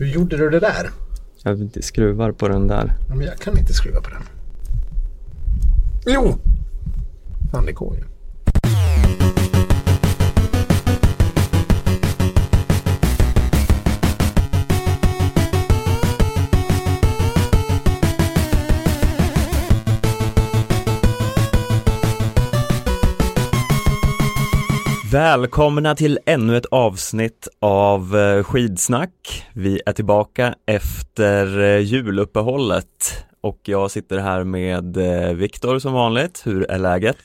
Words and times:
Hur 0.00 0.06
gjorde 0.06 0.36
du 0.36 0.50
det 0.50 0.60
där? 0.60 0.90
Jag 1.42 1.56
skruvar 1.84 2.32
på 2.32 2.48
den 2.48 2.68
där. 2.68 2.92
Men 3.08 3.20
jag 3.20 3.38
kan 3.38 3.58
inte 3.58 3.72
skruva 3.72 4.00
på 4.00 4.10
den. 4.10 4.22
Jo! 6.06 6.38
Fan, 7.52 7.66
det 7.66 7.72
går 7.72 7.96
ju. 7.96 8.02
Välkomna 25.12 25.94
till 25.94 26.18
ännu 26.26 26.56
ett 26.56 26.66
avsnitt 26.66 27.48
av 27.60 28.16
eh, 28.16 28.42
Skidsnack. 28.44 29.46
Vi 29.52 29.80
är 29.86 29.92
tillbaka 29.92 30.54
efter 30.66 31.60
eh, 31.60 31.78
juluppehållet 31.78 33.24
och 33.40 33.58
jag 33.64 33.90
sitter 33.90 34.18
här 34.18 34.44
med 34.44 34.96
eh, 34.96 35.34
Viktor 35.34 35.78
som 35.78 35.92
vanligt. 35.92 36.42
Hur 36.44 36.70
är 36.70 36.78
läget? 36.78 37.16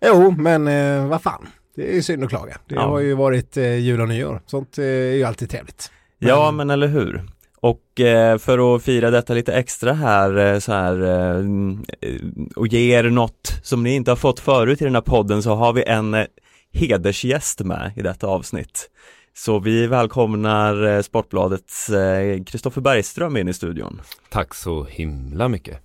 Jo, 0.00 0.30
men 0.38 0.68
eh, 0.68 1.08
vad 1.08 1.22
fan. 1.22 1.48
Det 1.76 1.96
är 1.96 2.00
synd 2.00 2.24
att 2.24 2.30
klaga. 2.30 2.58
Det 2.68 2.74
Ja. 2.74 2.80
har 2.82 2.98
ju 3.00 3.14
varit 3.14 3.56
eh, 3.56 3.78
jul 3.78 4.00
och 4.00 4.08
nyår. 4.08 4.40
Sånt 4.46 4.78
eh, 4.78 4.84
är 4.84 5.14
ju 5.14 5.24
alltid 5.24 5.50
trevligt. 5.50 5.90
Ja, 6.18 6.50
men 6.50 6.70
eller 6.70 6.86
hur? 6.86 7.22
Och 7.60 7.82
för 8.38 8.76
att 8.76 8.82
fira 8.82 9.10
detta 9.10 9.34
lite 9.34 9.52
extra 9.52 9.92
här, 9.92 10.60
så 10.60 10.72
här 10.72 11.02
och 12.56 12.66
ge 12.68 12.98
er 12.98 13.04
något 13.04 13.60
som 13.62 13.82
ni 13.82 13.94
inte 13.94 14.10
har 14.10 14.16
fått 14.16 14.40
förut 14.40 14.80
i 14.82 14.84
den 14.84 14.94
här 14.94 15.02
podden 15.02 15.42
så 15.42 15.54
har 15.54 15.72
vi 15.72 15.82
en 15.84 16.16
hedersgäst 16.72 17.60
med 17.60 17.92
i 17.96 18.02
detta 18.02 18.26
avsnitt. 18.26 18.90
Så 19.34 19.58
vi 19.58 19.86
välkomnar 19.86 20.86
eh, 20.86 21.02
Sportbladets 21.02 21.90
eh, 21.90 22.44
Kristoffer 22.44 22.80
Bergström 22.80 23.36
in 23.36 23.48
i 23.48 23.52
studion. 23.52 24.00
Tack 24.28 24.54
så 24.54 24.84
himla 24.84 25.48
mycket. 25.48 25.82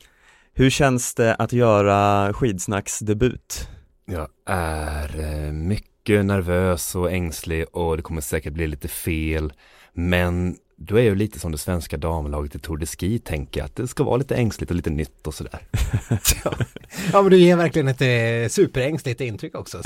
Hur 0.54 0.70
känns 0.70 1.16
det 1.16 1.36
att 1.36 1.54
göra 1.54 2.34
skidsnacksdebut? 2.34 3.68
Jag 4.06 4.28
är 4.46 5.20
eh, 5.20 5.52
mycket 5.52 6.26
nervös 6.26 6.96
och 6.96 7.12
ängslig 7.12 7.66
och 7.72 7.98
det 7.98 8.04
kommer 8.04 8.22
säkert 8.22 8.54
bli 8.54 8.68
lite 8.68 8.88
fel. 8.88 9.54
Men 9.94 10.56
då 10.76 11.00
är 11.00 11.04
jag 11.04 11.18
lite 11.18 11.40
som 11.40 11.52
det 11.52 11.58
svenska 11.58 11.98
damlaget 11.98 12.56
i 12.56 12.60
Tour 12.60 12.78
de 12.78 12.86
Ski 12.86 13.20
tänker 13.20 13.60
jag 13.60 13.66
att 13.66 13.76
det 13.76 13.88
ska 13.88 14.04
vara 14.04 14.18
lite 14.18 14.36
ängsligt 14.36 14.72
och 14.72 14.76
lite 14.76 14.90
nytt 14.90 15.28
och 15.28 15.34
sådär. 15.34 15.60
Ja, 17.14 17.22
men 17.22 17.32
du 17.32 17.38
ger 17.38 17.56
verkligen 17.56 17.88
ett 17.88 18.02
eh, 18.02 18.50
superängsligt 18.50 19.22
intryck 19.22 19.56
också. 19.56 19.82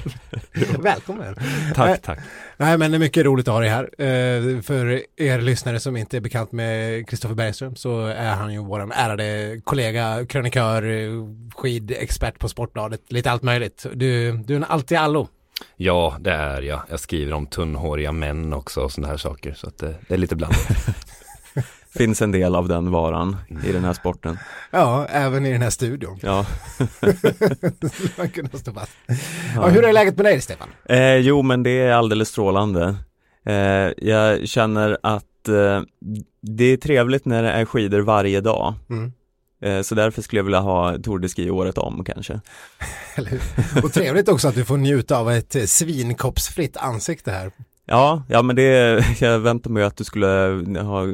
Välkommen. 0.78 1.34
Tack, 1.74 2.02
tack. 2.02 2.18
Nej, 2.56 2.78
men 2.78 2.90
det 2.90 2.96
är 2.96 2.98
mycket 2.98 3.24
roligt 3.24 3.48
att 3.48 3.54
ha 3.54 3.60
dig 3.60 3.68
här. 3.68 3.84
Eh, 3.98 4.60
för 4.60 5.02
er 5.16 5.40
lyssnare 5.40 5.80
som 5.80 5.96
inte 5.96 6.16
är 6.16 6.20
bekant 6.20 6.52
med 6.52 7.08
Kristoffer 7.08 7.34
Bergström 7.34 7.76
så 7.76 8.06
är 8.06 8.34
han 8.34 8.52
ju 8.52 8.58
vår 8.58 8.92
ärade 8.92 9.60
kollega, 9.64 10.26
krönikör, 10.26 10.82
eh, 10.82 11.10
skidexpert 11.56 12.38
på 12.38 12.48
Sportbladet, 12.48 13.00
lite 13.08 13.30
allt 13.30 13.42
möjligt. 13.42 13.86
Du, 13.94 14.32
du 14.32 14.52
är 14.54 14.56
en 14.56 14.64
allt 14.64 14.92
i 14.92 14.96
allo. 14.96 15.28
Ja, 15.76 16.16
det 16.20 16.30
är 16.32 16.62
jag. 16.62 16.80
Jag 16.90 17.00
skriver 17.00 17.32
om 17.32 17.46
tunnhåriga 17.46 18.12
män 18.12 18.52
också 18.52 18.80
och 18.80 18.92
sådana 18.92 19.08
här 19.08 19.16
saker 19.16 19.54
så 19.54 19.66
att 19.66 19.78
det, 19.78 19.94
det 20.08 20.14
är 20.14 20.18
lite 20.18 20.36
blandat. 20.36 20.66
Finns 21.96 22.22
en 22.22 22.32
del 22.32 22.54
av 22.54 22.68
den 22.68 22.90
varan 22.90 23.36
i 23.64 23.72
den 23.72 23.84
här 23.84 23.92
sporten. 23.92 24.38
Ja, 24.70 25.06
även 25.06 25.46
i 25.46 25.52
den 25.52 25.62
här 25.62 25.70
studion. 25.70 26.18
Ja, 26.22 26.46
Man 28.18 28.30
kunde 28.30 28.58
stå 28.58 28.72
fast. 28.72 28.92
Ja, 29.54 29.68
hur 29.68 29.84
är 29.84 29.92
läget 29.92 30.16
med 30.16 30.26
dig, 30.26 30.40
Stefan? 30.40 30.68
Eh, 30.84 31.16
jo, 31.16 31.42
men 31.42 31.62
det 31.62 31.70
är 31.70 31.92
alldeles 31.92 32.28
strålande. 32.28 32.96
Eh, 33.46 33.54
jag 33.96 34.48
känner 34.48 34.98
att 35.02 35.48
eh, 35.48 35.82
det 36.42 36.64
är 36.64 36.76
trevligt 36.76 37.24
när 37.24 37.42
det 37.42 37.50
är 37.50 37.64
skidor 37.64 38.00
varje 38.00 38.40
dag. 38.40 38.74
Mm. 38.90 39.12
Eh, 39.62 39.82
så 39.82 39.94
därför 39.94 40.22
skulle 40.22 40.38
jag 40.38 40.44
vilja 40.44 40.60
ha 40.60 40.98
Tour 40.98 41.18
de 41.18 41.28
Ski 41.28 41.50
året 41.50 41.78
om 41.78 42.04
kanske. 42.04 42.40
Och 43.82 43.92
trevligt 43.92 44.28
också 44.28 44.48
att 44.48 44.54
du 44.54 44.64
får 44.64 44.76
njuta 44.76 45.18
av 45.18 45.30
ett 45.30 45.56
eh, 45.56 45.64
svinkoppsfritt 45.64 46.76
ansikte 46.76 47.30
här. 47.30 47.52
Ja, 47.86 48.22
ja 48.28 48.42
men 48.42 48.56
det, 48.56 49.04
jag 49.20 49.38
väntar 49.38 49.70
mig 49.70 49.82
att 49.82 49.96
du 49.96 50.04
skulle 50.04 50.26
ha 50.80 51.06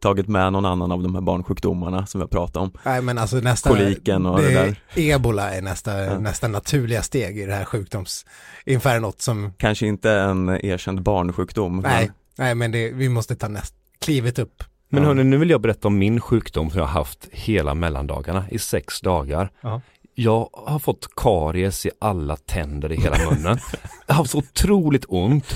tagit 0.00 0.28
med 0.28 0.52
någon 0.52 0.66
annan 0.66 0.92
av 0.92 1.02
de 1.02 1.14
här 1.14 1.22
barnsjukdomarna 1.22 2.06
som 2.06 2.20
jag 2.20 2.30
pratade 2.30 2.64
om. 2.64 2.72
Nej 2.82 3.02
men 3.02 3.18
alltså 3.18 3.36
nästa... 3.36 3.70
Koliken 3.70 4.26
och 4.26 4.40
det 4.40 4.54
där. 4.54 4.76
Ebola 4.94 5.54
är 5.54 5.62
nästa, 5.62 6.04
Ja. 6.04 6.18
nästa 6.18 6.48
naturliga 6.48 7.02
steg 7.02 7.38
i 7.38 7.46
det 7.46 7.54
här 7.54 7.64
sjukdomsinfernot 7.64 9.20
som... 9.22 9.52
Kanske 9.58 9.86
inte 9.86 10.10
en 10.10 10.48
erkänd 10.48 11.02
barnsjukdom. 11.02 11.80
Nej, 11.80 12.10
nej 12.38 12.54
men 12.54 12.70
det, 12.72 12.90
vi 12.90 13.08
måste 13.08 13.36
ta 13.36 13.48
näst, 13.48 13.74
klivet 14.00 14.38
upp. 14.38 14.64
Men 14.94 15.02
Ja. 15.02 15.08
hörni, 15.08 15.24
nu 15.24 15.36
vill 15.36 15.50
jag 15.50 15.60
berätta 15.60 15.88
om 15.88 15.98
min 15.98 16.20
sjukdom 16.20 16.70
som 16.70 16.78
jag 16.80 16.86
har 16.86 16.92
haft 16.92 17.28
hela 17.32 17.74
mellandagarna 17.74 18.44
i 18.50 18.58
sex 18.58 19.00
dagar. 19.00 19.50
Ja. 19.60 19.80
Jag 20.14 20.48
har 20.52 20.78
fått 20.78 21.08
karies 21.16 21.86
i 21.86 21.90
alla 22.00 22.36
tänder 22.36 22.92
i 22.92 22.96
hela 22.96 23.16
munnen. 23.30 23.58
Jag 24.06 24.14
har 24.14 24.18
haft 24.22 24.30
så 24.30 24.38
otroligt 24.38 25.04
ont. 25.08 25.46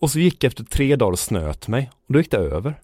Och 0.00 0.10
så 0.10 0.18
gick 0.18 0.44
jag 0.44 0.48
efter 0.48 0.64
tre 0.64 0.96
dagar 0.96 1.12
och 1.12 1.18
snöt 1.18 1.68
mig. 1.68 1.90
Och 2.06 2.12
då 2.12 2.18
gick 2.18 2.30
det 2.30 2.36
över. 2.36 2.74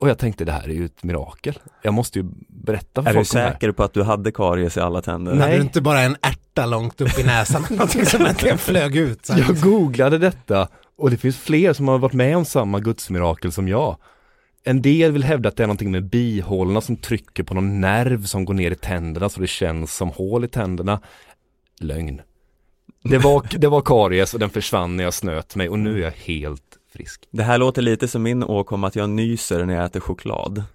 Och 0.00 0.08
jag 0.08 0.18
tänkte 0.18 0.44
det 0.44 0.52
här 0.52 0.64
är 0.68 0.72
ju 0.74 0.84
ett 0.84 1.02
mirakel. 1.02 1.58
Jag 1.82 1.94
måste 1.94 2.18
ju 2.18 2.24
berätta 2.48 3.02
för 3.02 3.10
Är 3.10 3.14
du 3.14 3.18
folk 3.18 3.32
det 3.32 3.38
här. 3.40 3.52
säker 3.52 3.72
på 3.72 3.82
att 3.82 3.92
du 3.94 4.02
hade 4.02 4.32
karies 4.32 4.76
i 4.76 4.80
alla 4.80 5.02
tänder? 5.02 5.32
Nej. 5.34 5.40
Hade 5.42 5.56
du 5.56 5.62
inte 5.62 5.80
bara 5.80 6.00
en 6.00 6.16
ärta 6.22 6.66
långt 6.66 7.00
upp 7.00 7.18
i 7.18 7.24
näsan 7.24 7.64
någonting 7.70 8.06
som 8.06 8.26
äntligen 8.26 8.58
flög 8.58 8.96
ut? 8.96 9.26
Så. 9.26 9.34
Jag 9.38 9.60
googlade 9.60 10.18
detta 10.18 10.68
och 10.98 11.10
det 11.10 11.16
finns 11.16 11.36
fler 11.38 11.72
som 11.72 11.88
har 11.88 11.98
varit 11.98 12.12
med 12.12 12.36
om 12.36 12.44
samma 12.44 12.80
gudsmirakel 12.80 13.52
som 13.52 13.68
jag. 13.68 13.96
En 14.68 14.82
del 14.82 15.12
vill 15.12 15.24
hävda 15.24 15.48
att 15.48 15.56
det 15.56 15.62
är 15.62 15.66
någonting 15.66 15.90
med 15.90 16.04
bihålorna 16.04 16.80
som 16.80 16.96
trycker 16.96 17.42
på 17.42 17.54
någon 17.54 17.80
nerv 17.80 18.24
som 18.24 18.44
går 18.44 18.54
ner 18.54 18.70
i 18.70 18.74
tänderna 18.74 19.28
så 19.28 19.40
det 19.40 19.46
känns 19.46 19.96
som 19.96 20.08
hål 20.08 20.44
i 20.44 20.48
tänderna. 20.48 21.00
Lögn. 21.80 22.20
Det 23.02 23.18
var, 23.18 23.46
det 23.58 23.68
var 23.68 23.80
karies 23.80 24.34
och 24.34 24.40
den 24.40 24.50
försvann 24.50 24.96
när 24.96 25.04
jag 25.04 25.14
snöt 25.14 25.56
mig 25.56 25.68
och 25.68 25.78
nu 25.78 25.98
är 25.98 26.02
jag 26.02 26.10
helt 26.10 26.78
frisk. 26.92 27.28
Det 27.30 27.42
här 27.42 27.58
låter 27.58 27.82
lite 27.82 28.08
som 28.08 28.22
min 28.22 28.42
åkomma 28.42 28.86
att 28.86 28.96
jag 28.96 29.10
nyser 29.10 29.64
när 29.64 29.74
jag 29.74 29.84
äter 29.84 30.00
choklad. 30.00 30.64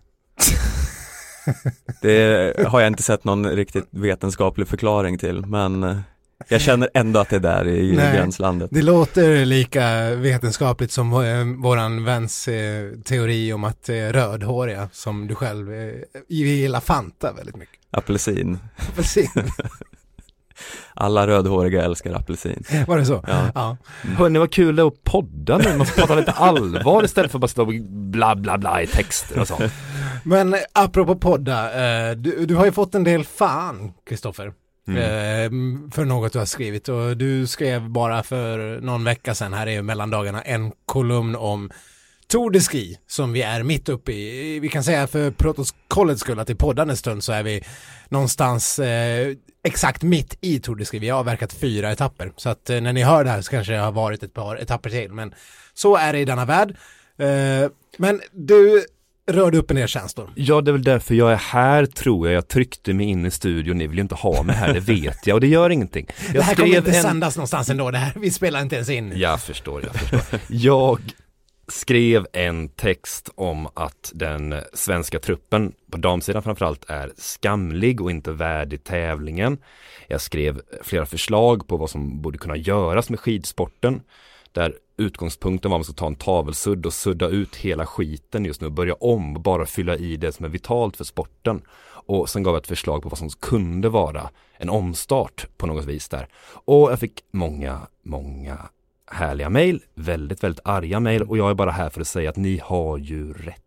Det 2.01 2.67
har 2.67 2.81
jag 2.81 2.87
inte 2.87 3.03
sett 3.03 3.23
någon 3.23 3.49
riktigt 3.49 3.87
vetenskaplig 3.89 4.67
förklaring 4.67 5.17
till, 5.17 5.45
men 5.45 5.83
eh, 5.83 5.97
jag 6.47 6.61
känner 6.61 6.89
ändå 6.93 7.19
att 7.19 7.29
det 7.29 7.35
är 7.35 7.39
där 7.39 7.67
i 7.67 7.95
Nej. 7.95 8.15
gränslandet. 8.15 8.69
Det 8.73 8.81
låter 8.81 9.45
lika 9.45 10.15
vetenskapligt 10.15 10.91
som 10.91 11.13
eh, 11.13 11.61
våran 11.63 12.03
väns 12.05 12.47
eh, 12.47 12.91
teori 13.05 13.53
om 13.53 13.63
att 13.63 13.89
eh, 13.89 13.95
rödhåriga, 13.95 14.89
som 14.91 15.27
du 15.27 15.35
själv 15.35 15.67
gillar 16.27 16.79
Fanta 16.79 17.33
väldigt 17.33 17.55
mycket. 17.55 17.79
Apelsin. 17.91 18.59
Apelsin, 18.89 19.29
Alla 20.93 21.27
rödhåriga 21.27 21.83
älskar 21.83 22.13
apelsin. 22.13 22.63
var 22.87 22.97
det 22.97 23.05
så? 23.05 23.23
Ja. 23.27 23.51
ja. 23.55 23.77
Hörni 24.17 24.39
vad 24.39 24.51
kul 24.51 24.75
det 24.75 24.81
är 24.81 24.87
att 24.87 25.03
podda 25.03 25.57
nu, 25.57 25.77
man 25.77 25.85
får 25.85 26.01
prata 26.01 26.15
lite 26.15 26.31
allvar 26.31 27.03
istället 27.03 27.31
för 27.31 27.37
att 27.37 27.41
bara 27.41 27.47
stå 27.47 27.61
och 27.61 27.73
bla 27.89 28.35
bla 28.35 28.57
bla 28.57 28.81
i 28.81 28.87
texter 28.87 29.39
och 29.39 29.47
sånt. 29.47 29.73
Men 30.23 30.55
apropå 30.73 31.15
podda, 31.15 31.69
du, 32.15 32.45
du 32.45 32.55
har 32.55 32.65
ju 32.65 32.71
fått 32.71 32.95
en 32.95 33.03
del 33.03 33.23
fan, 33.23 33.93
Kristoffer. 34.09 34.53
Mm. 34.87 35.03
Ehm, 35.03 35.91
för 35.91 36.05
något 36.05 36.33
du 36.33 36.39
har 36.39 36.45
skrivit 36.45 36.89
och 36.89 37.17
du 37.17 37.47
skrev 37.47 37.89
bara 37.89 38.23
för 38.23 38.81
någon 38.81 39.03
vecka 39.03 39.35
sedan 39.35 39.53
här 39.53 39.67
i 39.67 39.81
mellandagarna 39.81 40.41
en 40.41 40.71
kolumn 40.85 41.35
om 41.35 41.71
Tour 42.27 42.51
de 42.51 42.59
Ski 42.59 42.97
som 43.07 43.33
vi 43.33 43.41
är 43.41 43.63
mitt 43.63 43.89
uppe 43.89 44.11
i. 44.11 44.59
Vi 44.59 44.69
kan 44.69 44.83
säga 44.83 45.07
för 45.07 45.31
protokollets 45.31 46.21
skull 46.21 46.39
att 46.39 46.49
i 46.49 46.55
poddande 46.55 46.95
stund 46.95 47.23
så 47.23 47.31
är 47.31 47.43
vi 47.43 47.63
någonstans 48.09 48.79
eh, 48.79 49.35
exakt 49.63 50.03
mitt 50.03 50.37
i 50.41 50.59
Tour 50.59 50.75
de 50.75 50.85
Ski. 50.85 50.99
Vi 50.99 51.09
har 51.09 51.19
avverkat 51.19 51.53
fyra 51.53 51.91
etapper 51.91 52.31
så 52.37 52.49
att 52.49 52.69
eh, 52.69 52.81
när 52.81 52.93
ni 52.93 53.03
hör 53.03 53.23
det 53.23 53.29
här 53.29 53.41
så 53.41 53.51
kanske 53.51 53.73
det 53.73 53.79
har 53.79 53.91
varit 53.91 54.23
ett 54.23 54.33
par 54.33 54.61
etapper 54.61 54.89
till 54.89 55.11
men 55.11 55.33
så 55.73 55.95
är 55.95 56.13
det 56.13 56.19
i 56.19 56.25
denna 56.25 56.45
värld. 56.45 56.77
Eh, 57.17 57.69
men 57.97 58.21
du 58.31 58.85
rörde 59.27 59.57
upp 59.57 59.71
en 59.71 59.75
del 59.77 59.87
känslor. 59.87 60.29
Ja, 60.35 60.61
det 60.61 60.71
är 60.71 60.73
väl 60.73 60.83
därför 60.83 61.15
jag 61.15 61.31
är 61.31 61.35
här 61.35 61.85
tror 61.85 62.27
jag. 62.27 62.35
Jag 62.35 62.47
tryckte 62.47 62.93
mig 62.93 63.05
in 63.05 63.25
i 63.25 63.31
studion. 63.31 63.77
Ni 63.77 63.87
vill 63.87 63.97
ju 63.97 64.01
inte 64.01 64.15
ha 64.15 64.43
mig 64.43 64.55
här, 64.55 64.73
det 64.73 64.79
vet 64.79 65.27
jag 65.27 65.33
och 65.35 65.41
det 65.41 65.47
gör 65.47 65.69
ingenting. 65.69 66.05
Jag 66.25 66.33
det 66.33 66.41
här 66.41 66.55
kommer 66.55 66.77
inte 66.77 66.91
en- 66.91 67.01
sändas 67.03 67.35
någonstans 67.37 67.69
ändå, 67.69 67.91
det 67.91 67.97
här, 67.97 68.13
vi 68.15 68.31
spelar 68.31 68.61
inte 68.61 68.75
ens 68.75 68.89
in. 68.89 69.13
Jag 69.15 69.41
förstår, 69.41 69.83
jag 69.83 69.95
förstår. 69.95 70.39
Jag 70.49 70.99
skrev 71.67 72.27
en 72.33 72.69
text 72.69 73.29
om 73.35 73.67
att 73.73 74.11
den 74.15 74.55
svenska 74.73 75.19
truppen, 75.19 75.71
på 75.91 75.97
damsidan 75.97 76.43
framförallt, 76.43 76.89
är 76.89 77.11
skamlig 77.17 78.01
och 78.01 78.11
inte 78.11 78.31
värdig 78.31 78.83
tävlingen. 78.83 79.57
Jag 80.07 80.21
skrev 80.21 80.61
flera 80.83 81.05
förslag 81.05 81.67
på 81.67 81.77
vad 81.77 81.89
som 81.89 82.21
borde 82.21 82.37
kunna 82.37 82.57
göras 82.57 83.09
med 83.09 83.19
skidsporten. 83.19 84.01
Där 84.51 84.73
utgångspunkten 84.97 85.71
var 85.71 85.75
att 85.75 85.79
man 85.79 85.83
ska 85.83 85.93
ta 85.93 86.07
en 86.07 86.15
tavelsudd 86.15 86.85
och 86.85 86.93
sudda 86.93 87.27
ut 87.27 87.55
hela 87.55 87.85
skiten 87.85 88.45
just 88.45 88.61
nu 88.61 88.67
och 88.67 88.73
börja 88.73 88.93
om 88.93 89.35
och 89.35 89.41
bara 89.41 89.65
fylla 89.65 89.95
i 89.95 90.17
det 90.17 90.31
som 90.31 90.45
är 90.45 90.49
vitalt 90.49 90.97
för 90.97 91.03
sporten. 91.03 91.61
Och 92.05 92.29
sen 92.29 92.43
gav 92.43 92.53
jag 92.53 92.61
ett 92.61 92.67
förslag 92.67 93.03
på 93.03 93.09
vad 93.09 93.17
som 93.17 93.29
kunde 93.29 93.89
vara 93.89 94.29
en 94.57 94.69
omstart 94.69 95.47
på 95.57 95.67
något 95.67 95.85
vis 95.85 96.09
där. 96.09 96.27
Och 96.65 96.91
jag 96.91 96.99
fick 96.99 97.23
många, 97.31 97.79
många 98.03 98.57
härliga 99.11 99.49
mejl, 99.49 99.83
väldigt, 99.95 100.43
väldigt 100.43 100.65
arga 100.65 100.99
mejl 100.99 101.21
och 101.21 101.37
jag 101.37 101.49
är 101.49 101.53
bara 101.53 101.71
här 101.71 101.89
för 101.89 102.01
att 102.01 102.07
säga 102.07 102.29
att 102.29 102.35
ni 102.35 102.61
har 102.63 102.97
ju 102.97 103.33
rätt. 103.33 103.61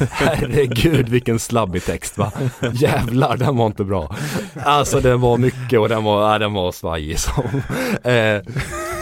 Herregud 0.10 1.08
vilken 1.08 1.38
slabbig 1.38 1.84
text 1.84 2.18
va. 2.18 2.32
Jävlar 2.72 3.36
den 3.36 3.56
var 3.56 3.66
inte 3.66 3.84
bra. 3.84 4.16
Alltså 4.64 5.00
den 5.00 5.20
var 5.20 5.38
mycket 5.38 5.80
och 5.80 5.88
den 5.88 6.04
var, 6.04 6.32
ja, 6.32 6.38
den 6.38 6.52
var 6.52 6.72
svajig 6.72 7.18
som. 7.18 7.62
Eh, 8.02 8.42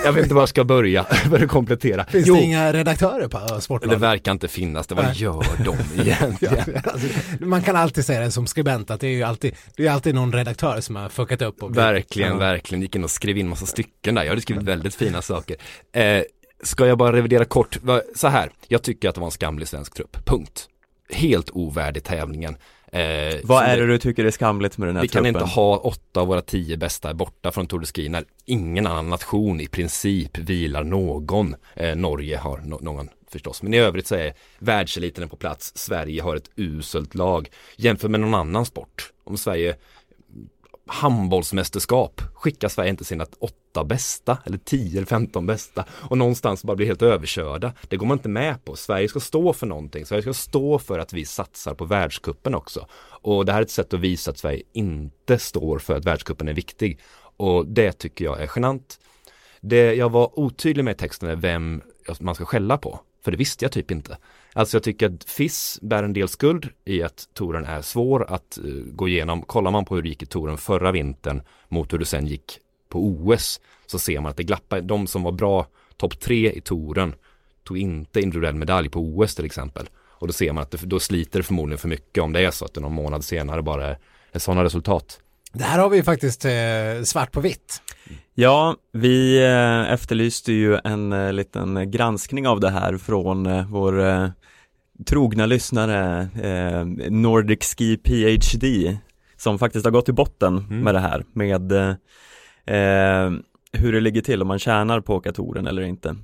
jag 0.05 0.13
vet 0.13 0.23
inte 0.23 0.35
var 0.35 0.43
jag 0.43 0.49
ska 0.49 0.65
börja 0.65 1.05
för 1.05 1.43
att 1.45 1.51
komplettera. 1.51 2.05
Finns 2.05 2.27
Jo, 2.27 2.35
det 2.35 2.43
inga 2.43 2.73
redaktörer 2.73 3.29
på 3.29 3.39
det 3.55 3.61
Sportbladet? 3.61 4.01
verkar 4.01 4.33
inte 4.33 4.49
finnas 4.49 4.87
det. 4.87 4.95
Vad 4.95 5.05
Nej. 5.05 5.15
gör 5.17 5.45
de 5.65 5.77
egentligen? 6.03 6.81
Alltså, 6.85 7.09
man 7.41 7.63
kan 7.63 7.77
alltid 7.77 8.05
säga 8.05 8.21
det 8.21 8.31
som 8.31 8.47
skribent 8.47 8.91
att 8.91 9.01
det 9.01 9.07
är 9.07 9.11
ju 9.11 9.23
alltid, 9.23 9.55
det 9.77 9.87
är 9.87 9.91
alltid 9.91 10.15
någon 10.15 10.33
redaktör 10.33 10.81
som 10.81 10.97
har 10.97 11.09
fuckat 11.09 11.43
upp. 11.43 11.63
Och 11.63 11.77
Verkligen, 11.77 12.31
Ja. 12.33 12.39
verkligen. 12.39 12.83
Gick 12.83 12.97
in 12.97 13.05
och 13.05 13.11
skrev 13.11 13.39
in 13.39 13.49
massa 13.49 13.67
stycken 13.67 14.15
där. 14.15 14.23
Jag 14.23 14.31
hade 14.31 14.43
skrivit 14.43 14.63
väldigt 14.65 14.95
fina 14.95 15.23
saker. 15.23 15.57
Eh, 15.93 16.23
ska 16.63 16.87
jag 16.87 16.99
bara 16.99 17.13
revidera 17.17 17.45
kort? 17.45 17.79
Så 18.15 18.29
här, 18.29 18.51
jag 18.69 18.83
tycker 18.83 19.09
att 19.09 19.15
det 19.15 19.21
var 19.21 19.29
en 19.29 19.31
skamlig 19.33 19.69
svensk 19.69 19.95
trupp. 19.95 20.17
Punkt. 20.27 20.67
Helt 21.13 21.51
ovärdig 21.53 22.05
tävlingen. 22.05 22.57
Eh, 22.95 23.35
Vad 23.45 23.65
är 23.65 23.77
det 23.77 23.87
du 23.87 23.99
tycker 23.99 24.25
är 24.25 24.31
skamligt 24.31 24.79
med 24.79 24.89
den 24.89 24.97
här 24.97 25.03
Vi 25.03 25.09
kan 25.09 25.25
truppen? 25.25 25.43
inte 25.43 25.55
ha 25.55 25.77
åtta 25.77 26.21
av 26.21 26.27
våra 26.27 26.41
tio 26.41 26.77
bästa 26.77 27.15
borta 27.15 27.53
från 27.53 27.67
Tour 27.67 27.81
de 27.81 27.87
Ski 27.87 28.09
när 28.09 28.25
ingen 28.45 28.87
annan 28.87 29.09
nation 29.11 29.61
i 29.61 29.67
princip 29.67 30.39
vilar 30.39 30.85
någon. 30.85 31.57
Eh, 31.75 31.97
Norge 31.97 32.37
har 32.37 32.59
no- 32.59 32.83
någon 32.85 33.09
förstås, 33.31 33.63
men 33.63 33.75
i 33.75 33.79
övrigt 33.79 34.07
så 34.07 34.15
är 34.15 34.33
världseliten 34.59 35.29
på 35.29 35.37
plats. 35.37 35.73
Sverige 35.77 36.23
har 36.23 36.37
ett 36.37 36.51
uselt 36.57 37.15
lag. 37.15 37.49
Jämför 37.77 38.09
med 38.09 38.21
någon 38.21 38.35
annan 38.35 38.67
sport. 38.67 39.11
Om 39.25 39.37
Sverige 39.39 39.77
handbollsmästerskap 40.87 42.21
skickar 42.35 42.69
Sverige 42.69 42.91
inte 42.91 43.05
sina 43.05 43.27
åtta 43.39 43.85
bästa 43.85 44.39
eller 44.45 44.59
10 44.59 44.97
eller 44.97 45.07
15 45.07 45.47
bästa 45.47 45.85
och 45.91 46.19
någonstans 46.19 46.65
bara 46.65 46.77
blir 46.77 46.87
helt 46.87 47.03
överkörda. 47.03 47.73
Det 47.89 47.97
går 47.97 48.07
man 48.07 48.19
inte 48.19 48.29
med 48.29 48.65
på. 48.65 48.77
Sverige 48.77 49.09
ska 49.09 49.21
stå 49.21 49.53
för 49.53 49.67
någonting. 49.67 50.07
Sverige 50.07 50.23
ska 50.23 50.35
stå 50.35 50.79
för 50.79 50.99
att 50.99 51.13
vi 51.13 51.25
satsar 51.25 51.75
på 51.75 51.85
världskuppen 51.85 52.55
också. 52.55 52.87
Och 53.05 53.45
det 53.45 53.53
här 53.53 53.59
är 53.59 53.65
ett 53.65 53.71
sätt 53.71 53.95
att 53.95 54.01
visa 54.01 54.31
att 54.31 54.39
Sverige 54.39 54.63
inte 54.73 55.39
står 55.39 55.79
för 55.79 55.97
att 55.97 56.05
världskuppen 56.05 56.49
är 56.49 56.55
viktig. 56.55 56.99
Och 57.37 57.67
det 57.67 57.93
tycker 57.93 58.25
jag 58.25 58.43
är 58.43 58.51
genant. 58.57 58.99
Det 59.61 59.95
jag 59.95 60.11
var 60.11 60.39
otydlig 60.39 60.85
med 60.85 60.93
i 60.93 60.99
texten 60.99 61.29
är 61.29 61.37
vem 61.37 61.83
man 62.21 62.35
ska 62.35 62.45
skälla 62.45 62.79
på. 62.79 63.01
För 63.25 63.31
det 63.31 63.37
visste 63.37 63.65
jag 63.65 63.73
typ 63.73 63.91
inte. 63.91 64.19
Alltså 64.53 64.77
jag 64.77 64.83
tycker 64.83 65.07
att 65.07 65.25
FIS 65.25 65.79
bär 65.83 66.03
en 66.03 66.13
del 66.13 66.29
skuld 66.29 66.69
i 66.85 67.03
att 67.03 67.29
touren 67.33 67.65
är 67.65 67.83
svår 67.83 68.25
att 68.29 68.59
uh, 68.65 68.85
gå 68.85 69.09
igenom. 69.09 69.43
Kollar 69.43 69.71
man 69.71 69.85
på 69.85 69.95
hur 69.95 70.03
det 70.03 70.09
gick 70.09 70.23
i 70.23 70.27
touren 70.27 70.57
förra 70.57 70.93
vintern 70.93 71.43
mot 71.69 71.93
hur 71.93 71.99
det 71.99 72.05
sen 72.05 72.27
gick 72.27 72.59
på 72.89 73.07
OS 73.07 73.61
så 73.87 73.99
ser 73.99 74.21
man 74.21 74.31
att 74.31 74.37
det 74.37 74.43
glappar. 74.43 74.81
De 74.81 75.07
som 75.07 75.23
var 75.23 75.33
bra 75.33 75.67
topp 75.97 76.21
tre 76.21 76.53
i 76.53 76.61
touren 76.61 77.15
tog 77.63 77.79
inte 77.79 78.21
individuell 78.21 78.55
medalj 78.55 78.89
på 78.89 79.01
OS 79.01 79.35
till 79.35 79.45
exempel. 79.45 79.89
Och 79.97 80.27
då 80.27 80.33
ser 80.33 80.53
man 80.53 80.63
att 80.63 80.71
det, 80.71 80.79
då 80.83 81.01
sliter 81.01 81.39
det 81.39 81.43
förmodligen 81.43 81.79
för 81.79 81.89
mycket 81.89 82.23
om 82.23 82.33
det 82.33 82.41
är 82.41 82.51
så 82.51 82.65
att 82.65 82.75
det 82.75 82.81
någon 82.81 82.93
månad 82.93 83.25
senare 83.25 83.63
bara 83.63 83.97
är 84.33 84.39
sådana 84.39 84.65
resultat. 84.65 85.21
Det 85.55 85.65
här 85.65 85.79
har 85.79 85.89
vi 85.89 85.97
ju 85.97 86.03
faktiskt 86.03 86.45
eh, 86.45 87.03
svart 87.05 87.33
på 87.33 87.41
vitt. 87.41 87.83
Ja, 88.35 88.77
vi 88.93 89.45
eh, 89.45 89.93
efterlyste 89.93 90.53
ju 90.53 90.79
en 90.85 91.13
eh, 91.13 91.33
liten 91.33 91.91
granskning 91.91 92.49
av 92.49 92.61
det 92.61 92.71
här 92.71 92.97
från 92.97 93.47
eh, 93.47 93.71
vår 93.71 94.01
eh, 94.07 94.29
trogna 95.07 95.47
lyssnare 95.47 96.29
eh, 96.43 96.85
Nordic 97.11 97.75
Ski 97.77 97.97
PhD 97.97 98.99
som 99.37 99.59
faktiskt 99.59 99.85
har 99.85 99.93
gått 99.93 100.05
till 100.05 100.15
botten 100.15 100.59
Mm. 100.59 100.81
med 100.81 100.95
det 100.95 101.01
här 101.01 101.25
med 101.33 101.73
eh, 101.73 103.31
hur 103.73 103.93
det 103.93 104.01
ligger 104.01 104.21
till 104.21 104.43
om 104.43 104.49
man 104.49 104.59
tjänar 104.59 105.01
på 105.01 105.15
åkatoren 105.15 105.67
eller 105.67 105.83
inte. 105.83 106.17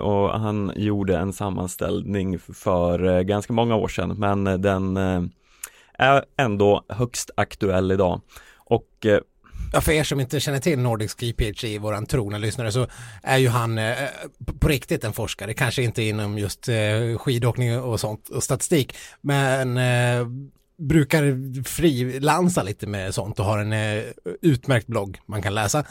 Och 0.00 0.40
han 0.40 0.72
gjorde 0.76 1.16
en 1.16 1.32
sammanställning 1.32 2.38
för 2.38 3.22
ganska 3.22 3.52
många 3.52 3.76
år 3.76 3.88
sedan 3.88 4.14
men 4.18 4.44
den 4.44 4.96
är 5.98 6.24
ändå 6.38 6.84
högst 6.88 7.30
aktuell 7.36 7.92
idag. 7.92 8.20
Och 8.74 9.06
eh, 9.06 9.18
Ja, 9.72 9.80
för 9.80 9.92
er 9.92 10.04
som 10.04 10.20
inte 10.20 10.40
känner 10.40 10.58
till 10.58 10.78
Nordic 10.78 11.14
Ski 11.14 11.32
PhD, 11.32 11.78
våran 11.78 12.06
trogna 12.06 12.38
lyssnare, 12.38 12.72
så 12.72 12.86
är 13.22 13.38
ju 13.38 13.48
han 13.48 13.78
eh, 13.78 13.94
på- 14.60 14.68
riktigt 14.68 15.04
en 15.04 15.12
forskare, 15.12 15.54
kanske 15.54 15.82
inte 15.82 16.02
inom 16.02 16.38
just 16.38 16.68
eh, 16.68 17.18
skidåkning 17.18 17.80
och 17.80 18.00
sånt 18.00 18.28
och 18.28 18.42
statistik, 18.42 18.96
men 19.20 19.76
eh, 19.76 20.26
brukar 20.78 21.22
frilansa 21.64 22.62
lite 22.62 22.86
med 22.86 23.14
sånt 23.14 23.38
och 23.38 23.44
har 23.44 23.58
en 23.58 23.72
eh, 23.72 24.02
utmärkt 24.42 24.86
blogg 24.86 25.18
man 25.26 25.42
kan 25.42 25.54
läsa. 25.54 25.84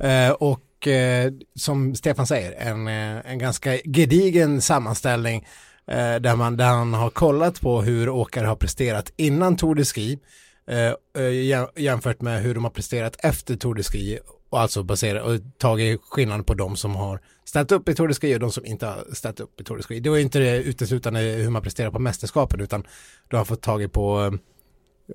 Eh, 0.00 0.30
och 0.30 0.88
eh, 0.88 1.32
som 1.54 1.94
Stefan 1.94 2.26
säger, 2.26 2.52
en, 2.52 2.88
eh, 2.88 3.30
en 3.32 3.38
ganska 3.38 3.78
gedigen 3.84 4.60
sammanställning 4.60 5.46
eh, 5.90 6.16
där, 6.16 6.36
man, 6.36 6.56
där 6.56 6.66
han 6.68 6.94
har 6.94 7.10
kollat 7.10 7.60
på 7.60 7.82
hur 7.82 8.08
åkare 8.08 8.46
har 8.46 8.56
presterat 8.56 9.12
innan 9.16 9.56
Tour 9.56 9.74
de 9.74 9.84
Ski 9.84 10.18
eh, 10.68 11.22
eh 11.22 11.68
jämfört 11.76 12.20
med 12.20 12.42
hur 12.42 12.54
de 12.54 12.64
har 12.64 12.70
presterat 12.70 13.16
efter 13.18 13.56
Tour 13.56 13.74
de 13.74 13.82
Ski 13.82 14.18
och 14.50 14.60
alltså 14.60 14.82
baserat 14.82 15.26
och 15.26 15.58
tagit 15.58 16.00
skillnad 16.02 16.46
på 16.46 16.54
de 16.54 16.76
som 16.76 16.96
har 16.96 17.20
ställt 17.44 17.72
upp 17.72 17.88
i 17.88 17.94
Tour 17.94 18.08
de 18.08 18.14
Ski 18.14 18.36
och 18.36 18.40
de 18.40 18.52
som 18.52 18.66
inte 18.66 18.86
har 18.86 19.04
ställt 19.12 19.40
upp 19.40 19.60
i 19.60 19.64
Tour 19.64 19.76
de 19.76 19.82
Ski. 19.82 20.00
Det 20.00 20.10
var 20.10 20.18
inte 20.18 20.38
det 20.38 20.62
uteslutande 20.62 21.20
hur 21.20 21.50
man 21.50 21.62
presterar 21.62 21.90
på 21.90 21.98
mästerskapen 21.98 22.60
utan 22.60 22.86
du 23.28 23.36
har 23.36 23.44
fått 23.44 23.62
tagit 23.62 23.92
på 23.92 24.38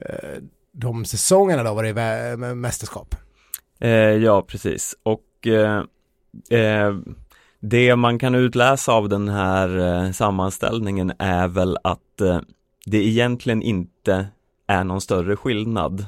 eh, 0.02 0.42
de 0.72 1.06
säsongerna 1.06 1.64
då 1.64 1.74
var 1.74 1.84
det 1.84 1.94
vä- 1.94 2.56
mästerskap. 2.56 3.16
Eh, 3.80 3.90
ja, 3.90 4.42
precis. 4.42 4.96
Och 5.04 5.48
eh, 5.48 5.84
eh, 6.60 6.96
det 7.60 7.96
man 7.96 8.20
kan 8.20 8.36
utläsa 8.36 8.92
av 8.92 9.10
den 9.10 9.30
här 9.30 9.78
eh, 9.78 10.12
sammanställningen 10.12 11.14
är 11.20 11.48
väl 11.48 11.78
att 11.84 12.22
eh, 12.22 12.40
det 12.86 12.98
egentligen 12.98 13.62
inte 13.62 14.28
är 14.74 14.84
någon 14.84 15.02
större 15.02 15.36
skillnad. 15.36 16.06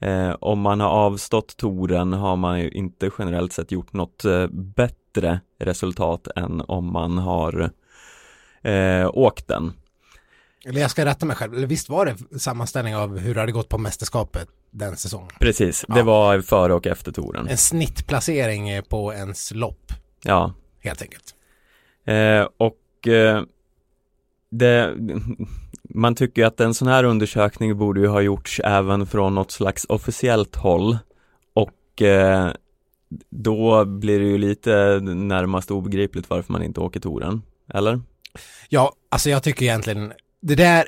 Eh, 0.00 0.30
om 0.40 0.60
man 0.60 0.80
har 0.80 0.88
avstått 0.88 1.56
touren 1.56 2.12
har 2.12 2.36
man 2.36 2.60
ju 2.60 2.70
inte 2.70 3.10
generellt 3.18 3.52
sett 3.52 3.72
gjort 3.72 3.92
något 3.92 4.24
eh, 4.24 4.46
bättre 4.50 5.40
resultat 5.60 6.28
än 6.36 6.60
om 6.60 6.92
man 6.92 7.18
har 7.18 7.70
eh, 8.62 9.10
åkt 9.12 9.48
den. 9.48 9.72
Eller 10.66 10.80
jag 10.80 10.90
ska 10.90 11.04
rätta 11.04 11.26
mig 11.26 11.36
själv, 11.36 11.54
eller 11.54 11.66
visst 11.66 11.88
var 11.88 12.06
det 12.06 12.38
sammanställning 12.40 12.96
av 12.96 13.18
hur 13.18 13.34
det 13.34 13.40
hade 13.40 13.52
gått 13.52 13.68
på 13.68 13.78
mästerskapet 13.78 14.48
den 14.70 14.96
säsongen? 14.96 15.30
Precis, 15.40 15.84
det 15.88 15.98
Ja. 15.98 16.04
var 16.04 16.40
före 16.40 16.74
och 16.74 16.86
efter 16.86 17.12
touren. 17.12 17.48
En 17.48 17.56
snittplacering 17.56 18.68
eh, 18.68 18.82
på 18.82 19.12
ens 19.12 19.50
lopp, 19.54 19.92
Ja, 20.22 20.52
helt 20.80 21.02
enkelt. 21.02 21.34
Eh, 22.04 22.48
och 22.56 23.08
eh, 23.08 23.42
det, 24.50 24.94
man 25.88 26.14
tycker 26.14 26.42
ju 26.42 26.48
att 26.48 26.60
en 26.60 26.74
sån 26.74 26.88
här 26.88 27.04
undersökning 27.04 27.78
borde 27.78 28.00
ju 28.00 28.06
ha 28.06 28.20
gjorts 28.20 28.60
även 28.64 29.06
från 29.06 29.34
något 29.34 29.50
slags 29.50 29.86
officiellt 29.88 30.56
håll 30.56 30.98
och 31.54 32.02
eh, 32.02 32.50
då 33.30 33.84
blir 33.84 34.18
det 34.20 34.26
ju 34.26 34.38
lite 34.38 35.00
närmast 35.02 35.70
obegripligt 35.70 36.30
varför 36.30 36.52
man 36.52 36.62
inte 36.62 36.80
åker 36.80 37.00
touren, 37.00 37.42
eller? 37.74 38.00
Ja, 38.68 38.92
alltså 39.08 39.30
jag 39.30 39.42
tycker 39.42 39.64
egentligen, 39.64 40.12
det 40.40 40.54
där, 40.54 40.84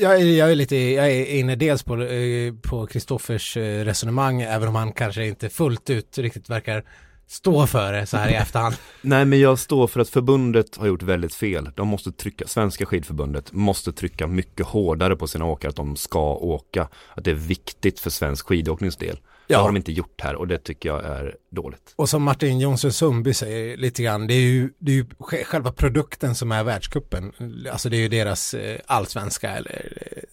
jag 0.00 0.20
är, 0.20 0.24
jag 0.24 0.50
är 0.50 0.54
lite, 0.54 0.76
jag 0.76 1.10
är 1.10 1.24
inne 1.24 1.56
dels 1.56 1.82
på, 1.82 2.02
eh, 2.02 2.54
på 2.62 2.86
Kristoffers 2.86 3.56
eh, 3.56 3.84
resonemang, 3.84 4.42
även 4.42 4.68
om 4.68 4.74
han 4.74 4.92
kanske 4.92 5.26
inte 5.26 5.48
fullt 5.48 5.90
ut 5.90 6.18
riktigt 6.18 6.50
verkar 6.50 6.84
stå 7.30 7.66
för 7.66 7.92
det 7.92 8.06
så 8.06 8.16
här 8.16 8.30
i 8.30 8.34
efterhand. 8.42 8.74
Nej 9.02 9.24
men 9.24 9.40
jag 9.40 9.58
står 9.58 9.86
för 9.86 10.00
att 10.00 10.08
förbundet 10.08 10.76
har 10.76 10.86
gjort 10.86 11.02
väldigt 11.02 11.34
fel. 11.34 11.70
De 11.74 11.88
måste 11.88 12.12
trycka, 12.12 12.46
Svenska 12.46 12.86
skidförbundet 12.86 13.52
måste 13.52 13.92
trycka 13.92 14.26
mycket 14.26 14.66
hårdare 14.66 15.16
på 15.16 15.26
sina 15.26 15.44
åkare 15.44 15.68
att 15.70 15.76
de 15.76 15.96
ska 15.96 16.34
åka. 16.34 16.88
Att 17.14 17.24
det 17.24 17.30
är 17.30 17.34
viktigt 17.34 18.00
för 18.00 18.10
svensk 18.10 18.46
skidåknings 18.46 18.96
del. 18.96 19.16
Det 19.46 19.54
Ja. 19.54 19.60
har 19.60 19.66
de 19.68 19.76
inte 19.76 19.92
gjort 19.92 20.20
här 20.20 20.34
och 20.34 20.48
det 20.48 20.58
tycker 20.58 20.88
jag 20.88 21.04
är 21.04 21.36
dåligt. 21.50 21.92
Och 21.96 22.08
som 22.08 22.22
Martin 22.22 22.60
Jonsson 22.60 22.92
Sundby 22.92 23.34
säger 23.34 23.76
lite 23.76 24.02
grann, 24.02 24.26
det 24.26 24.34
är 24.34 24.40
ju, 24.40 24.70
det 24.78 24.92
är 24.92 24.96
ju 24.96 25.04
sj- 25.04 25.44
själva 25.44 25.72
produkten 25.72 26.34
som 26.34 26.52
är 26.52 26.64
världskuppen. 26.64 27.32
Alltså 27.72 27.88
det 27.88 27.96
är 27.96 28.00
ju 28.00 28.08
deras 28.08 28.54
eh, 28.54 28.78
allsvenska 28.86 29.50
eller 29.50 29.92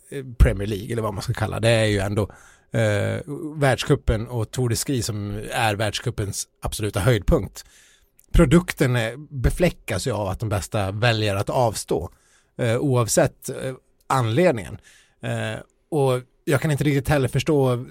eh, 0.10 0.24
Premier 0.40 0.68
League 0.68 0.92
eller 0.92 1.02
vad 1.02 1.14
man 1.14 1.24
ska 1.24 1.34
kalla 1.34 1.60
det. 1.60 1.68
Det 1.68 1.74
är 1.74 1.86
ju 1.86 2.00
ändå 2.00 2.30
eh, 2.78 3.22
världskuppen 3.56 4.28
och 4.28 4.52
Tour 4.52 4.70
de 4.70 4.76
Ski 4.76 5.02
som 5.02 5.42
är 5.52 5.76
världskuppens 5.76 6.48
absoluta 6.62 7.00
höjdpunkt. 7.00 7.66
Produkten 8.32 8.96
är, 8.96 9.16
befläckas 9.18 10.08
ju 10.08 10.12
av 10.12 10.28
att 10.28 10.40
de 10.40 10.50
bästa 10.50 10.92
väljer 10.92 11.36
att 11.36 11.50
avstå 11.50 12.10
eh, 12.58 12.78
oavsett 12.78 13.50
eh, 13.50 13.74
anledningen. 14.08 14.78
Eh, 15.22 15.60
och 15.90 16.22
jag 16.46 16.62
kan 16.62 16.72
inte 16.72 16.84
riktigt 16.84 17.10
heller 17.10 17.28
förstå, 17.28 17.86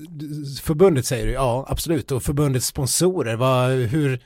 förbundet 0.63 1.07
säger 1.07 1.27
ju 1.27 1.33
ja 1.33 1.67
absolut 1.69 2.13
och 2.13 2.23
förbundets 2.23 2.67
sponsorer, 2.67 3.37
vad, 3.37 3.71
hur 3.71 4.23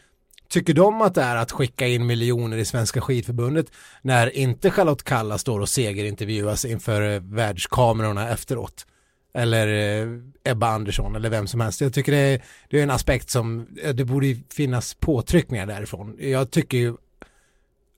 tycker 0.48 0.74
de 0.74 1.02
att 1.02 1.14
det 1.14 1.22
är 1.22 1.36
att 1.36 1.52
skicka 1.52 1.86
in 1.86 2.06
miljoner 2.06 2.56
i 2.56 2.64
Svenska 2.64 3.00
skidförbundet 3.00 3.66
när 4.02 4.36
inte 4.36 4.70
Charlotte 4.70 5.04
Kalla 5.04 5.38
står 5.38 5.60
och 5.60 5.68
segerintervjuas 5.68 6.64
inför 6.64 7.14
eh, 7.14 7.20
världskamerorna 7.20 8.28
efteråt? 8.30 8.86
Eller 9.34 9.66
eh, 10.02 10.08
Ebba 10.44 10.68
Andersson 10.68 11.16
eller 11.16 11.30
vem 11.30 11.46
som 11.46 11.60
helst. 11.60 11.80
Jag 11.80 11.94
tycker 11.94 12.12
det 12.12 12.18
är, 12.18 12.42
det 12.70 12.78
är 12.78 12.82
en 12.82 12.90
aspekt 12.90 13.30
som, 13.30 13.66
eh, 13.82 13.94
det 13.94 14.04
borde 14.04 14.36
finnas 14.52 14.94
påtryckningar 14.94 15.66
därifrån. 15.66 16.16
Jag 16.18 16.50
tycker 16.50 16.78
ju 16.78 16.94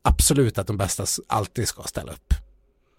absolut 0.03 0.59
att 0.59 0.67
de 0.67 0.77
bästa 0.77 1.05
alltid 1.27 1.69
ska 1.69 1.83
ställa 1.83 2.12
upp. 2.12 2.35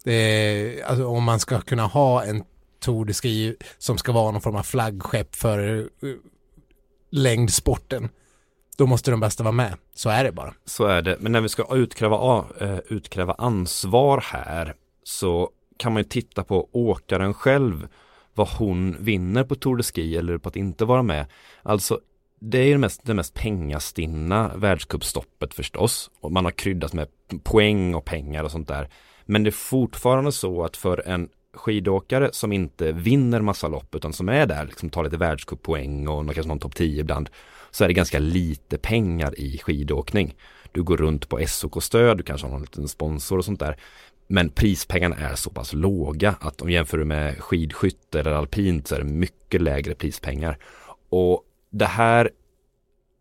Det 0.03 0.13
är, 0.13 0.83
alltså, 0.83 1.07
om 1.07 1.23
man 1.23 1.39
ska 1.39 1.61
kunna 1.61 1.85
ha 1.85 2.23
en 2.23 2.43
Tour 2.79 3.05
de 3.05 3.13
Ski 3.13 3.55
som 3.77 3.97
ska 3.97 4.11
vara 4.11 4.31
någon 4.31 4.41
form 4.41 4.55
av 4.55 4.63
flaggskepp 4.63 5.35
för 5.35 5.59
uh, 6.03 6.15
längdsporten 7.11 8.09
då 8.77 8.85
måste 8.85 9.11
de 9.11 9.19
bästa 9.19 9.43
vara 9.43 9.51
med. 9.51 9.73
Så 9.95 10.09
är 10.09 10.23
det 10.23 10.31
bara. 10.31 10.53
Så 10.65 10.85
är 10.85 11.01
det, 11.01 11.17
men 11.19 11.31
när 11.31 11.41
vi 11.41 11.49
ska 11.49 11.75
utkräva, 11.75 12.45
uh, 12.61 12.79
utkräva 12.89 13.33
ansvar 13.33 14.23
här 14.27 14.75
så 15.03 15.49
kan 15.77 15.93
man 15.93 15.99
ju 15.99 16.09
titta 16.09 16.43
på 16.43 16.69
åkaren 16.71 17.33
själv 17.33 17.87
vad 18.33 18.47
hon 18.47 18.95
vinner 18.99 19.43
på 19.43 19.55
Tour 19.55 19.77
de 19.77 19.83
Ski 19.83 20.17
eller 20.17 20.37
på 20.37 20.49
att 20.49 20.55
inte 20.55 20.85
vara 20.85 21.03
med. 21.03 21.25
Alltså 21.63 21.99
det 22.39 22.57
är 22.57 22.71
det 22.71 22.77
mest, 22.77 23.01
det 23.03 23.13
mest 23.13 23.33
pengastinna 23.33 24.51
världscupstoppet 24.55 25.53
förstås. 25.53 26.11
Och 26.19 26.31
man 26.31 26.45
har 26.45 26.51
kryddat 26.51 26.93
med 26.93 27.07
poäng 27.43 27.95
och 27.95 28.05
pengar 28.05 28.43
och 28.43 28.51
sånt 28.51 28.67
där. 28.67 28.89
Men 29.25 29.43
det 29.43 29.49
är 29.49 29.51
fortfarande 29.51 30.31
så 30.31 30.63
att 30.63 30.77
för 30.77 31.07
en 31.07 31.29
skidåkare 31.53 32.29
som 32.33 32.53
inte 32.53 32.91
vinner 32.91 33.41
massa 33.41 33.67
lopp 33.67 33.95
utan 33.95 34.13
som 34.13 34.29
är 34.29 34.45
där, 34.45 34.65
liksom 34.65 34.89
tar 34.89 35.03
lite 35.03 35.17
världscuppoäng 35.17 36.07
och 36.07 36.25
kanske 36.25 36.47
någon 36.47 36.59
topp 36.59 36.75
10 36.75 37.01
ibland, 37.01 37.29
så 37.71 37.83
är 37.83 37.87
det 37.87 37.93
ganska 37.93 38.19
lite 38.19 38.77
pengar 38.77 39.39
i 39.39 39.57
skidåkning. 39.57 40.35
Du 40.71 40.83
går 40.83 40.97
runt 40.97 41.29
på 41.29 41.39
SOK-stöd, 41.47 42.17
du 42.17 42.23
kanske 42.23 42.47
har 42.47 42.51
någon 42.51 42.61
liten 42.61 42.87
sponsor 42.87 43.37
och 43.37 43.45
sånt 43.45 43.59
där. 43.59 43.77
Men 44.33 44.49
prispengarna 44.49 45.15
är 45.15 45.35
så 45.35 45.49
pass 45.49 45.73
låga 45.73 46.35
att 46.39 46.61
om 46.61 46.69
jämför 46.69 46.97
du 46.97 47.05
med 47.05 47.39
skidskytte 47.39 48.19
eller 48.19 48.31
alpint 48.31 48.87
så 48.87 48.95
är 48.95 48.99
det 48.99 49.05
mycket 49.05 49.61
lägre 49.61 49.95
prispengar. 49.95 50.57
Och 51.09 51.43
det 51.69 51.85
här 51.85 52.29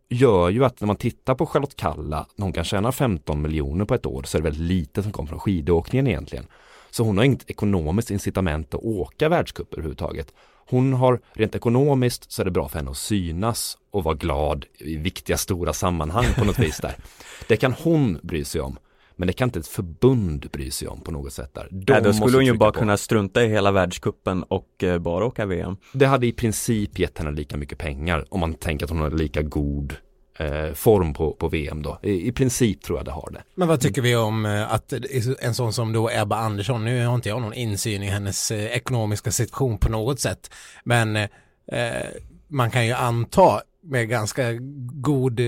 gör 0.09 0.50
ju 0.50 0.64
att 0.64 0.81
när 0.81 0.87
man 0.87 0.97
tittar 0.97 1.35
på 1.35 1.47
Charlotte 1.47 1.76
Kalla, 1.76 2.26
när 2.37 2.45
hon 2.45 2.52
kan 2.52 2.64
tjäna 2.64 2.92
15 2.92 3.42
miljoner 3.42 3.85
på 3.85 3.95
ett 3.95 4.07
år, 4.07 4.23
så 4.23 4.37
är 4.37 4.42
det 4.42 4.45
väldigt 4.45 4.66
lite 4.66 5.02
som 5.02 5.12
kommer 5.12 5.28
från 5.28 5.40
skidåkningen 5.40 6.07
egentligen. 6.07 6.47
Så 6.90 7.04
hon 7.04 7.16
har 7.16 7.25
inget 7.25 7.50
ekonomiskt 7.50 8.11
incitament 8.11 8.75
att 8.75 8.85
åka 8.85 9.28
världscup 9.28 9.73
överhuvudtaget. 9.73 10.33
Hon 10.69 10.92
har 10.92 11.21
rent 11.33 11.54
ekonomiskt 11.54 12.33
så 12.33 12.42
är 12.42 12.45
det 12.45 12.50
bra 12.50 12.69
för 12.69 12.78
henne 12.78 12.90
att 12.90 12.97
synas 12.97 13.78
och 13.90 14.04
vara 14.04 14.14
glad 14.14 14.66
i 14.78 14.97
viktiga 14.97 15.37
stora 15.37 15.73
sammanhang 15.73 16.26
på 16.38 16.45
något 16.45 16.59
vis 16.59 16.76
där. 16.76 16.95
Det 17.49 17.57
kan 17.57 17.73
hon 17.73 18.19
bry 18.23 18.45
sig 18.45 18.61
om. 18.61 18.78
Men 19.23 19.26
det 19.26 19.33
kan 19.33 19.49
inte 19.49 19.59
ett 19.59 19.67
förbund 19.67 20.50
bry 20.52 20.71
sig 20.71 20.88
om 20.88 21.00
på 21.00 21.11
något 21.11 21.33
sätt 21.33 21.55
där. 21.55 21.69
De 21.71 21.93
Nej, 21.93 22.02
då 22.02 22.12
skulle 22.12 22.37
hon 22.37 22.47
ju 22.47 22.52
bara 22.52 22.73
på. 22.73 22.79
kunna 22.79 22.97
strunta 22.97 23.43
i 23.43 23.49
hela 23.49 23.73
världskuppen 23.73 24.43
och 24.43 24.85
eh, 24.85 24.99
bara 24.99 25.25
åka 25.25 25.47
VM. 25.47 25.76
Det 25.93 26.07
hade 26.07 26.26
i 26.26 26.33
princip 26.33 26.99
gett 26.99 27.19
henne 27.19 27.31
lika 27.31 27.57
mycket 27.57 27.79
pengar 27.79 28.25
om 28.29 28.41
man 28.41 28.55
tänker 28.55 28.87
att 28.87 28.91
hon 28.91 29.00
har 29.00 29.11
lika 29.11 29.43
god 29.43 29.97
eh, 30.38 30.73
form 30.73 31.14
på, 31.14 31.33
på 31.33 31.49
VM 31.49 31.83
då. 31.83 31.99
I, 32.02 32.29
I, 32.29 32.33
princip 32.33 32.83
tror 32.83 32.99
jag 32.99 33.07
det 33.07 33.11
har 33.11 33.31
det. 33.33 33.43
Men 33.55 33.69
vad 33.69 33.81
tycker 33.81 34.02
vi 34.02 34.17
om 34.17 34.47
eh, 34.47 34.73
att 34.73 34.93
en 35.41 35.55
sån 35.55 35.73
som 35.73 35.93
då 35.93 36.11
Ebba 36.11 36.37
Andersson, 36.37 36.85
nu 36.85 37.07
har 37.07 37.14
inte 37.14 37.29
jag 37.29 37.43
någon 37.43 37.55
insyn 37.55 38.02
i 38.02 38.07
hennes 38.07 38.50
eh, 38.50 38.64
ekonomiska 38.64 39.31
situation 39.31 39.79
på 39.79 39.91
något 39.91 40.21
sätt, 40.21 40.50
men 40.85 41.17
eh, 41.17 41.29
man 42.49 42.71
kan 42.71 42.87
ju 42.87 42.93
anta 42.93 43.61
med 43.83 44.09
ganska 44.09 44.52
god 44.93 45.41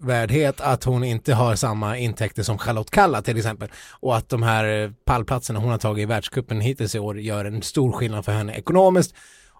trovärdighet 0.00 0.60
att 0.60 0.84
hon 0.84 1.04
inte 1.04 1.34
har 1.34 1.56
samma 1.56 1.98
intäkter 1.98 2.42
som 2.42 2.58
Charlotte 2.58 2.90
Kalla 2.90 3.22
till 3.22 3.36
exempel 3.36 3.68
och 4.00 4.16
att 4.16 4.28
de 4.28 4.42
här 4.42 4.92
pallplatserna 5.04 5.58
hon 5.58 5.70
har 5.70 5.78
tagit 5.78 6.02
i 6.02 6.06
världskuppen 6.06 6.60
hittills 6.60 6.94
i 6.94 6.98
år 6.98 7.20
gör 7.20 7.44
en 7.44 7.62
stor 7.62 7.92
skillnad 7.92 8.24
för 8.24 8.32
henne 8.32 8.54
ekonomiskt 8.54 9.14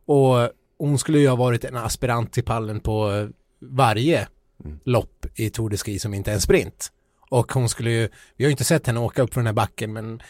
och 0.07 0.51
hon 0.79 0.99
skulle 0.99 1.19
ju 1.19 1.29
ha 1.29 1.37
varit 1.37 1.65
en 1.65 1.77
aspirant 1.77 2.33
till 2.33 2.45
pallen 2.45 2.81
på 2.81 3.29
varje 3.61 4.29
mm. 4.65 4.79
lopp 4.85 5.27
i 5.35 5.51
Tour 5.51 5.71
de 5.71 5.77
Ski 5.77 5.99
som 5.99 6.15
inte 6.15 6.31
är 6.31 6.35
en 6.35 6.41
sprint. 6.41 6.93
Och 7.31 7.53
hon 7.53 7.69
skulle 7.69 7.91
ju, 7.91 8.09
vi 8.37 8.45
har 8.45 8.49
ju 8.49 8.51
inte 8.51 8.65
sett 8.65 8.87
henne 8.87 9.01
åka 9.01 9.23
upp 9.23 9.35
för 9.35 9.41
den 9.41 9.47
här 9.47 9.55
backen 9.55 9.93
men 9.93 10.23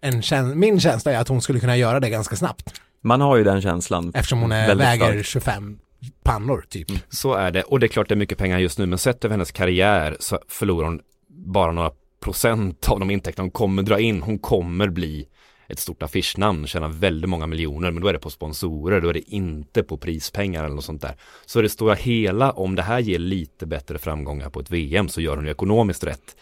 en, 0.00 0.58
min 0.58 0.80
känsla 0.80 1.12
är 1.12 1.18
att 1.18 1.28
hon 1.28 1.42
skulle 1.42 1.60
kunna 1.60 1.76
göra 1.76 2.00
det 2.00 2.10
ganska 2.10 2.36
snabbt. 2.36 2.80
Man 3.00 3.20
har 3.20 3.36
ju 3.36 3.44
den 3.44 3.62
känslan. 3.62 4.12
Eftersom 4.14 4.40
hon 4.40 4.52
är, 4.52 4.74
väger 4.74 5.12
stark. 5.12 5.26
25 5.26 5.78
pannor 6.22 6.64
typ. 6.68 6.90
Mm. 6.90 7.02
Så 7.08 7.34
är 7.34 7.50
det 7.50 7.62
och 7.62 7.80
det 7.80 7.86
är 7.86 7.88
klart 7.88 8.08
det 8.08 8.14
är 8.14 8.16
mycket 8.16 8.38
pengar 8.38 8.58
just 8.58 8.78
nu 8.78 8.86
men 8.86 8.98
sett 8.98 9.24
över 9.24 9.32
hennes 9.32 9.52
karriär 9.52 10.16
så 10.20 10.38
förlorar 10.48 10.86
hon 10.86 11.00
bara 11.28 11.72
några 11.72 11.90
procent 12.20 12.88
av 12.88 13.00
de 13.00 13.10
intäkter 13.10 13.42
hon 13.42 13.50
kommer 13.50 13.82
dra 13.82 14.00
in. 14.00 14.22
Hon 14.22 14.38
kommer 14.38 14.88
bli 14.88 15.28
ett 15.68 15.78
stort 15.78 16.02
affischnamn 16.02 16.66
tjänar 16.66 16.88
väldigt 16.88 17.30
många 17.30 17.46
miljoner 17.46 17.90
men 17.90 18.02
då 18.02 18.08
är 18.08 18.12
det 18.12 18.18
på 18.18 18.30
sponsorer, 18.30 19.00
då 19.00 19.08
är 19.08 19.14
det 19.14 19.34
inte 19.34 19.82
på 19.82 19.96
prispengar 19.96 20.64
eller 20.64 20.74
något 20.74 20.84
sånt 20.84 21.02
där. 21.02 21.16
Så 21.46 21.62
det 21.62 21.68
stora 21.68 21.94
hela, 21.94 22.50
om 22.52 22.74
det 22.74 22.82
här 22.82 22.98
ger 22.98 23.18
lite 23.18 23.66
bättre 23.66 23.98
framgångar 23.98 24.50
på 24.50 24.60
ett 24.60 24.70
VM 24.70 25.08
så 25.08 25.20
gör 25.20 25.36
hon 25.36 25.44
ju 25.44 25.50
ekonomiskt 25.50 26.04
rätt. 26.04 26.36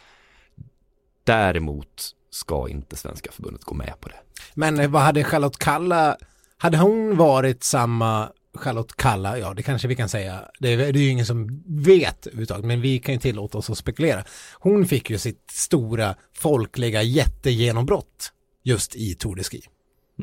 Däremot 1.25 2.11
ska 2.31 2.69
inte 2.69 2.97
Svenska 2.97 3.33
förbundet 3.33 3.65
gå 3.65 3.75
med 3.75 3.95
på 4.01 4.09
det. 4.09 4.17
Men 4.55 4.93
vad 4.93 5.03
hade 5.03 5.25
Charlotte 5.25 5.59
Kalla, 5.59 6.17
hade 6.59 6.79
hon 6.79 7.17
varit 7.17 7.65
samma 7.65 8.29
Charlotte 8.57 8.97
Kalla, 8.97 9.39
ja 9.39 9.55
det 9.55 9.63
kanske 9.63 9.89
vi 9.89 9.97
kan 9.97 10.09
säga, 10.09 10.41
det 10.61 10.73
är, 10.73 10.77
det 10.77 10.99
är 10.99 11.03
ju 11.03 11.09
ingen 11.09 11.27
som 11.27 11.63
vet 11.67 12.27
överhuvudtaget, 12.27 12.65
men 12.65 12.81
vi 12.81 12.99
kan 12.99 13.15
ju 13.15 13.21
tillåta 13.21 13.59
oss 13.59 13.71
att 13.71 13.79
spekulera. 13.79 14.25
Hon 14.55 14.87
fick 14.87 15.11
ju 15.11 15.19
sitt 15.19 15.51
stora 15.51 16.15
folkliga 16.33 17.03
jättegenombrott 17.03 18.33
just 18.63 18.97
i 18.97 19.15
Tour 19.15 19.37
de 19.37 19.43
Ski. 19.43 19.63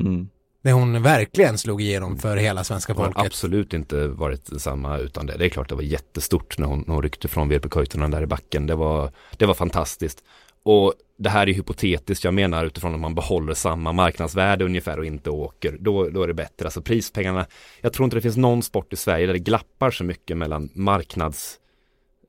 Mm. 0.00 0.28
När 0.62 0.72
hon 0.72 1.02
verkligen 1.02 1.58
slog 1.58 1.82
igenom 1.82 2.18
för 2.18 2.36
hela 2.36 2.64
svenska 2.64 2.94
folket. 2.94 3.14
Det 3.14 3.20
har 3.20 3.26
absolut 3.26 3.72
inte 3.72 4.06
varit 4.06 4.60
samma 4.60 4.98
utan 4.98 5.26
det. 5.26 5.36
Det 5.38 5.44
är 5.44 5.48
klart 5.48 5.68
det 5.68 5.74
var 5.74 5.82
jättestort 5.82 6.58
när 6.58 6.66
hon, 6.66 6.84
när 6.86 6.94
hon 6.94 7.02
ryckte 7.02 7.28
från 7.28 7.48
VP 7.48 7.68
Koitunen 7.68 8.10
där 8.10 8.22
i 8.22 8.26
backen. 8.26 8.66
Det 8.66 8.74
var, 8.74 9.12
det 9.36 9.46
var 9.46 9.54
fantastiskt. 9.54 10.24
Och 10.62 10.94
det 11.16 11.28
här 11.28 11.48
är 11.48 11.52
hypotetiskt, 11.52 12.24
jag 12.24 12.34
menar 12.34 12.66
utifrån 12.66 12.94
att 12.94 13.00
man 13.00 13.14
behåller 13.14 13.54
samma 13.54 13.92
marknadsvärde 13.92 14.64
ungefär 14.64 14.98
och 14.98 15.06
inte 15.06 15.30
åker, 15.30 15.76
då, 15.80 16.08
då 16.08 16.22
är 16.22 16.28
det 16.28 16.34
bättre. 16.34 16.66
Alltså 16.66 16.82
prispengarna, 16.82 17.46
jag 17.80 17.92
tror 17.92 18.04
inte 18.04 18.16
det 18.16 18.20
finns 18.20 18.36
någon 18.36 18.62
sport 18.62 18.92
i 18.92 18.96
Sverige 18.96 19.26
där 19.26 19.32
det 19.32 19.38
glappar 19.38 19.90
så 19.90 20.04
mycket 20.04 20.36
mellan 20.36 20.68
marknads, 20.74 21.58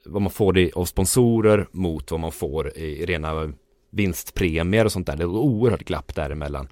vad 0.05 0.21
man 0.21 0.31
får 0.31 0.53
det 0.53 0.71
av 0.73 0.85
sponsorer 0.85 1.67
mot 1.71 2.11
vad 2.11 2.19
man 2.19 2.31
får 2.31 2.77
i 2.77 3.05
rena 3.05 3.53
vinstpremier 3.91 4.85
och 4.85 4.91
sånt 4.91 5.07
där. 5.07 5.15
Det 5.15 5.23
är 5.23 5.27
oerhört 5.27 5.83
glapp 5.83 6.15
däremellan. 6.15 6.67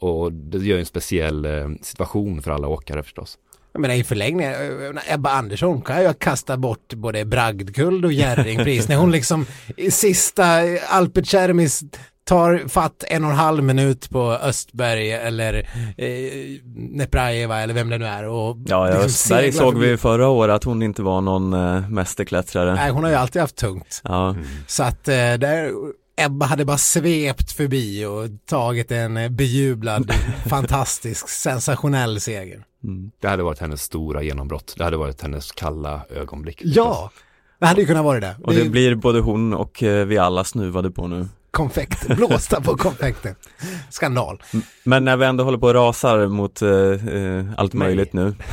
Och 0.00 0.32
det 0.32 0.58
gör 0.58 0.78
en 0.78 0.86
speciell 0.86 1.44
eh, 1.44 1.68
situation 1.82 2.42
för 2.42 2.50
alla 2.50 2.68
åkare 2.68 3.02
förstås. 3.02 3.38
Jag 3.78 3.82
menar 3.82 3.94
i 3.94 4.04
förlängningen, 4.04 4.52
eh, 4.96 5.14
Ebba 5.14 5.30
Andersson 5.30 5.82
kan 5.82 6.02
ju 6.02 6.14
kasta 6.14 6.56
bort 6.56 6.94
både 6.94 7.24
bragdguld 7.24 8.04
och 8.04 8.12
Jerringpris 8.12 8.88
när 8.88 8.96
hon 8.96 9.12
liksom 9.12 9.46
i 9.76 9.90
sista 9.90 10.44
Alpert 10.88 11.26
Cermis 11.26 11.82
tar 12.24 12.68
fatt 12.68 13.04
en 13.08 13.24
och 13.24 13.30
en 13.30 13.36
halv 13.36 13.64
minut 13.64 14.10
på 14.10 14.32
Östberg 14.32 15.12
eller 15.12 15.54
eh, 15.96 16.60
Neprajeva 16.74 17.60
eller 17.60 17.74
vem 17.74 17.88
det 17.88 17.98
nu 17.98 18.06
är 18.06 18.24
och 18.24 18.56
Ja, 18.66 18.88
ja 18.88 19.02
liksom 19.02 19.04
Östberg 19.04 19.52
såg 19.52 19.78
vi 19.78 19.96
förra 19.96 20.28
året 20.28 20.54
att 20.54 20.64
hon 20.64 20.82
inte 20.82 21.02
var 21.02 21.20
någon 21.20 21.52
eh, 21.52 21.88
mästerklättrare. 21.88 22.74
Nej, 22.74 22.90
hon 22.90 23.04
har 23.04 23.10
ju 23.10 23.16
alltid 23.16 23.42
haft 23.42 23.56
tungt. 23.56 24.00
Ja. 24.04 24.30
Mm. 24.30 24.44
Så 24.66 24.82
att 24.82 25.08
eh, 25.08 25.14
där 25.14 25.72
Ebba 26.16 26.46
hade 26.46 26.64
bara 26.64 26.78
svept 26.78 27.52
förbi 27.52 28.04
och 28.04 28.46
tagit 28.46 28.90
en 28.90 29.36
bejublad, 29.36 30.12
fantastisk, 30.48 31.28
sensationell 31.28 32.20
seger. 32.20 32.64
Mm. 32.84 33.10
Det 33.20 33.28
hade 33.28 33.42
varit 33.42 33.58
hennes 33.58 33.82
stora 33.82 34.22
genombrott. 34.22 34.74
Det 34.76 34.84
hade 34.84 34.96
varit 34.96 35.22
hennes 35.22 35.52
kalla 35.52 36.00
ögonblick. 36.10 36.60
Ja, 36.64 37.10
det 37.58 37.66
hade 37.66 37.80
ju 37.80 37.86
kunnat 37.86 38.04
vara 38.04 38.20
det. 38.20 38.36
Och 38.42 38.54
det, 38.54 38.62
det 38.62 38.70
blir 38.70 38.94
både 38.94 39.20
hon 39.20 39.54
och 39.54 39.82
eh, 39.82 40.06
vi 40.06 40.18
alla 40.18 40.44
snuvade 40.44 40.90
på 40.90 41.06
nu. 41.06 41.28
Konfekt, 41.50 42.16
blåsta 42.16 42.60
på 42.60 42.76
konfekten. 42.76 43.34
Skandal. 43.90 44.42
Men 44.84 45.04
när 45.04 45.16
vi 45.16 45.26
ändå 45.26 45.44
håller 45.44 45.58
på 45.58 45.66
och 45.66 45.74
rasar 45.74 46.26
mot 46.26 46.62
uh, 46.62 47.50
allt 47.56 47.72
Nej. 47.72 47.88
möjligt 47.88 48.12
nu. 48.12 48.34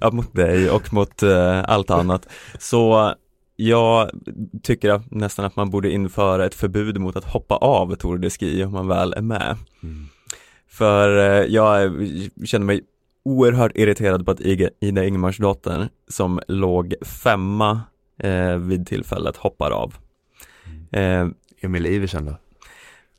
ja, 0.00 0.10
mot 0.10 0.34
dig 0.34 0.70
och 0.70 0.92
mot 0.92 1.22
uh, 1.22 1.64
allt 1.64 1.90
annat. 1.90 2.28
Så 2.58 3.14
jag 3.56 4.10
tycker 4.62 5.02
nästan 5.10 5.44
att 5.44 5.56
man 5.56 5.70
borde 5.70 5.90
införa 5.90 6.46
ett 6.46 6.54
förbud 6.54 7.00
mot 7.00 7.16
att 7.16 7.24
hoppa 7.24 7.56
av 7.56 7.94
Tour 7.94 8.18
de 8.18 8.30
Ski 8.30 8.64
om 8.64 8.72
man 8.72 8.88
väl 8.88 9.12
är 9.12 9.22
med. 9.22 9.56
Mm. 9.82 10.08
För 10.74 11.18
eh, 11.18 11.46
jag 11.46 11.92
känner 12.44 12.66
mig 12.66 12.80
oerhört 13.24 13.72
irriterad 13.74 14.24
på 14.24 14.30
att 14.30 14.40
Ida 14.80 15.04
Ingemarsdotter 15.04 15.88
som 16.08 16.40
låg 16.48 16.94
femma 17.02 17.80
eh, 18.18 18.56
vid 18.56 18.86
tillfället 18.86 19.36
hoppar 19.36 19.70
av. 19.70 19.94
Eh, 20.92 21.26
Emil 21.60 21.86
Iversen 21.86 22.26
då? 22.26 22.36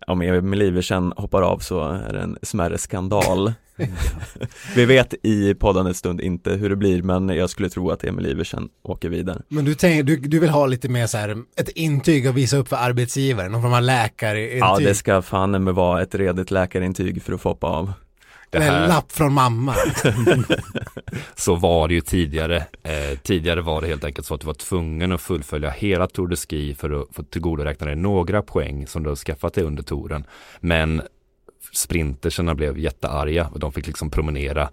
Om 0.07 0.21
Emil 0.21 0.62
Iversen 0.62 1.13
hoppar 1.17 1.41
av 1.41 1.59
så 1.59 1.81
är 1.91 2.13
det 2.13 2.21
en 2.21 2.38
smärre 2.41 2.77
skandal. 2.77 3.53
Vi 4.75 4.86
vet 4.86 5.13
i 5.24 5.53
poddandets 5.53 6.00
stund 6.00 6.22
inte 6.22 6.51
hur 6.51 6.70
det 6.70 6.75
blir 6.75 7.03
men 7.03 7.29
jag 7.29 7.50
skulle 7.50 7.70
tro 7.70 7.91
att 7.91 8.03
Emil 8.03 8.25
Iversen 8.25 8.70
åker 8.84 9.10
vidare. 9.10 9.41
Men 9.48 9.65
du, 9.65 9.75
tänker, 9.75 10.03
du, 10.03 10.17
du 10.17 10.39
vill 10.39 10.50
ha 10.50 10.65
lite 10.65 10.89
mer 10.89 11.08
så 11.08 11.17
här, 11.17 11.38
ett 11.55 11.70
intyg 11.70 12.27
att 12.27 12.36
visa 12.36 12.58
upp 12.58 12.67
för 12.67 12.75
arbetsgivaren, 12.75 13.51
någon 13.51 13.62
form 13.62 13.74
av 13.74 13.82
läkarintyg? 13.82 14.60
Ja 14.60 14.77
det 14.79 14.96
ska 14.96 15.22
fan 15.22 15.63
med 15.63 15.75
vara 15.75 16.01
ett 16.01 16.15
redigt 16.15 16.51
läkarintyg 16.51 17.24
för 17.24 17.34
att 17.34 17.41
få 17.41 17.50
hoppa 17.50 17.67
av. 17.67 17.94
En 18.51 18.88
lapp 18.88 19.12
från 19.12 19.34
mamma. 19.34 19.75
så 21.36 21.55
var 21.55 21.88
det 21.88 21.94
ju 21.94 22.01
tidigare. 22.01 22.58
Eh, 22.84 23.20
tidigare 23.24 23.62
var 23.62 23.82
det 23.82 23.88
helt 23.88 24.03
enkelt 24.03 24.27
så 24.27 24.34
att 24.34 24.41
du 24.41 24.48
var 24.48 24.53
tvungen 24.53 25.12
att 25.12 25.22
fullfölja 25.22 25.70
hela 25.70 26.08
Tour 26.08 26.27
de 26.27 26.36
Ski 26.36 26.75
för 26.75 27.01
att 27.01 27.08
få 27.12 27.24
tillgodoräkna 27.24 27.86
dig 27.88 27.96
några 27.96 28.41
poäng 28.41 28.88
som 28.88 29.03
du 29.03 29.10
har 29.10 29.15
skaffat 29.15 29.53
dig 29.53 29.63
under 29.63 29.84
touren. 29.84 30.25
Men 30.60 31.01
sprinterserna 31.75 32.55
blev 32.55 32.77
jättearga 32.79 33.48
och 33.53 33.60
de 33.60 33.72
fick 33.72 33.88
liksom 33.88 34.10
promenera 34.10 34.70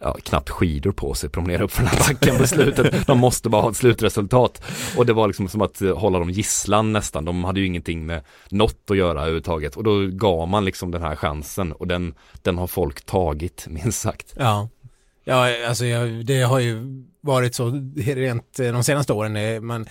ja, 0.00 0.16
knappt 0.22 0.50
skidor 0.50 0.92
på 0.92 1.14
sig, 1.14 1.30
promenera 1.30 1.64
upp 1.64 1.72
för 1.72 1.82
den 1.82 1.90
här 1.92 2.14
backen 2.14 2.38
på 2.38 2.46
slutet. 2.46 3.06
De 3.06 3.18
måste 3.18 3.48
bara 3.48 3.62
ha 3.62 3.70
ett 3.70 3.76
slutresultat. 3.76 4.62
Och 4.96 5.06
det 5.06 5.12
var 5.12 5.26
liksom 5.26 5.48
som 5.48 5.62
att 5.62 5.82
eh, 5.82 5.98
hålla 5.98 6.18
dem 6.18 6.30
gisslan 6.30 6.92
nästan. 6.92 7.24
De 7.24 7.44
hade 7.44 7.60
ju 7.60 7.66
ingenting 7.66 8.06
med 8.06 8.22
något 8.50 8.90
att 8.90 8.96
göra 8.96 9.20
överhuvudtaget. 9.20 9.76
Och 9.76 9.84
då 9.84 10.06
gav 10.06 10.48
man 10.48 10.64
liksom 10.64 10.90
den 10.90 11.02
här 11.02 11.16
chansen 11.16 11.72
och 11.72 11.86
den, 11.86 12.14
den 12.42 12.58
har 12.58 12.66
folk 12.66 13.06
tagit, 13.06 13.66
minst 13.70 14.00
sagt. 14.00 14.34
Ja. 14.36 14.68
Ja, 15.24 15.66
alltså 15.68 15.84
jag, 15.86 16.26
det 16.26 16.42
har 16.42 16.58
ju 16.58 17.04
varit 17.20 17.54
så 17.54 17.92
rent 17.96 18.60
eh, 18.60 18.72
de 18.72 18.84
senaste 18.84 19.12
åren. 19.12 19.36
eh, 19.36 19.60
Man, 19.60 19.86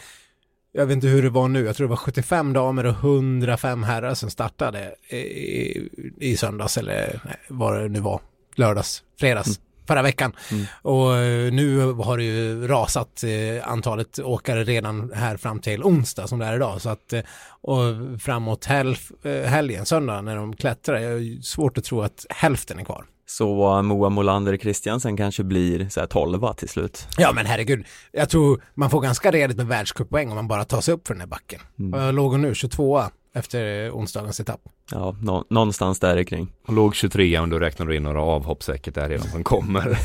jag 0.72 0.86
vet 0.86 0.96
inte 0.96 1.08
hur 1.08 1.24
det 1.24 1.30
var 1.30 1.48
nu, 1.48 1.66
jag 1.66 1.76
tror 1.76 1.88
det 1.88 1.90
var 1.90 1.98
75 1.98 2.54
damer 2.54 2.86
och 2.86 2.96
105 2.96 3.84
herrar 3.84 4.14
som 4.14 4.30
startade 4.30 4.96
i, 5.10 5.90
i 6.20 6.38
söndags 6.38 6.78
eller 6.78 7.22
nej, 7.26 7.36
vad 7.48 7.82
det 7.82 7.90
nu 7.90 8.00
var, 8.00 8.22
lördags, 8.56 9.04
fredags. 9.20 9.60
Förra 9.88 10.02
veckan. 10.02 10.36
Mm. 10.52 10.66
Och 10.82 11.18
eh, 11.18 11.54
nu 11.54 11.92
har 11.92 12.18
det 12.18 12.24
ju 12.24 12.68
rasat 12.68 13.24
eh, 13.24 13.72
antalet 13.72 14.20
åkare 14.20 14.64
redan 14.64 15.12
här 15.14 15.38
fram 15.38 15.60
till 15.60 15.84
onsdag 15.84 16.28
som 16.28 16.40
det 16.40 16.46
är 16.46 16.56
idag. 16.56 16.82
Så 16.82 16.90
att, 16.90 17.14
eh, 17.14 17.22
och 17.62 18.22
framåt 18.22 18.66
helg, 18.66 18.98
eh, 19.24 19.42
helgen, 19.42 19.86
söndag 19.86 20.22
när 20.22 20.36
de 20.36 20.56
klättrar, 20.56 21.00
jag 21.00 21.20
ju 21.20 21.42
svårt 21.42 21.78
att 21.78 21.84
tro 21.84 22.02
att 22.02 22.26
hälften 22.30 22.80
är 22.80 22.84
kvar. 22.84 23.06
Så 23.30 23.82
Moa 23.82 24.10
Molander 24.10 24.58
Christiansen 24.58 25.18
kanske 25.18 25.44
blir 25.44 25.90
så 25.90 26.00
här 26.00 26.08
12 26.08 26.54
till 26.54 26.70
slut. 26.70 27.08
Ja 27.18 27.32
men 27.34 27.46
herregud, 27.46 27.86
jag 28.12 28.30
tror 28.30 28.64
man 28.74 28.90
får 28.90 29.02
ganska 29.02 29.32
redigt 29.32 29.58
med 29.58 29.68
världscuppoäng 29.68 30.30
om 30.30 30.36
man 30.36 30.48
bara 30.48 30.66
tar 30.66 30.82
sig 30.82 30.94
upp 30.94 31.08
för 31.08 31.14
den 31.14 31.22
här 31.22 31.28
backen. 31.28 31.60
Mm. 31.80 32.16
Låg 32.16 32.32
hon 32.32 32.42
nu 32.42 32.56
22 32.56 33.02
efter 33.34 33.86
eh, 33.86 33.96
onsdagens 33.96 34.40
etapp. 34.40 34.62
Ja, 34.92 35.16
nå- 35.22 35.46
någonstans 35.50 36.00
där 36.00 36.24
kring. 36.24 36.52
Och 36.68 36.74
låg 36.74 36.96
23 36.96 37.40
och 37.40 37.50
då 37.50 37.60
räknar 37.60 37.86
du 37.86 37.96
in 37.96 38.04
några 38.04 38.22
avhopp 38.22 38.64
säkert 38.64 38.96
där 38.96 39.10
redan 39.10 39.28
som 39.28 39.44
kommer. 39.44 40.00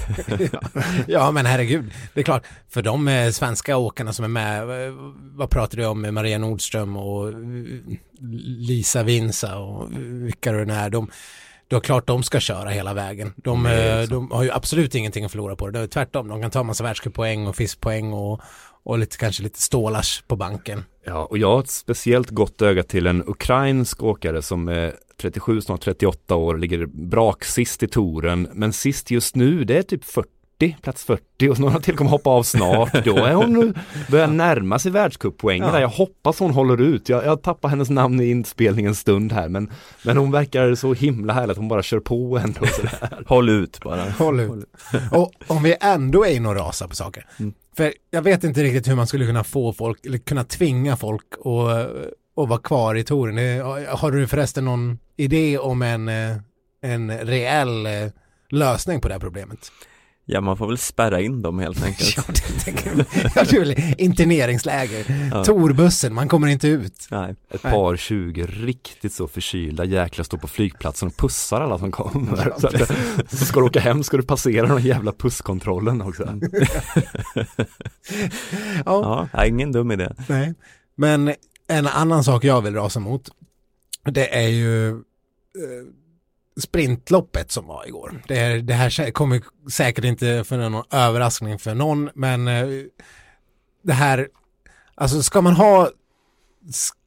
ja 1.07 1.31
men 1.31 1.47
herregud, 1.47 1.93
det 2.15 2.21
är 2.21 2.25
klart, 2.25 2.47
för 2.69 2.83
de 2.83 3.09
eh, 3.09 3.31
svenska 3.31 3.77
åkarna 3.77 4.13
som 4.13 4.25
är 4.25 4.29
med, 4.29 4.87
eh, 4.87 4.95
vad 5.35 5.51
pratar 5.51 5.79
du 5.79 5.87
om, 5.87 6.15
Maria 6.15 6.39
Nordström 6.39 6.97
och 6.97 7.29
eh, 7.29 7.35
Lisa 8.45 9.03
Vinsa 9.03 9.59
och 9.59 9.93
eh, 9.93 9.99
vilka 9.99 10.53
det 10.53 10.65
nu 10.65 10.73
är, 10.75 10.91
de, 10.91 11.11
då 11.75 11.79
är 11.79 11.81
klart 11.81 12.07
de 12.07 12.23
ska 12.23 12.41
köra 12.41 12.71
hela 12.71 12.95
vägen. 12.95 13.33
De, 13.37 13.65
så. 14.09 14.15
de 14.15 14.31
har 14.31 14.43
ju 14.43 14.51
absolut 14.51 14.95
ingenting 14.95 15.25
att 15.25 15.31
förlora 15.31 15.57
på 15.57 15.67
det, 15.67 15.79
det 15.79 15.85
är 15.85 15.87
tvärtom, 15.87 16.29
de 16.29 16.43
kan 16.43 16.51
ta 16.51 16.63
massa 16.63 16.85
världscuppoäng 16.85 17.47
och 17.47 17.57
fiskpoäng 17.57 18.13
och, 18.13 18.41
och 18.85 18.99
lite, 18.99 19.17
kanske 19.17 19.43
lite 19.43 19.63
stålars 19.63 20.23
på 20.27 20.37
banken. 20.37 20.85
Ja, 21.05 21.25
och 21.25 21.39
jag 21.39 21.51
har 21.51 21.61
ett 21.61 21.71
speciellt 21.71 22.31
gott 22.31 22.63
öga 22.63 22.83
till 22.83 23.07
en 23.07 23.23
ukrainsk 23.27 24.03
åkare 24.03 24.43
som 24.43 24.69
är 24.69 24.95
37, 25.21 25.61
snart 25.61 25.81
38 25.81 26.35
år, 26.35 26.59
ligger 26.59 26.87
brak 26.87 27.45
sist 27.45 27.83
i 27.83 27.89
touren, 27.89 28.49
men 28.53 28.73
sist 28.73 29.11
just 29.11 29.37
nu, 29.37 29.65
det 29.65 29.79
är 29.79 29.83
typ 29.83 30.05
40, 30.05 30.29
plats 30.83 31.05
40 31.05 31.49
och 31.51 31.61
några 31.61 31.81
till 31.81 31.97
kommer 31.97 32.11
hoppa 32.11 32.31
av 32.31 32.43
snart. 32.43 33.05
Då 33.05 33.17
är 33.17 33.35
hon 33.35 33.53
nu, 33.53 33.75
börjar 34.11 34.27
närma 34.27 34.79
sig 34.79 34.93
världscuppoängen 34.93 35.69
Ja. 35.69 35.81
Jag 35.81 35.89
hoppas 35.89 36.39
hon 36.39 36.51
håller 36.51 36.81
ut. 36.81 37.09
Jag, 37.09 37.25
jag 37.25 37.43
tappar 37.43 37.69
hennes 37.69 37.91
namn 37.91 38.21
i 38.21 38.31
inspelningen 38.31 38.89
en 38.89 38.95
stund 38.95 39.33
här, 39.33 39.49
men, 39.49 39.71
men 40.03 40.17
hon 40.17 40.31
verkar 40.31 40.75
så 40.75 40.95
himla 40.95 41.33
härligt 41.33 41.51
att 41.51 41.57
hon 41.57 41.69
bara 41.69 41.83
kör 41.83 42.01
på 42.01 42.39
ändå. 42.39 42.67
Sådär. 42.67 43.25
Håll 43.27 43.49
ut 43.49 43.81
bara. 43.81 44.11
Håll 44.11 44.41
ut. 44.41 44.65
Och 45.13 45.33
om 45.47 45.63
vi 45.63 45.77
ändå 45.81 46.25
är 46.25 46.37
inne 46.37 46.49
och 46.49 46.57
rasar 46.57 46.89
på 46.89 46.95
saker. 46.95 47.27
Mm. 47.39 47.55
För 47.77 47.93
jag 48.11 48.23
vet 48.23 48.45
inte 48.45 48.63
riktigt 48.63 48.89
hur 48.89 48.97
man 48.97 49.07
skulle 49.07 49.27
kunna 49.27 49.45
få 49.45 49.73
folk, 49.73 50.07
eller 50.07 50.19
kunna 50.19 50.45
tvinga 50.45 50.97
folk 50.97 51.27
att, 51.33 51.89
att 52.43 52.49
vara 52.49 52.59
kvar 52.59 52.95
i 52.95 53.05
touren. 53.05 53.39
Eh, 53.39 53.97
Har 53.97 54.11
du 54.11 54.27
förresten 54.27 54.65
någon 54.65 54.99
idé 55.17 55.59
om 55.59 55.83
en, 55.83 56.09
eh, 56.09 56.37
en 56.83 57.19
reell 57.19 57.87
eh, 57.87 57.93
lösning 58.51 59.01
på 59.01 59.09
det 59.09 59.15
här 59.15 59.21
problemet? 59.21 59.71
Ja, 60.27 60.41
man 60.41 60.57
får 60.57 60.67
väl 60.67 60.79
spärra 60.79 61.21
in 61.21 61.43
dem 61.43 61.59
helt 61.59 61.85
enkelt. 61.85 62.17
Ja, 62.17 62.23
det 62.29 62.65
tänker 62.65 63.05
jag. 63.35 63.45
Väl 63.59 63.75
interneringsläger. 63.99 65.29
Ja. 65.33 65.45
Torbussen, 65.45 66.15
man 66.15 66.29
kommer 66.29 66.49
inte 66.49 66.69
ut. 66.69 67.07
Nej. 67.11 67.35
Ett 67.51 67.63
par 67.63 67.97
20 67.97 68.47
riktigt 68.47 69.13
så 69.13 69.29
förkylda 69.29 69.85
jäklar 69.85 70.25
står 70.25 70.39
på 70.39 70.49
flygplatsen 70.49 71.09
och 71.09 71.17
pussar 71.17 71.61
alla 71.61 71.79
som 71.79 71.93
kommer. 71.93 72.47
Ja, 72.47 72.61
Så, 72.61 72.67
att, 72.67 72.91
så 73.31 73.45
ska 73.45 73.61
du 73.61 73.67
åka 73.67 73.81
hem 73.81 74.03
ska 74.05 74.17
du 74.17 74.23
passera 74.23 74.67
den 74.67 74.83
jävla 74.83 75.13
pusskontrollen 75.13 76.03
också. 76.03 76.25
Ja, 78.75 78.83
Ja, 78.85 79.29
nej, 79.35 79.49
ingen 79.49 79.73
dum 79.73 79.91
idé. 79.93 80.09
nej. 80.29 80.55
Men 80.97 81.35
en 81.69 81.87
annan 81.87 82.25
sak 82.25 82.45
jag 82.45 82.63
vill 82.63 82.75
rasa 82.75 83.01
mot, 83.01 83.29
det 84.05 84.35
är 84.35 84.49
ju 84.49 84.89
eh, 84.91 84.95
sprintloppet 86.61 87.51
som 87.53 87.67
var 87.67 87.87
igår. 87.87 88.23
Det, 88.29 88.39
är, 88.39 88.59
det 88.59 88.75
här 88.75 89.11
kommer 89.11 89.43
säkert 89.71 90.05
inte 90.05 90.45
för 90.47 90.57
någon 90.71 90.85
överraskning 90.91 91.59
för 91.59 91.75
någon, 91.75 92.11
men 92.15 92.49
eh, 92.49 92.67
det 93.85 93.93
här, 93.93 94.29
alltså 94.95 95.23
ska 95.23 95.41
man 95.41 95.55
ha 95.55 95.91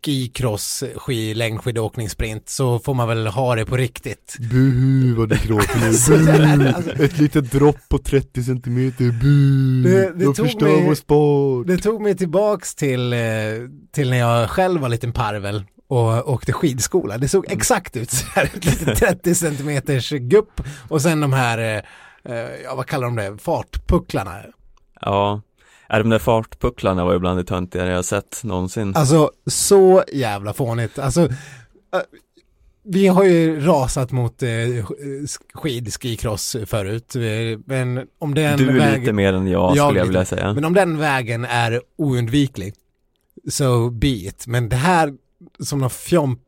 skicross, 0.05 0.83
ski, 0.95 1.33
längdskidåkning, 1.33 2.09
sprint 2.09 2.49
så 2.49 2.79
får 2.79 2.93
man 2.93 3.07
väl 3.07 3.27
ha 3.27 3.55
det 3.55 3.65
på 3.65 3.77
riktigt. 3.77 4.35
Buhu 4.39 5.13
vad 5.15 5.29
du 5.29 5.35
gråter 5.37 5.79
där, 6.25 6.73
alltså, 6.73 6.91
Ett 7.03 7.17
litet 7.19 7.51
dropp 7.51 7.77
på 7.89 7.97
30 7.97 8.43
centimeter, 8.43 9.11
bu! 9.21 9.83
Det- 9.83 10.13
det 10.13 10.25
De 10.25 10.33
tog 10.33 10.35
förstör 10.45 10.65
mig- 10.65 10.85
vår 10.85 10.95
sport! 10.95 11.67
Det 11.67 11.77
tog 11.77 12.01
mig 12.01 12.17
tillbaks 12.17 12.75
till, 12.75 13.13
eh, 13.13 13.19
till 13.91 14.09
när 14.09 14.17
jag 14.17 14.49
själv 14.49 14.81
var 14.81 14.89
liten 14.89 15.11
parvel 15.13 15.63
och 15.87 16.29
åkte 16.33 16.53
skidskola. 16.53 17.17
Det 17.17 17.27
såg 17.27 17.45
exakt 17.51 17.95
ut 17.97 18.11
så 18.11 18.25
här, 18.35 18.43
ett 18.43 18.65
litet 18.65 18.97
30 18.99 19.35
centimeters 19.35 20.09
gupp 20.09 20.61
och 20.87 21.01
sen 21.01 21.21
de 21.21 21.33
här, 21.33 21.57
eh, 21.57 22.33
eh, 22.35 22.49
ja 22.63 22.75
vad 22.75 22.85
kallar 22.85 23.07
de 23.07 23.15
det, 23.15 23.37
fartpucklarna. 23.37 24.41
Ja, 25.01 25.41
är 25.89 25.99
de 25.99 26.09
där 26.09 26.19
fartpucklarna 26.19 27.05
var 27.05 27.13
ju 27.13 27.19
bland 27.19 27.39
det 27.39 27.43
töntigare 27.43 27.91
jag 27.91 28.05
sett 28.05 28.39
någonsin. 28.43 28.95
Alltså 28.95 29.31
så 29.45 30.03
jävla 30.13 30.53
fånigt. 30.53 30.99
Alltså, 30.99 31.21
eh, 31.21 31.29
vi 32.89 33.07
har 33.07 33.23
ju 33.23 33.59
rasat 33.65 34.11
mot 34.11 34.43
eh, 34.43 34.49
skid, 35.53 35.93
skikross 36.01 36.55
förut, 36.65 37.13
men 37.65 38.07
om 38.19 38.33
den 38.35 38.57
Du 38.57 38.69
är 38.69 38.73
vägen- 38.73 38.99
lite 38.99 39.13
mer 39.13 39.33
än 39.33 39.47
jag 39.47 39.75
Jag 39.75 39.87
skulle 39.87 39.99
jag 39.99 40.05
vilja 40.05 40.25
säga. 40.25 40.53
Men 40.53 40.65
om 40.65 40.73
den 40.73 40.97
vägen 40.97 41.45
är 41.45 41.81
oundviklig, 41.97 42.73
so 43.49 43.89
be 43.89 44.07
it. 44.07 44.47
Men 44.47 44.69
det 44.69 44.75
här 44.75 45.13
som 45.59 45.79
någon 45.79 45.89
fjomp, 45.89 46.39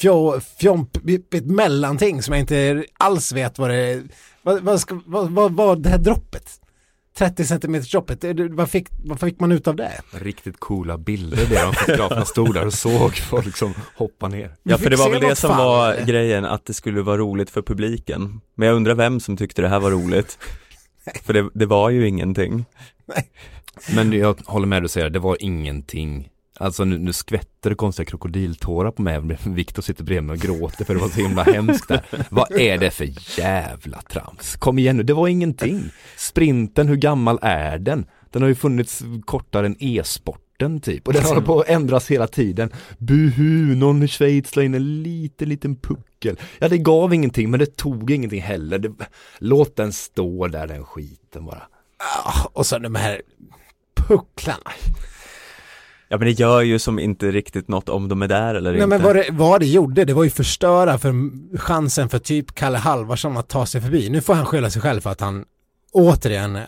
fjå, 0.00 0.40
fjomp, 0.40 0.96
ett 1.34 1.46
mellanting 1.46 2.22
som 2.22 2.34
jag 2.34 2.40
inte 2.40 2.84
alls 2.98 3.32
vet 3.32 3.58
vad 3.58 3.70
det 3.70 3.76
är. 3.76 4.02
Vad, 4.42 4.62
vad, 4.62 4.80
ska, 4.80 5.00
vad, 5.06 5.30
vad, 5.30 5.52
vad 5.52 5.82
det 5.82 5.88
här 5.88 5.98
droppet? 5.98 6.60
30 7.18 7.44
centimeters 7.44 7.90
droppet, 7.90 8.24
vad 8.50 8.70
fick, 8.70 8.88
vad 9.04 9.20
fick 9.20 9.40
man 9.40 9.52
ut 9.52 9.68
av 9.68 9.76
det? 9.76 9.92
Riktigt 10.10 10.60
coola 10.60 10.98
bilder 10.98 11.36
det 11.36 11.62
de 11.62 11.72
fotograferna 11.72 12.24
stod 12.24 12.54
där 12.54 12.66
och 12.66 12.74
såg 12.74 13.16
folk 13.16 13.56
som 13.56 13.74
hoppa 13.96 14.28
ner. 14.28 14.56
Ja, 14.62 14.78
för 14.78 14.90
det 14.90 14.96
var 14.96 15.10
väl 15.10 15.20
det 15.20 15.36
som 15.36 15.56
var 15.56 16.04
grejen, 16.06 16.44
att 16.44 16.64
det 16.64 16.74
skulle 16.74 17.02
vara 17.02 17.16
roligt 17.16 17.50
för 17.50 17.62
publiken. 17.62 18.40
Men 18.54 18.68
jag 18.68 18.76
undrar 18.76 18.94
vem 18.94 19.20
som 19.20 19.36
tyckte 19.36 19.62
det 19.62 19.68
här 19.68 19.80
var 19.80 19.90
roligt. 19.90 20.38
För 21.22 21.32
det, 21.32 21.50
det 21.54 21.66
var 21.66 21.90
ju 21.90 22.08
ingenting. 22.08 22.64
Men 23.94 24.12
jag 24.12 24.40
håller 24.44 24.66
med 24.66 24.82
dig 24.82 24.84
och 24.84 24.90
säger, 24.90 25.10
det 25.10 25.18
var 25.18 25.36
ingenting. 25.40 26.28
Alltså 26.58 26.84
nu, 26.84 26.98
nu 26.98 27.12
skvätter 27.12 27.70
det 27.70 27.76
konstiga 27.76 28.06
krokodiltårar 28.06 28.90
på 28.90 29.02
mig. 29.02 29.20
Viktor 29.46 29.82
sitter 29.82 30.04
bredvid 30.04 30.24
mig 30.24 30.34
och 30.34 30.40
gråter 30.40 30.84
för 30.84 30.94
det 30.94 31.00
var 31.00 31.08
så 31.08 31.20
himla 31.20 31.42
hemskt 31.42 31.88
där. 31.88 32.26
Vad 32.30 32.52
är 32.52 32.78
det 32.78 32.90
för 32.90 33.38
jävla 33.40 34.02
trams? 34.02 34.56
Kom 34.56 34.78
igen 34.78 34.96
nu, 34.96 35.02
det 35.02 35.14
var 35.14 35.28
ingenting. 35.28 35.82
Sprinten, 36.16 36.88
hur 36.88 36.96
gammal 36.96 37.38
är 37.42 37.78
den? 37.78 38.06
Den 38.30 38.42
har 38.42 38.48
ju 38.48 38.54
funnits 38.54 39.02
kortare 39.24 39.66
än 39.66 39.76
e-sporten 39.78 40.80
typ. 40.80 41.06
Och 41.06 41.12
den 41.12 41.24
håller 41.24 41.40
på 41.40 41.60
att 41.60 41.68
ändras 41.68 42.10
hela 42.10 42.26
tiden. 42.26 42.70
Buhu, 42.98 43.74
någon 43.74 44.02
i 44.02 44.08
Schweiz 44.08 44.56
la 44.56 44.62
in 44.62 44.74
en 44.74 45.02
liten, 45.02 45.48
liten 45.48 45.76
puckel. 45.76 46.38
Ja, 46.58 46.68
det 46.68 46.78
gav 46.78 47.14
ingenting, 47.14 47.50
men 47.50 47.60
det 47.60 47.76
tog 47.76 48.10
ingenting 48.10 48.42
heller. 48.42 48.78
Det, 48.78 48.90
låt 49.38 49.76
den 49.76 49.92
stå 49.92 50.46
där, 50.48 50.66
den 50.66 50.84
skiten 50.84 51.44
bara. 51.44 51.62
Ah, 52.24 52.48
och 52.52 52.66
så 52.66 52.78
de 52.78 52.94
här 52.94 53.22
pucklarna. 53.94 54.70
Ja 56.08 56.18
men 56.18 56.26
det 56.26 56.32
gör 56.32 56.60
ju 56.60 56.78
som 56.78 56.98
inte 56.98 57.30
riktigt 57.30 57.68
något 57.68 57.88
om 57.88 58.08
de 58.08 58.22
är 58.22 58.28
där 58.28 58.54
eller 58.54 58.72
Nej 58.72 58.82
inte. 58.82 58.86
men 58.86 59.02
vad 59.02 59.16
det, 59.16 59.26
vad 59.30 59.60
det 59.60 59.66
gjorde, 59.66 60.04
det 60.04 60.14
var 60.14 60.24
ju 60.24 60.30
förstöra 60.30 60.98
för 60.98 61.14
chansen 61.58 62.08
för 62.08 62.18
typ 62.18 62.54
Kalle 62.54 62.78
Halvarsson 62.78 63.36
att 63.36 63.48
ta 63.48 63.66
sig 63.66 63.80
förbi. 63.80 64.10
Nu 64.10 64.20
får 64.20 64.34
han 64.34 64.46
skylla 64.46 64.70
sig 64.70 64.82
själv 64.82 65.00
för 65.00 65.10
att 65.10 65.20
han 65.20 65.44
återigen 65.92 66.58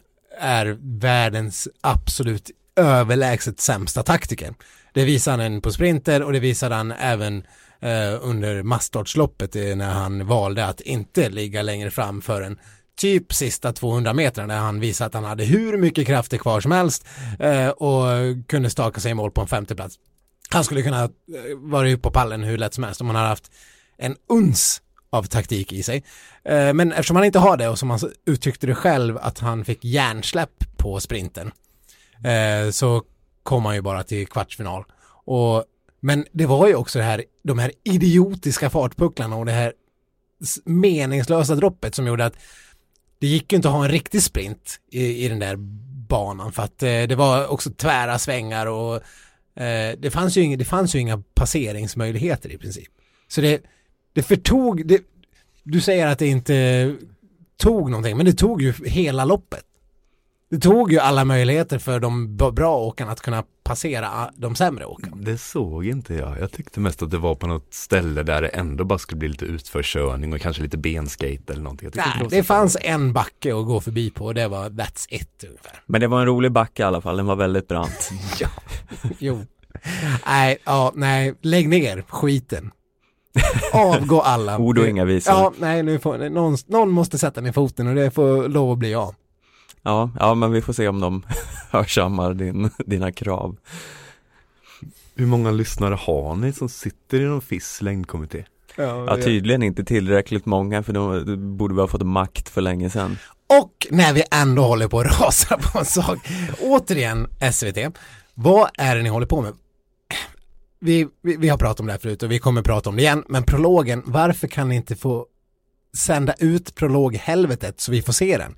är 0.40 0.76
världens 1.00 1.68
absolut 1.80 2.50
överlägset 2.76 3.60
sämsta 3.60 4.02
taktiker. 4.02 4.54
Det 4.94 5.04
visar 5.04 5.38
han 5.38 5.60
på 5.60 5.70
sprinter 5.70 6.22
och 6.22 6.32
det 6.32 6.40
visade 6.40 6.74
han 6.74 6.92
även 6.92 7.42
eh, 7.80 8.18
under 8.20 8.62
masstartsloppet 8.62 9.56
eh, 9.56 9.76
när 9.76 9.90
han 9.90 10.26
valde 10.26 10.66
att 10.66 10.80
inte 10.80 11.28
ligga 11.28 11.62
längre 11.62 11.90
fram 11.90 12.22
för 12.22 12.42
en 12.42 12.58
typ 12.98 13.34
sista 13.34 13.72
200 13.72 14.12
meter 14.12 14.46
när 14.46 14.58
han 14.58 14.80
visade 14.80 15.06
att 15.06 15.14
han 15.14 15.24
hade 15.24 15.44
hur 15.44 15.78
mycket 15.78 16.06
krafter 16.06 16.38
kvar 16.38 16.60
som 16.60 16.72
helst 16.72 17.06
eh, 17.38 17.68
och 17.68 18.06
kunde 18.48 18.70
staka 18.70 19.00
sig 19.00 19.10
i 19.10 19.14
mål 19.14 19.30
på 19.30 19.40
en 19.40 19.46
femteplats. 19.46 19.98
Han 20.50 20.64
skulle 20.64 20.82
kunna 20.82 21.02
eh, 21.02 21.10
vara 21.56 21.90
uppe 21.90 22.02
på 22.02 22.10
pallen 22.10 22.42
hur 22.42 22.58
lätt 22.58 22.74
som 22.74 22.84
helst 22.84 23.00
om 23.00 23.06
han 23.06 23.16
hade 23.16 23.28
haft 23.28 23.50
en 23.98 24.16
uns 24.28 24.82
av 25.10 25.22
taktik 25.22 25.72
i 25.72 25.82
sig. 25.82 26.04
Eh, 26.44 26.72
men 26.72 26.92
eftersom 26.92 27.16
han 27.16 27.24
inte 27.24 27.38
har 27.38 27.56
det 27.56 27.68
och 27.68 27.78
som 27.78 27.90
han 27.90 28.00
uttryckte 28.26 28.66
det 28.66 28.74
själv 28.74 29.18
att 29.18 29.38
han 29.38 29.64
fick 29.64 29.84
hjärnsläpp 29.84 30.76
på 30.76 31.00
sprinten 31.00 31.52
eh, 32.24 32.70
så 32.70 33.02
kom 33.42 33.64
han 33.64 33.74
ju 33.74 33.82
bara 33.82 34.02
till 34.02 34.26
kvartsfinal. 34.26 34.84
Och, 35.24 35.64
men 36.00 36.24
det 36.32 36.46
var 36.46 36.68
ju 36.68 36.74
också 36.74 36.98
det 36.98 37.04
här, 37.04 37.24
de 37.44 37.58
här 37.58 37.72
idiotiska 37.84 38.70
fartpucklarna 38.70 39.36
och 39.36 39.46
det 39.46 39.52
här 39.52 39.72
meningslösa 40.64 41.54
droppet 41.54 41.94
som 41.94 42.06
gjorde 42.06 42.24
att 42.24 42.36
det 43.20 43.26
gick 43.26 43.52
ju 43.52 43.56
inte 43.56 43.68
att 43.68 43.74
ha 43.74 43.84
en 43.84 43.90
riktig 43.90 44.22
sprint 44.22 44.80
i, 44.90 45.24
i 45.24 45.28
den 45.28 45.38
där 45.38 45.56
banan 46.08 46.52
för 46.52 46.62
att 46.62 46.82
eh, 46.82 47.02
det 47.02 47.14
var 47.14 47.48
också 47.48 47.70
tvära 47.70 48.18
svängar 48.18 48.66
och 48.66 48.94
eh, 49.62 49.98
det, 49.98 50.10
fanns 50.12 50.36
ju 50.36 50.42
inga, 50.42 50.56
det 50.56 50.64
fanns 50.64 50.94
ju 50.94 50.98
inga 50.98 51.22
passeringsmöjligheter 51.34 52.52
i 52.52 52.58
princip. 52.58 52.92
Så 53.28 53.40
det, 53.40 53.62
det 54.12 54.22
förtog, 54.22 54.86
det, 54.86 55.02
du 55.62 55.80
säger 55.80 56.06
att 56.06 56.18
det 56.18 56.26
inte 56.26 56.96
tog 57.56 57.90
någonting, 57.90 58.16
men 58.16 58.26
det 58.26 58.32
tog 58.32 58.62
ju 58.62 58.74
hela 58.86 59.24
loppet. 59.24 59.64
Det 60.50 60.58
tog 60.58 60.92
ju 60.92 60.98
alla 60.98 61.24
möjligheter 61.24 61.78
för 61.78 62.00
de 62.00 62.36
bra 62.36 62.76
åkarna 62.78 63.12
att 63.12 63.20
kunna 63.20 63.44
passera 63.64 64.30
de 64.36 64.54
sämre 64.54 64.84
åkarna. 64.86 65.16
Det 65.20 65.38
såg 65.38 65.86
inte 65.86 66.14
jag. 66.14 66.40
Jag 66.40 66.52
tyckte 66.52 66.80
mest 66.80 67.02
att 67.02 67.10
det 67.10 67.18
var 67.18 67.34
på 67.34 67.46
något 67.46 67.74
ställe 67.74 68.22
där 68.22 68.42
det 68.42 68.48
ändå 68.48 68.84
bara 68.84 68.98
skulle 68.98 69.18
bli 69.18 69.28
lite 69.28 69.44
utförskörning 69.44 70.32
och 70.32 70.40
kanske 70.40 70.62
lite 70.62 70.76
benskate 70.78 71.52
eller 71.52 71.62
någonting. 71.62 71.90
Nej, 71.94 72.26
det 72.30 72.36
så- 72.36 72.44
fanns 72.44 72.76
en 72.80 73.12
backe 73.12 73.56
att 73.58 73.66
gå 73.66 73.80
förbi 73.80 74.10
på 74.10 74.24
och 74.24 74.34
det 74.34 74.48
var 74.48 74.70
that's 74.70 75.06
it 75.10 75.44
ungefär. 75.48 75.82
Men 75.86 76.00
det 76.00 76.06
var 76.06 76.20
en 76.20 76.26
rolig 76.26 76.52
backe 76.52 76.82
i 76.82 76.86
alla 76.86 77.00
fall, 77.00 77.16
den 77.16 77.26
var 77.26 77.36
väldigt 77.36 77.68
brant. 77.68 78.10
Jo. 79.18 79.44
Nej, 80.26 80.58
ja, 80.64 80.92
nej, 80.94 81.34
lägg 81.42 81.68
ner 81.68 82.04
skiten. 82.08 82.70
Avgå 83.72 84.20
alla. 84.20 84.58
Ord 84.62 84.78
och 84.78 84.88
inga 84.88 85.04
visor. 85.04 85.32
Ja, 85.34 85.52
nej, 85.58 85.82
nu 85.82 85.98
får, 85.98 86.28
någon, 86.30 86.56
någon 86.66 86.90
måste 86.90 87.18
sätta 87.18 87.40
ner 87.40 87.52
foten 87.52 87.86
och 87.86 87.94
det 87.94 88.10
får 88.10 88.48
lov 88.48 88.72
att 88.72 88.78
bli 88.78 88.92
jag. 88.92 89.14
Ja, 89.82 90.10
ja 90.18 90.34
men 90.34 90.52
vi 90.52 90.62
får 90.62 90.72
se 90.72 90.88
om 90.88 91.00
de 91.00 91.22
hörsammar 91.70 92.34
din, 92.34 92.70
dina 92.86 93.12
krav. 93.12 93.56
Hur 95.14 95.26
många 95.26 95.50
lyssnare 95.50 95.94
har 95.94 96.36
ni 96.36 96.52
som 96.52 96.68
sitter 96.68 97.20
i 97.20 97.24
någon 97.24 97.42
FIS 97.42 97.82
längdkommitté? 97.82 98.44
Ja, 98.76 99.16
tydligen 99.16 99.62
inte 99.62 99.84
tillräckligt 99.84 100.46
många 100.46 100.82
för 100.82 100.92
då 100.92 101.20
då 101.20 101.36
borde 101.36 101.74
vi 101.74 101.80
ha 101.80 101.88
fått 101.88 102.06
makt 102.06 102.48
för 102.48 102.60
länge 102.60 102.90
sedan. 102.90 103.18
Och 103.62 103.86
när 103.90 104.12
vi 104.12 104.22
ändå 104.30 104.62
håller 104.62 104.88
på 104.88 105.00
att 105.00 105.20
rasa 105.20 105.58
på 105.58 105.78
en 105.78 105.84
sak. 105.84 106.18
Återigen 106.60 107.26
SVT. 107.52 107.78
Vad 108.34 108.70
är 108.78 108.96
det 108.96 109.02
ni 109.02 109.08
håller 109.08 109.26
på 109.26 109.40
med? 109.42 109.52
Vi, 110.80 111.08
vi, 111.22 111.36
vi 111.36 111.48
har 111.48 111.58
pratat 111.58 111.80
om 111.80 111.86
det 111.86 111.92
här 111.92 112.00
förut 112.00 112.22
och 112.22 112.30
vi 112.30 112.38
kommer 112.38 112.62
prata 112.62 112.90
om 112.90 112.96
det 112.96 113.02
igen. 113.02 113.24
Men 113.28 113.42
prologen, 113.42 114.02
varför 114.06 114.48
kan 114.48 114.68
ni 114.68 114.76
inte 114.76 114.96
få 114.96 115.26
sända 115.96 116.34
ut 116.38 116.74
prologhelvetet 116.74 117.80
så 117.80 117.92
vi 117.92 118.02
får 118.02 118.12
se 118.12 118.38
den? 118.38 118.56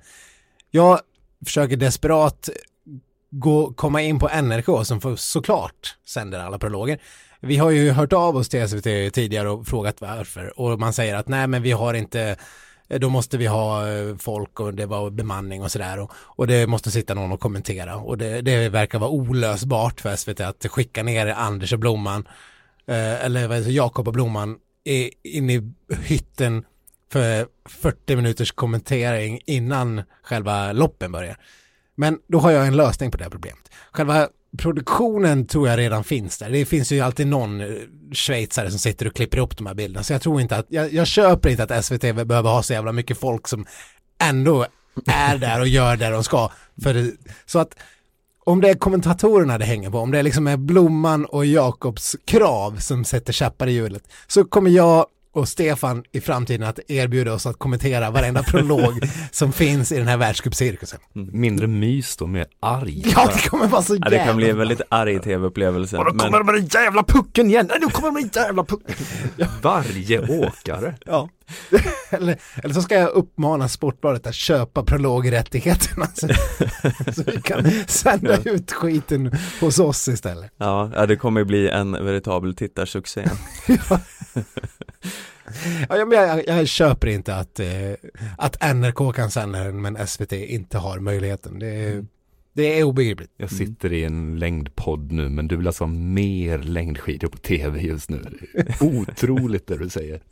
Jag 0.71 0.99
försöker 1.45 1.77
desperat 1.77 2.49
gå, 3.31 3.73
komma 3.73 4.01
in 4.01 4.19
på 4.19 4.29
NRK 4.41 4.85
som 4.85 5.01
får, 5.01 5.15
såklart 5.15 5.97
sänder 6.07 6.39
alla 6.39 6.59
prologer. 6.59 6.99
Vi 7.39 7.57
har 7.57 7.71
ju 7.71 7.91
hört 7.91 8.13
av 8.13 8.35
oss 8.35 8.49
till 8.49 8.69
SVT 8.69 9.13
tidigare 9.13 9.49
och 9.49 9.67
frågat 9.67 10.01
varför 10.01 10.59
och 10.59 10.79
man 10.79 10.93
säger 10.93 11.15
att 11.15 11.27
nej 11.27 11.47
men 11.47 11.61
vi 11.61 11.71
har 11.71 11.93
inte 11.93 12.35
då 12.87 13.09
måste 13.09 13.37
vi 13.37 13.47
ha 13.47 13.89
eh, 13.89 14.17
folk 14.17 14.59
och 14.59 14.73
det 14.73 14.85
var 14.85 15.09
bemanning 15.09 15.63
och 15.63 15.71
sådär 15.71 15.99
och, 15.99 16.11
och 16.15 16.47
det 16.47 16.67
måste 16.67 16.91
sitta 16.91 17.13
någon 17.13 17.31
och 17.31 17.39
kommentera 17.39 17.95
och 17.95 18.17
det, 18.17 18.41
det 18.41 18.69
verkar 18.69 18.99
vara 18.99 19.09
olösbart 19.09 20.01
för 20.01 20.15
SVT 20.15 20.39
att 20.39 20.65
skicka 20.65 21.03
ner 21.03 21.27
Anders 21.27 21.73
och 21.73 21.79
Blomman 21.79 22.27
eh, 22.87 23.25
eller 23.25 23.69
Jakob 23.69 24.07
och 24.07 24.13
Blomman 24.13 24.57
in 25.23 25.49
i 25.49 25.73
hytten 26.01 26.65
för 27.11 27.47
40 27.69 28.15
minuters 28.15 28.51
kommentering 28.51 29.39
innan 29.45 30.01
själva 30.23 30.71
loppen 30.71 31.11
börjar. 31.11 31.37
Men 31.95 32.19
då 32.27 32.39
har 32.39 32.51
jag 32.51 32.67
en 32.67 32.77
lösning 32.77 33.11
på 33.11 33.17
det 33.17 33.23
här 33.23 33.31
problemet. 33.31 33.69
Själva 33.91 34.27
produktionen 34.57 35.47
tror 35.47 35.67
jag 35.67 35.79
redan 35.79 36.03
finns 36.03 36.37
där. 36.37 36.49
Det 36.49 36.65
finns 36.65 36.91
ju 36.91 36.99
alltid 37.01 37.27
någon 37.27 37.61
eh, 37.61 37.67
schweizare 38.13 38.69
som 38.69 38.79
sitter 38.79 39.07
och 39.07 39.15
klipper 39.15 39.37
ihop 39.37 39.57
de 39.57 39.65
här 39.67 39.73
bilderna. 39.73 40.03
Så 40.03 40.13
jag 40.13 40.21
tror 40.21 40.41
inte 40.41 40.57
att, 40.57 40.65
jag, 40.69 40.93
jag 40.93 41.07
köper 41.07 41.49
inte 41.49 41.63
att 41.63 41.85
SVT 41.85 42.01
behöver 42.01 42.49
ha 42.49 42.63
så 42.63 42.73
jävla 42.73 42.91
mycket 42.91 43.17
folk 43.17 43.47
som 43.47 43.65
ändå 44.23 44.65
är 45.07 45.37
där 45.37 45.59
och 45.59 45.67
gör 45.67 45.97
det 45.97 46.09
de 46.09 46.23
ska. 46.23 46.51
För 46.83 46.93
det, 46.93 47.11
så 47.45 47.59
att 47.59 47.75
om 48.43 48.61
det 48.61 48.69
är 48.69 48.73
kommentatorerna 48.73 49.57
det 49.57 49.65
hänger 49.65 49.89
på, 49.89 49.99
om 49.99 50.11
det 50.11 50.23
liksom 50.23 50.47
är 50.47 50.57
Blomman 50.57 51.25
och 51.25 51.45
Jakobs 51.45 52.15
krav 52.25 52.77
som 52.77 53.05
sätter 53.05 53.33
käppar 53.33 53.67
i 53.67 53.71
hjulet, 53.71 54.03
så 54.27 54.45
kommer 54.45 54.71
jag 54.71 55.05
och 55.33 55.47
Stefan 55.49 56.03
i 56.11 56.21
framtiden 56.21 56.67
att 56.67 56.79
erbjuda 56.87 57.33
oss 57.33 57.45
att 57.45 57.59
kommentera 57.59 58.11
varenda 58.11 58.43
prolog 58.43 58.99
som 59.31 59.53
finns 59.53 59.91
i 59.91 59.97
den 59.97 60.07
här 60.07 60.17
världscupcirkusen. 60.17 60.99
Mindre 61.13 61.67
mys 61.67 62.17
då, 62.17 62.27
mer 62.27 62.45
arg. 62.59 63.03
Ja, 63.15 63.29
det 63.35 63.49
kommer 63.49 63.67
vara 63.67 63.81
så 63.81 63.95
Ja, 64.01 64.09
det 64.09 64.17
kan 64.25 64.35
bli 64.35 64.45
en 64.45 64.47
jävla- 64.49 64.59
väldigt 64.59 64.81
arg 64.89 65.19
tv-upplevelse. 65.19 65.97
Och 65.97 66.05
då 66.05 66.11
kommer 66.19 66.37
de 66.37 66.45
med 66.45 66.55
den 66.55 66.65
jävla 66.65 67.03
pucken 67.03 67.47
igen! 67.49 67.65
Nej, 67.69 67.77
nu 67.81 67.87
kommer 67.87 68.07
de 68.07 68.13
med 68.13 68.23
den 68.33 68.43
jävla 68.43 68.63
pucken! 68.63 68.95
Varje 69.61 70.19
åkare. 70.47 70.95
Ja. 71.05 71.29
eller, 72.09 72.39
eller 72.63 72.73
så 72.73 72.81
ska 72.81 72.95
jag 72.95 73.09
uppmana 73.09 73.67
Sportbladet 73.67 74.27
att 74.27 74.35
köpa 74.35 74.83
prologrättigheterna 74.83 76.07
så, 76.13 76.27
så 77.13 77.23
vi 77.25 77.41
kan 77.41 77.71
sända 77.87 78.37
ut 78.45 78.71
skiten 78.71 79.31
hos 79.59 79.79
oss 79.79 80.07
istället. 80.07 80.51
Ja, 80.57 80.91
ja, 80.95 81.05
det 81.05 81.15
kommer 81.15 81.43
bli 81.43 81.69
en 81.69 81.91
veritabel 81.91 82.55
tittarsuccé. 82.55 83.25
Ja, 85.89 86.05
men 86.05 86.17
jag, 86.17 86.47
jag 86.47 86.67
köper 86.67 87.07
inte 87.07 87.35
att, 87.35 87.59
eh, 87.59 87.93
att 88.37 88.75
NRK 88.75 89.15
kan 89.15 89.31
sända 89.31 89.63
den 89.63 89.81
men 89.81 90.07
SVT 90.07 90.31
inte 90.33 90.77
har 90.77 90.99
möjligheten. 90.99 91.59
Det 91.59 91.67
är, 91.67 92.05
det 92.53 92.79
är 92.79 92.83
obegripligt. 92.83 93.31
Jag 93.37 93.51
sitter 93.51 93.93
i 93.93 94.03
en 94.03 94.39
längdpodd 94.39 95.11
nu, 95.11 95.29
men 95.29 95.47
du 95.47 95.55
vill 95.55 95.67
alltså 95.67 95.83
ha 95.83 95.91
mer 95.91 96.57
längdskidor 96.57 97.27
på 97.27 97.37
tv 97.37 97.81
just 97.81 98.09
nu. 98.09 98.21
Otroligt 98.81 99.67
det 99.67 99.77
du 99.77 99.89
säger. 99.89 100.21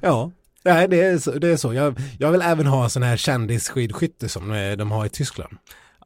Ja, 0.00 0.30
nej, 0.64 0.88
det 0.88 1.00
är 1.00 1.18
så. 1.18 1.30
Det 1.32 1.48
är 1.48 1.56
så. 1.56 1.74
Jag, 1.74 2.00
jag 2.18 2.32
vill 2.32 2.42
även 2.42 2.66
ha 2.66 2.88
sån 2.88 3.02
här 3.02 3.16
kändisskidskytte 3.16 4.28
som 4.28 4.52
eh, 4.52 4.72
de 4.72 4.90
har 4.90 5.06
i 5.06 5.08
Tyskland. 5.08 5.56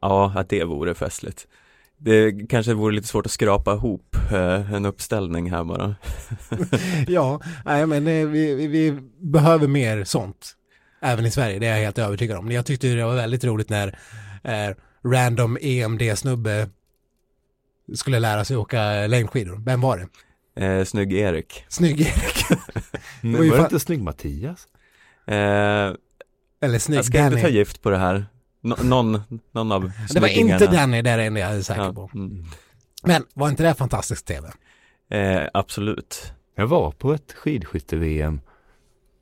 Ja, 0.01 0.33
att 0.35 0.49
det 0.49 0.63
vore 0.63 0.95
festligt. 0.95 1.47
Det 1.97 2.49
kanske 2.49 2.73
vore 2.73 2.95
lite 2.95 3.07
svårt 3.07 3.25
att 3.25 3.31
skrapa 3.31 3.73
ihop 3.73 4.15
eh, 4.31 4.73
en 4.73 4.85
uppställning 4.85 5.51
här 5.51 5.63
bara. 5.63 5.95
Ja, 7.07 7.41
nej, 7.65 7.85
men 7.87 8.07
eh, 8.07 8.27
vi, 8.27 8.55
vi, 8.55 8.67
vi 8.67 8.99
behöver 9.19 9.67
mer 9.67 10.03
sånt. 10.03 10.55
Även 11.01 11.25
i 11.25 11.31
Sverige, 11.31 11.59
det 11.59 11.67
är 11.67 11.75
jag 11.77 11.83
helt 11.83 11.97
övertygad 11.97 12.37
om. 12.37 12.51
Jag 12.51 12.65
tyckte 12.65 12.87
det 12.87 13.05
var 13.05 13.15
väldigt 13.15 13.43
roligt 13.43 13.69
när 13.69 13.97
eh, 14.43 14.75
random 15.05 15.57
EMD-snubbe 15.61 16.69
skulle 17.95 18.19
lära 18.19 18.45
sig 18.45 18.57
åka 18.57 19.07
längdskidor. 19.07 19.61
Vem 19.65 19.81
var 19.81 19.97
det? 20.55 20.65
Eh, 20.65 20.83
snygg 20.85 21.13
Erik. 21.13 21.65
Snygg 21.69 22.01
Erik. 22.01 22.45
Men 23.21 23.49
var 23.49 23.57
det 23.57 23.63
inte 23.63 23.79
snygg 23.79 24.01
Mattias? 24.01 24.67
Eh, 25.27 25.35
Eller 26.61 26.79
snygg 26.79 26.97
jag 26.97 27.05
ska 27.05 27.17
inte 27.25 27.35
ta 27.37 27.41
Danny. 27.41 27.53
gift 27.57 27.81
på 27.81 27.89
det 27.89 27.97
här. 27.97 28.25
Nå- 28.61 28.77
någon, 28.83 29.21
någon 29.51 29.71
av 29.71 29.91
Det 30.13 30.19
var 30.19 30.27
inte 30.27 30.67
Danny, 30.67 31.01
det 31.01 31.09
är 31.09 31.17
det 31.17 31.23
enda 31.23 31.39
jag 31.39 31.51
är 31.55 31.61
säker 31.61 31.81
Ja, 31.81 31.93
på. 31.93 32.09
mm. 32.13 32.45
Men 33.03 33.23
var 33.33 33.49
inte 33.49 33.63
det 33.63 33.73
fantastisk 33.73 34.25
tv? 34.25 34.51
eh, 35.09 35.41
absolut. 35.53 36.31
Jag 36.55 36.67
var 36.67 36.91
på 36.91 37.13
ett 37.13 37.31
skidskytte-VM 37.33 38.39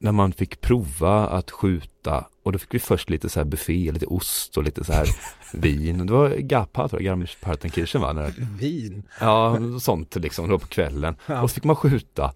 när 0.03 0.11
man 0.11 0.31
fick 0.33 0.61
prova 0.61 1.27
att 1.27 1.51
skjuta 1.51 2.25
och 2.43 2.51
då 2.51 2.59
fick 2.59 2.73
vi 2.73 2.79
först 2.79 3.09
lite 3.09 3.29
så 3.29 3.39
här 3.39 3.45
buffé, 3.45 3.91
lite 3.91 4.05
ost 4.05 4.57
och 4.57 4.63
lite 4.63 4.83
så 4.83 4.93
här 4.93 5.07
vin. 5.53 6.05
Det 6.07 6.13
var 6.13 6.29
tror 6.29 7.01
jag, 7.01 7.01
Garmisch-Partenkirchen 7.01 8.01
va? 8.01 8.13
När, 8.13 8.33
Vin. 8.59 9.03
ja, 9.19 9.57
sånt 9.79 10.15
liksom, 10.15 10.49
då 10.49 10.59
på 10.59 10.67
kvällen. 10.67 11.15
Ja. 11.25 11.41
Och 11.41 11.49
så 11.49 11.53
fick 11.53 11.63
man 11.63 11.75
skjuta. 11.75 12.33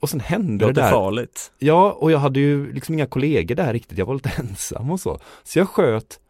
Och 0.00 0.10
sen 0.10 0.20
hände 0.20 0.66
Det 0.66 0.72
det 0.72 0.80
där. 0.80 0.90
farligt. 0.90 1.52
Ja, 1.58 1.92
och 1.92 2.10
jag 2.12 2.18
hade 2.18 2.40
ju 2.40 2.72
liksom 2.72 2.94
inga 2.94 3.06
kollegor 3.06 3.54
där 3.54 3.72
riktigt. 3.72 3.98
Jag 3.98 4.06
var 4.06 4.14
lite 4.14 4.32
ensam 4.38 4.90
och 4.90 5.00
så. 5.00 5.18
Så 5.44 5.58
jag 5.58 5.68
sköt 5.68 6.20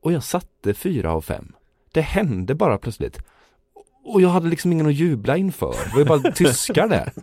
och 0.00 0.12
jag 0.12 0.22
satte 0.24 0.74
fyra 0.74 1.12
av 1.12 1.22
fem. 1.22 1.52
Det 1.92 2.00
hände 2.00 2.54
bara 2.54 2.78
plötsligt. 2.78 3.18
Och 4.04 4.20
jag 4.20 4.28
hade 4.28 4.48
liksom 4.48 4.72
ingen 4.72 4.86
att 4.86 4.94
jubla 4.94 5.36
inför. 5.36 5.74
Det 5.84 5.90
var 5.92 5.98
ju 5.98 6.04
bara 6.04 6.32
tyskar 6.32 6.88
där. 6.88 7.12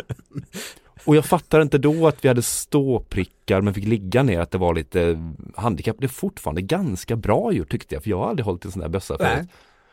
Och 1.05 1.15
jag 1.15 1.25
fattar 1.25 1.61
inte 1.61 1.77
då 1.77 2.07
att 2.07 2.25
vi 2.25 2.27
hade 2.27 2.41
ståprickar 2.41 3.61
men 3.61 3.73
fick 3.73 3.87
ligga 3.87 4.23
ner 4.23 4.39
att 4.39 4.51
det 4.51 4.57
var 4.57 4.73
lite 4.73 5.31
handikapp. 5.55 5.95
Det 5.99 6.05
är 6.05 6.09
fortfarande 6.09 6.61
ganska 6.61 7.15
bra 7.15 7.51
gjort 7.51 7.71
tyckte 7.71 7.95
jag 7.95 8.03
för 8.03 8.09
jag 8.09 8.17
har 8.17 8.29
aldrig 8.29 8.45
hållit 8.45 8.65
en 8.65 8.71
sån 8.71 8.81
där 8.81 8.89
bössa 8.89 9.17
förut. 9.17 9.49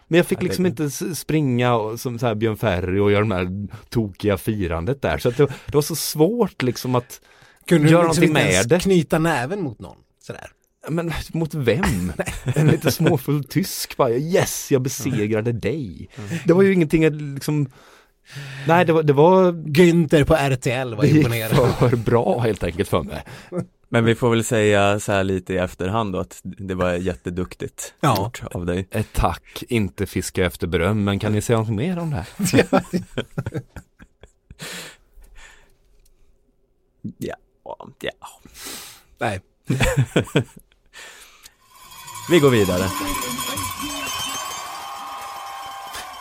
Men 0.08 0.16
jag 0.16 0.26
fick 0.26 0.42
liksom 0.42 0.66
inte 0.66 0.90
springa 0.90 1.74
och, 1.74 2.00
som 2.00 2.18
så 2.18 2.26
här 2.26 2.34
Björn 2.34 2.56
Ferry 2.56 2.98
och 2.98 3.12
göra 3.12 3.20
de 3.20 3.30
här 3.30 3.68
tokiga 3.88 4.36
firandet 4.36 5.02
där. 5.02 5.18
Så 5.18 5.30
det, 5.30 5.36
det 5.66 5.74
var 5.74 5.82
så 5.82 5.96
svårt 5.96 6.62
liksom 6.62 6.94
att 6.94 7.20
Kunde 7.66 7.90
göra 7.90 8.02
du 8.02 8.08
liksom 8.08 8.24
någonting 8.24 8.52
med 8.52 8.68
det. 8.68 8.80
knyta 8.80 9.18
näven 9.18 9.62
mot 9.62 9.78
någon? 9.78 9.96
Sådär. 10.20 10.50
Men 10.88 11.12
mot 11.32 11.54
vem? 11.54 12.12
en 12.44 12.66
lite 12.66 12.90
småfull 12.90 13.44
tysk 13.44 13.96
bara, 13.96 14.10
yes 14.10 14.72
jag 14.72 14.82
besegrade 14.82 15.52
dig. 15.52 16.08
Det 16.44 16.52
var 16.52 16.62
ju 16.62 16.72
ingenting 16.72 17.04
att 17.04 17.14
liksom 17.14 17.68
Nej 18.66 18.84
det 18.84 18.92
var, 18.92 19.02
det 19.02 19.12
var 19.12 19.52
Günther 19.52 20.24
på 20.24 20.34
RTL 20.34 20.94
var 20.94 21.02
det 21.02 21.08
gick 21.08 21.16
imponerad. 21.16 21.74
för 21.78 21.96
bra 21.96 22.38
helt 22.38 22.62
enkelt 22.62 22.88
för 22.88 23.02
mig. 23.02 23.24
Men 23.88 24.04
vi 24.04 24.14
får 24.14 24.30
väl 24.30 24.44
säga 24.44 25.00
så 25.00 25.12
här 25.12 25.24
lite 25.24 25.54
i 25.54 25.56
efterhand 25.56 26.12
då 26.12 26.18
att 26.18 26.40
det 26.42 26.74
var 26.74 26.92
jätteduktigt 26.92 27.94
Ja. 28.00 28.16
gjort 28.18 28.42
av 28.54 28.66
dig. 28.66 28.88
Ett 28.90 29.12
tack, 29.12 29.62
inte 29.68 30.06
fiska 30.06 30.46
efter 30.46 30.66
beröm, 30.66 31.04
men 31.04 31.18
kan 31.18 31.32
ni 31.32 31.40
säga 31.42 31.58
något 31.58 31.68
mer 31.68 31.98
om 31.98 32.10
det 32.10 32.16
här? 32.16 32.26
Ja, 37.18 37.36
ja. 38.00 38.12
Nej. 39.18 39.40
Vi 42.30 42.38
går 42.38 42.50
vidare. 42.50 42.84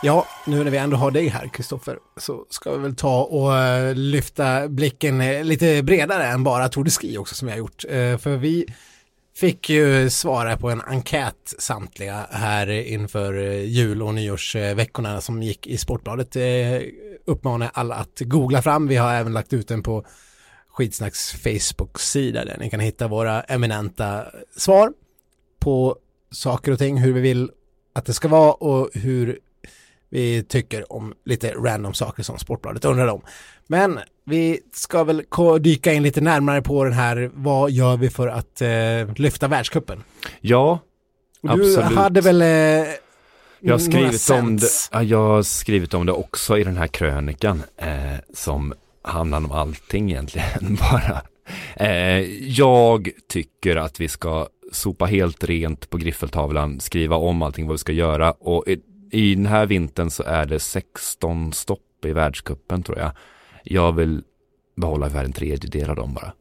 Ja, 0.02 0.26
nu 0.46 0.64
när 0.64 0.70
vi 0.70 0.76
ändå 0.76 0.96
har 0.96 1.10
dig 1.10 1.28
här 1.28 1.48
Kristoffer 1.48 1.98
så 2.16 2.46
ska 2.50 2.72
vi 2.72 2.78
väl 2.78 2.94
ta 2.94 3.24
och 3.24 3.56
eh, 3.56 3.94
lyfta 3.94 4.68
blicken 4.68 5.20
eh, 5.20 5.44
lite 5.44 5.82
bredare 5.82 6.26
än 6.26 6.44
bara 6.44 6.68
Tour 6.68 6.84
de 6.84 6.90
Ski 6.90 7.18
också 7.18 7.34
som 7.34 7.46
vi 7.46 7.52
har 7.52 7.58
gjort. 7.58 7.84
Eh, 7.84 8.18
för 8.18 8.36
vi 8.36 8.66
fick 9.36 9.70
ju 9.70 10.10
svara 10.10 10.56
på 10.56 10.70
en 10.70 10.80
enkät 10.80 11.54
samtliga 11.58 12.26
här 12.30 12.70
inför 12.70 13.34
jul 13.50 14.02
och 14.02 14.14
nyårsveckorna 14.14 15.20
som 15.20 15.42
gick 15.42 15.66
i 15.66 15.78
Sportbladet. 15.78 16.36
Uppmanar 17.26 17.70
alla 17.74 17.94
att 17.94 18.20
googla 18.20 18.62
fram. 18.62 18.88
Vi 18.88 18.96
har 18.96 19.14
även 19.14 19.32
lagt 19.32 19.52
ut 19.52 19.68
den 19.68 19.82
på 19.82 20.04
Skitsnacks 20.68 21.32
Facebook-sida 21.32 22.44
där 22.44 22.56
ni 22.58 22.70
kan 22.70 22.80
hitta 22.80 23.08
våra 23.08 23.42
eminenta 23.42 24.24
svar 24.56 24.92
på 25.58 25.96
saker 26.30 26.72
och 26.72 26.78
ting, 26.78 26.98
hur 26.98 27.12
vi 27.12 27.20
vill 27.20 27.50
att 27.92 28.06
det 28.06 28.14
ska 28.14 28.28
vara 28.28 28.52
och 28.52 28.90
hur 28.94 29.38
vi 30.10 30.42
tycker 30.42 30.92
om 30.92 31.14
lite 31.24 31.50
random 31.50 31.94
saker 31.94 32.22
som 32.22 32.38
Sportbladet 32.38 32.84
undrar 32.84 33.06
om. 33.08 33.22
Men 33.66 33.98
vi 34.24 34.60
ska 34.72 35.04
väl 35.04 35.24
dyka 35.60 35.92
in 35.92 36.02
lite 36.02 36.20
närmare 36.20 36.62
på 36.62 36.84
den 36.84 36.92
här, 36.92 37.30
vad 37.34 37.70
gör 37.70 37.96
vi 37.96 38.10
för 38.10 38.28
att 38.28 38.60
eh, 38.60 39.14
lyfta 39.16 39.48
världscupen? 39.48 40.02
Ja, 40.40 40.78
Du 41.42 41.48
Absolut. 41.48 41.96
hade 41.98 42.20
väl 42.20 42.42
eh, 42.42 42.48
jag 43.60 43.74
har 43.74 43.78
skrivit 43.78 44.30
om 44.30 44.56
det, 44.56 44.66
ja, 44.92 45.02
jag 45.02 45.28
har 45.28 45.42
skrivit 45.42 45.94
om 45.94 46.06
det 46.06 46.12
också 46.12 46.58
i 46.58 46.64
den 46.64 46.76
här 46.76 46.86
krönikan 46.86 47.62
eh, 47.76 48.20
som 48.34 48.74
handlar 49.02 49.38
om 49.38 49.52
allting 49.52 50.10
egentligen 50.10 50.78
bara. 50.90 51.22
Eh, 51.76 52.20
jag 52.48 53.10
tycker 53.28 53.76
att 53.76 54.00
vi 54.00 54.08
ska 54.08 54.48
sopa 54.72 55.04
helt 55.04 55.44
rent 55.44 55.90
på 55.90 55.96
griffeltavlan, 55.96 56.80
skriva 56.80 57.16
om 57.16 57.42
allting 57.42 57.66
vad 57.66 57.74
vi 57.74 57.78
ska 57.78 57.92
göra 57.92 58.32
och 58.32 58.64
i, 59.10 59.34
den 59.34 59.46
här 59.46 59.66
vintern 59.66 60.10
så 60.10 60.22
är 60.22 60.46
det 60.46 60.60
16 60.60 61.52
stopp 61.52 62.04
i 62.04 62.12
världscupen 62.12 62.82
tror 62.82 62.98
jag. 62.98 63.10
Jag 63.64 63.92
vill 63.92 64.22
behålla 64.76 65.06
ungefär 65.06 65.24
en 65.24 65.32
tredjedel 65.32 65.90
av 65.90 65.96
dem 65.96 66.14
bara. 66.14 66.32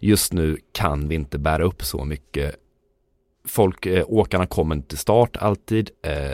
Just 0.00 0.32
nu 0.32 0.58
kan 0.72 1.08
vi 1.08 1.14
inte 1.14 1.38
bära 1.38 1.64
upp 1.64 1.84
så 1.84 2.04
mycket. 2.04 2.56
Folk, 3.44 3.86
eh, 3.86 4.04
åkarna 4.08 4.46
kommer 4.46 4.74
inte 4.74 4.88
till 4.88 4.98
start 4.98 5.36
alltid. 5.36 5.90
Eh, 6.02 6.32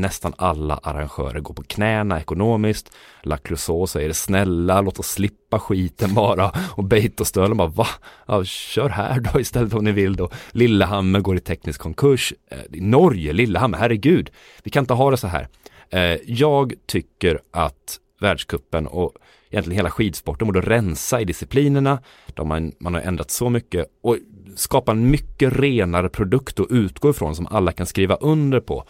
nästan 0.00 0.34
alla 0.36 0.80
arrangörer 0.82 1.40
går 1.40 1.54
på 1.54 1.62
knäna 1.62 2.20
ekonomiskt. 2.20 2.92
La 3.22 3.36
Clouseau 3.36 3.86
säger 3.86 4.12
snälla 4.12 4.80
låt 4.80 4.98
oss 4.98 5.08
slippa 5.08 5.58
skiten 5.58 6.14
bara 6.14 6.52
och 6.76 6.84
Beitostölen 6.84 7.56
bara 7.56 7.68
va? 7.68 7.86
Ja, 8.26 8.44
kör 8.44 8.88
här 8.88 9.20
då 9.20 9.40
istället 9.40 9.74
om 9.74 9.84
ni 9.84 9.92
vill 9.92 10.16
då. 10.16 10.30
Lillehammer 10.50 11.20
går 11.20 11.36
i 11.36 11.40
teknisk 11.40 11.80
konkurs. 11.80 12.32
Eh, 12.50 12.58
i 12.72 12.80
Norge, 12.80 13.32
Lillehammer, 13.32 13.78
herregud. 13.78 14.30
Vi 14.62 14.70
kan 14.70 14.82
inte 14.82 14.94
ha 14.94 15.10
det 15.10 15.16
så 15.16 15.26
här. 15.26 15.48
Eh, 15.90 16.18
jag 16.26 16.72
tycker 16.86 17.40
att 17.50 17.98
världskuppen 18.20 18.86
och 18.86 19.12
egentligen 19.50 19.76
hela 19.76 19.90
skidsporten 19.90 20.46
borde 20.46 20.60
rensa 20.60 21.20
i 21.20 21.24
disciplinerna. 21.24 22.02
De 22.34 22.50
har, 22.50 22.72
man 22.78 22.94
har 22.94 23.00
ändrat 23.00 23.30
så 23.30 23.50
mycket 23.50 23.86
och 24.02 24.16
skapa 24.56 24.92
en 24.92 25.10
mycket 25.10 25.52
renare 25.52 26.08
produkt 26.08 26.60
att 26.60 26.70
utgå 26.70 27.10
ifrån 27.10 27.36
som 27.36 27.46
alla 27.46 27.72
kan 27.72 27.86
skriva 27.86 28.14
under 28.14 28.60
på. 28.60 28.84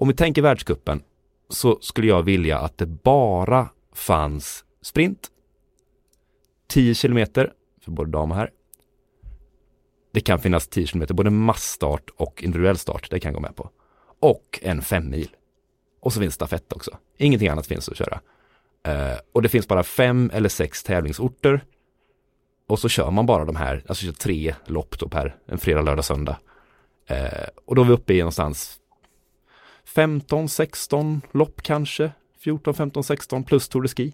Om 0.00 0.08
vi 0.08 0.14
tänker 0.14 0.42
världskuppen 0.42 1.02
så 1.48 1.78
skulle 1.80 2.06
jag 2.06 2.22
vilja 2.22 2.58
att 2.58 2.78
det 2.78 2.86
bara 2.86 3.68
fanns 3.92 4.64
sprint, 4.82 5.30
10 6.68 6.94
kilometer 6.94 7.52
för 7.84 7.90
både 7.90 8.10
dam 8.10 8.30
och 8.30 8.36
herr. 8.36 8.50
Det 10.12 10.20
kan 10.20 10.40
finnas 10.40 10.68
10 10.68 10.86
kilometer, 10.86 11.14
både 11.14 11.30
massstart 11.30 12.10
och 12.16 12.42
individuell 12.42 12.78
start, 12.78 13.10
det 13.10 13.20
kan 13.20 13.28
jag 13.28 13.34
gå 13.34 13.40
med 13.40 13.56
på. 13.56 13.70
Och 14.20 14.60
en 14.62 14.82
fem 14.82 15.10
mil. 15.10 15.28
Och 16.00 16.12
så 16.12 16.20
finns 16.20 16.34
stafett 16.34 16.72
också. 16.72 16.98
Ingenting 17.16 17.48
annat 17.48 17.66
finns 17.66 17.88
att 17.88 17.96
köra. 17.96 18.20
Uh, 18.88 19.18
och 19.32 19.42
det 19.42 19.48
finns 19.48 19.68
bara 19.68 19.82
fem 19.82 20.30
eller 20.34 20.48
sex 20.48 20.82
tävlingsorter. 20.82 21.64
Och 22.68 22.78
så 22.78 22.88
kör 22.88 23.10
man 23.10 23.26
bara 23.26 23.44
de 23.44 23.56
här, 23.56 23.84
alltså 23.88 24.04
kör 24.04 24.12
tre 24.12 24.54
lopp 24.66 24.98
då 24.98 25.08
per 25.08 25.36
en 25.46 25.58
fredag, 25.58 25.82
lördag, 25.82 26.04
söndag. 26.04 26.38
Uh, 27.10 27.48
och 27.64 27.74
då 27.74 27.82
är 27.82 27.86
vi 27.86 27.92
uppe 27.92 28.14
i 28.14 28.18
någonstans 28.18 28.80
15, 29.94 30.48
16 30.48 31.20
lopp 31.32 31.62
kanske. 31.62 32.12
14, 32.40 32.74
15, 32.74 33.04
16 33.04 33.44
plus 33.44 33.68
Tour 33.68 33.82
de 33.82 33.88
Ski. 33.88 34.12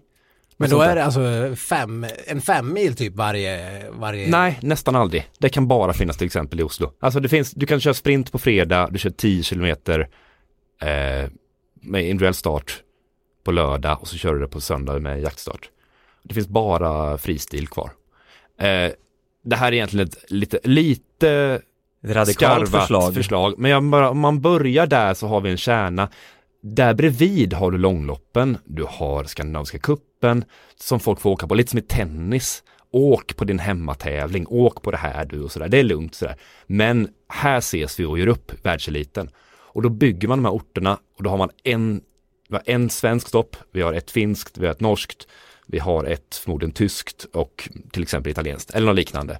Men 0.57 0.69
då 0.69 0.81
är 0.81 0.95
det 0.95 1.03
alltså 1.03 1.55
fem, 1.55 2.05
en 2.27 2.41
fem 2.41 2.73
mil 2.73 2.95
typ 2.95 3.15
varje, 3.15 3.83
varje... 3.91 4.29
Nej, 4.29 4.59
nästan 4.61 4.95
aldrig. 4.95 5.27
Det 5.37 5.49
kan 5.49 5.67
bara 5.67 5.93
finnas 5.93 6.17
till 6.17 6.25
exempel 6.25 6.59
i 6.59 6.63
Oslo. 6.63 6.91
Alltså 6.99 7.19
det 7.19 7.29
finns, 7.29 7.51
du 7.51 7.65
kan 7.65 7.79
köra 7.79 7.93
sprint 7.93 8.31
på 8.31 8.39
fredag, 8.39 8.89
du 8.91 8.99
kör 8.99 9.09
10 9.09 9.43
kilometer 9.43 9.99
eh, 10.81 11.29
med 11.81 12.03
individuell 12.03 12.33
start 12.33 12.83
på 13.43 13.51
lördag 13.51 14.01
och 14.01 14.07
så 14.07 14.17
kör 14.17 14.33
du 14.33 14.39
det 14.39 14.47
på 14.47 14.61
söndag 14.61 14.99
med 14.99 15.21
jaktstart. 15.21 15.69
Det 16.23 16.33
finns 16.33 16.47
bara 16.47 17.17
fristil 17.17 17.67
kvar. 17.67 17.91
Eh, 18.59 18.91
det 19.43 19.55
här 19.55 19.67
är 19.67 19.73
egentligen 19.73 20.07
ett 20.07 20.31
lite, 20.31 20.59
lite 20.63 21.61
radikalt 22.13 22.69
förslag. 22.69 23.13
förslag. 23.13 23.53
Men 23.57 23.71
jag 23.71 23.83
bara, 23.83 24.09
om 24.09 24.19
man 24.19 24.41
börjar 24.41 24.87
där 24.87 25.13
så 25.13 25.27
har 25.27 25.41
vi 25.41 25.49
en 25.49 25.57
kärna. 25.57 26.09
Där 26.61 26.93
bredvid 26.93 27.53
har 27.53 27.71
du 27.71 27.77
långloppen, 27.77 28.57
du 28.65 28.85
har 28.89 29.23
Skandinaviska 29.23 29.79
kuppen 29.79 30.45
som 30.79 30.99
folk 30.99 31.21
får 31.21 31.29
åka 31.29 31.47
på, 31.47 31.55
lite 31.55 31.69
som 31.69 31.79
i 31.79 31.81
tennis. 31.81 32.63
Åk 32.91 33.35
på 33.35 33.45
din 33.45 33.59
hemmatävling, 33.59 34.45
åk 34.49 34.81
på 34.81 34.91
det 34.91 34.97
här 34.97 35.25
du 35.25 35.41
och 35.41 35.51
sådär, 35.51 35.67
det 35.67 35.77
är 35.77 35.83
lugnt 35.83 36.15
sådär. 36.15 36.35
Men 36.67 37.09
här 37.29 37.57
ses 37.57 37.99
vi 37.99 38.05
och 38.05 38.19
gör 38.19 38.27
upp 38.27 38.65
världseliten. 38.65 39.29
Och 39.75 39.81
då 39.81 39.89
bygger 39.89 40.27
man 40.27 40.37
de 40.37 40.45
här 40.45 40.55
orterna 40.55 40.99
och 41.17 41.23
då 41.23 41.29
har 41.29 41.37
man 41.37 41.49
en, 41.63 42.01
vi 42.49 42.55
har 42.55 42.63
en 42.65 42.89
svensk 42.89 43.27
stopp, 43.27 43.57
vi 43.71 43.81
har 43.81 43.93
ett 43.93 44.11
finskt, 44.11 44.57
vi 44.57 44.65
har 44.65 44.73
ett 44.73 44.79
norskt, 44.79 45.27
vi 45.67 45.79
har 45.79 46.03
ett 46.03 46.35
förmodligen 46.35 46.71
tyskt 46.71 47.25
och 47.33 47.69
till 47.91 48.03
exempel 48.03 48.31
italienskt 48.31 48.71
eller 48.71 48.87
något 48.87 48.95
liknande. 48.95 49.39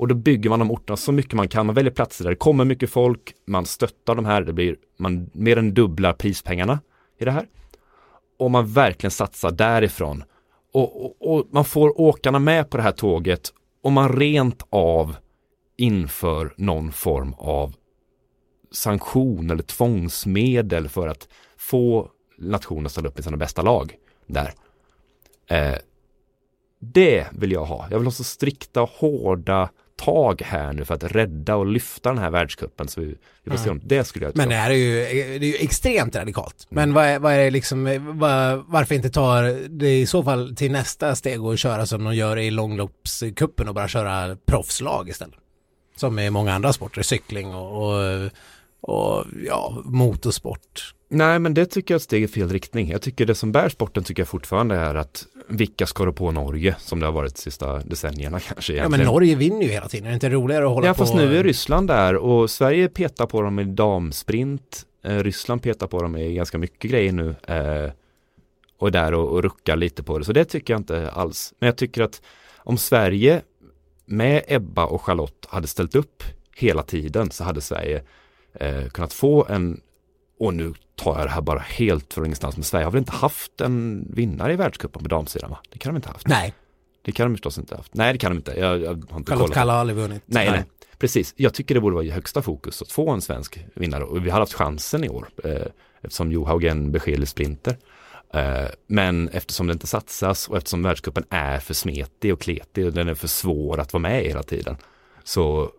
Och 0.00 0.08
då 0.08 0.14
bygger 0.14 0.50
man 0.50 0.58
de 0.58 0.70
orterna 0.70 0.96
så 0.96 1.12
mycket 1.12 1.32
man 1.32 1.48
kan. 1.48 1.66
Man 1.66 1.74
väljer 1.74 1.92
platser 1.92 2.24
där 2.24 2.30
det 2.30 2.36
kommer 2.36 2.64
mycket 2.64 2.90
folk. 2.90 3.34
Man 3.46 3.66
stöttar 3.66 4.14
de 4.14 4.24
här. 4.24 4.42
Det 4.42 4.52
blir, 4.52 4.76
man 4.96 5.30
mer 5.32 5.56
än 5.56 5.74
dubblar 5.74 6.12
prispengarna 6.12 6.80
i 7.18 7.24
det 7.24 7.30
här. 7.30 7.46
Och 8.38 8.50
man 8.50 8.72
verkligen 8.72 9.10
satsar 9.10 9.50
därifrån. 9.50 10.24
Och, 10.72 11.04
och, 11.04 11.16
och 11.20 11.46
man 11.50 11.64
får 11.64 12.00
åkarna 12.00 12.38
med 12.38 12.70
på 12.70 12.76
det 12.76 12.82
här 12.82 12.92
tåget. 12.92 13.52
Och 13.82 13.92
man 13.92 14.16
rent 14.16 14.66
av 14.70 15.16
inför 15.76 16.54
någon 16.56 16.92
form 16.92 17.34
av 17.38 17.74
sanktion 18.72 19.50
eller 19.50 19.62
tvångsmedel 19.62 20.88
för 20.88 21.08
att 21.08 21.28
få 21.56 22.10
nationen 22.38 22.86
att 22.86 22.92
ställa 22.92 23.08
upp 23.08 23.18
i 23.18 23.22
sina 23.22 23.36
bästa 23.36 23.62
lag 23.62 23.96
där. 24.26 24.52
Eh, 25.46 25.78
det 26.78 27.26
vill 27.32 27.52
jag 27.52 27.64
ha. 27.64 27.86
Jag 27.90 27.98
vill 27.98 28.06
ha 28.06 28.12
så 28.12 28.24
strikta 28.24 28.82
och 28.82 28.90
hårda 28.90 29.70
tag 30.04 30.42
här 30.42 30.72
nu 30.72 30.84
för 30.84 30.94
att 30.94 31.04
rädda 31.04 31.56
och 31.56 31.66
lyfta 31.66 32.08
den 32.08 32.18
här 32.18 32.30
världscupen. 32.30 32.88
Så 32.88 33.00
vi, 33.00 33.14
vi 33.44 33.50
får 33.50 33.58
se 33.58 33.70
om 33.70 33.80
det 33.84 34.04
skulle 34.04 34.26
jag 34.26 34.36
Men 34.36 34.48
det 34.48 34.54
tro. 34.54 34.60
här 34.62 34.70
är 34.70 34.74
ju, 34.74 34.94
det 35.38 35.46
är 35.46 35.50
ju 35.50 35.54
extremt 35.54 36.16
radikalt. 36.16 36.66
Men 36.68 36.92
vad 36.94 37.04
är, 37.04 37.18
vad 37.18 37.32
är 37.32 37.38
det 37.38 37.50
liksom, 37.50 37.98
vad, 38.18 38.64
varför 38.66 38.94
inte 38.94 39.10
ta 39.10 39.42
det 39.68 40.00
i 40.00 40.06
så 40.06 40.22
fall 40.22 40.56
till 40.56 40.72
nästa 40.72 41.14
steg 41.14 41.44
och 41.44 41.58
köra 41.58 41.86
som 41.86 42.04
de 42.04 42.14
gör 42.14 42.36
i 42.38 42.50
långloppscupen 42.50 43.68
och 43.68 43.74
bara 43.74 43.88
köra 43.88 44.36
proffslag 44.46 45.08
istället? 45.08 45.34
Som 45.96 46.18
i 46.18 46.30
många 46.30 46.54
andra 46.54 46.72
sporter, 46.72 47.02
cykling 47.02 47.54
och, 47.54 47.92
och, 47.92 48.30
och 48.80 49.24
ja, 49.46 49.82
motorsport. 49.84 50.94
Nej, 51.12 51.38
men 51.38 51.54
det 51.54 51.66
tycker 51.66 51.94
jag 51.94 51.96
är 51.96 52.00
ett 52.00 52.02
steg 52.02 52.22
i 52.22 52.28
fel 52.28 52.48
riktning. 52.48 52.90
Jag 52.90 53.02
tycker 53.02 53.26
det 53.26 53.34
som 53.34 53.52
bär 53.52 53.68
sporten 53.68 54.04
tycker 54.04 54.20
jag 54.20 54.28
fortfarande 54.28 54.74
är 54.74 54.94
att 54.94 55.26
vilka 55.48 55.86
ska 55.86 56.04
du 56.04 56.12
på 56.12 56.30
Norge 56.30 56.76
som 56.78 57.00
det 57.00 57.06
har 57.06 57.12
varit 57.12 57.34
de 57.34 57.40
sista 57.40 57.78
decennierna 57.78 58.40
kanske. 58.48 58.72
Ja, 58.72 58.88
men 58.88 59.00
Norge 59.00 59.34
vinner 59.34 59.62
ju 59.62 59.68
hela 59.68 59.88
tiden. 59.88 60.06
Är 60.06 60.10
det 60.10 60.14
inte 60.14 60.30
roligare 60.30 60.64
att 60.64 60.70
hålla 60.70 60.80
på? 60.80 60.86
Ja, 60.86 60.94
fast 60.94 61.14
nu 61.14 61.38
är 61.38 61.44
Ryssland 61.44 61.88
där 61.88 62.16
och 62.16 62.50
Sverige 62.50 62.88
petar 62.88 63.26
på 63.26 63.42
dem 63.42 63.58
i 63.58 63.64
damsprint. 63.64 64.86
Eh, 65.04 65.18
Ryssland 65.18 65.62
petar 65.62 65.86
på 65.86 66.02
dem 66.02 66.16
i 66.16 66.34
ganska 66.34 66.58
mycket 66.58 66.90
grejer 66.90 67.12
nu. 67.12 67.34
Eh, 67.46 67.90
och 68.78 68.88
är 68.88 68.92
där 68.92 69.14
och, 69.14 69.28
och 69.28 69.42
ruckar 69.42 69.76
lite 69.76 70.02
på 70.02 70.18
det. 70.18 70.24
Så 70.24 70.32
det 70.32 70.44
tycker 70.44 70.72
jag 70.72 70.80
inte 70.80 71.10
alls. 71.10 71.54
Men 71.58 71.66
jag 71.66 71.76
tycker 71.76 72.02
att 72.02 72.22
om 72.56 72.78
Sverige 72.78 73.42
med 74.04 74.42
Ebba 74.48 74.84
och 74.84 75.02
Charlotte 75.02 75.46
hade 75.48 75.66
ställt 75.66 75.94
upp 75.94 76.22
hela 76.56 76.82
tiden 76.82 77.30
så 77.30 77.44
hade 77.44 77.60
Sverige 77.60 78.02
eh, 78.54 78.88
kunnat 78.88 79.12
få 79.12 79.46
en 79.48 79.80
och 80.40 80.54
nu 80.54 80.74
tar 80.94 81.18
jag 81.18 81.26
det 81.26 81.30
här 81.30 81.40
bara 81.40 81.58
helt 81.58 82.14
från 82.14 82.24
ingenstans, 82.24 82.56
men 82.56 82.64
Sverige 82.64 82.84
har 82.84 82.92
väl 82.92 82.98
inte 82.98 83.12
haft 83.12 83.60
en 83.60 84.06
vinnare 84.10 84.52
i 84.52 84.56
världscupen 84.56 85.02
på 85.02 85.08
damsidan 85.08 85.50
va? 85.50 85.58
Det 85.70 85.78
kan 85.78 85.92
de 85.92 85.96
inte 85.96 86.08
haft. 86.08 86.28
Nej. 86.28 86.54
Det 87.02 87.12
kan 87.12 87.26
de 87.26 87.34
förstås 87.34 87.58
inte 87.58 87.76
haft. 87.76 87.94
Nej, 87.94 88.12
det 88.12 88.18
kan 88.18 88.30
de 88.30 88.36
inte. 88.36 88.60
Jag, 88.60 88.80
jag 88.80 89.04
har 89.10 89.18
inte 89.18 89.32
Charlotte 89.32 89.52
Kalla 89.52 89.72
har 89.72 89.80
aldrig 89.80 89.96
vunnit. 89.96 90.22
Nej, 90.26 90.50
nej, 90.50 90.54
nej, 90.54 90.64
Precis. 90.98 91.34
Jag 91.36 91.54
tycker 91.54 91.74
det 91.74 91.80
borde 91.80 91.94
vara 91.94 92.04
i 92.04 92.10
högsta 92.10 92.42
fokus 92.42 92.82
att 92.82 92.92
få 92.92 93.10
en 93.10 93.20
svensk 93.20 93.64
vinnare 93.74 94.04
och 94.04 94.26
vi 94.26 94.30
har 94.30 94.40
haft 94.40 94.52
chansen 94.52 95.04
i 95.04 95.08
år 95.08 95.28
eh, 95.44 95.66
eftersom 96.00 96.32
Johaugen 96.32 96.92
beskedlig 96.92 97.28
sprinter. 97.28 97.76
Eh, 98.34 98.68
men 98.86 99.28
eftersom 99.28 99.66
det 99.66 99.72
inte 99.72 99.86
satsas 99.86 100.48
och 100.48 100.56
eftersom 100.56 100.82
världscupen 100.82 101.24
är 101.30 101.58
för 101.58 101.74
smetig 101.74 102.32
och 102.32 102.40
kletig 102.40 102.86
och 102.86 102.92
den 102.92 103.08
är 103.08 103.14
för 103.14 103.28
svår 103.28 103.80
att 103.80 103.92
vara 103.92 104.02
med 104.02 104.24
i 104.24 104.28
hela 104.28 104.42
tiden 104.42 104.76
så 105.24 105.70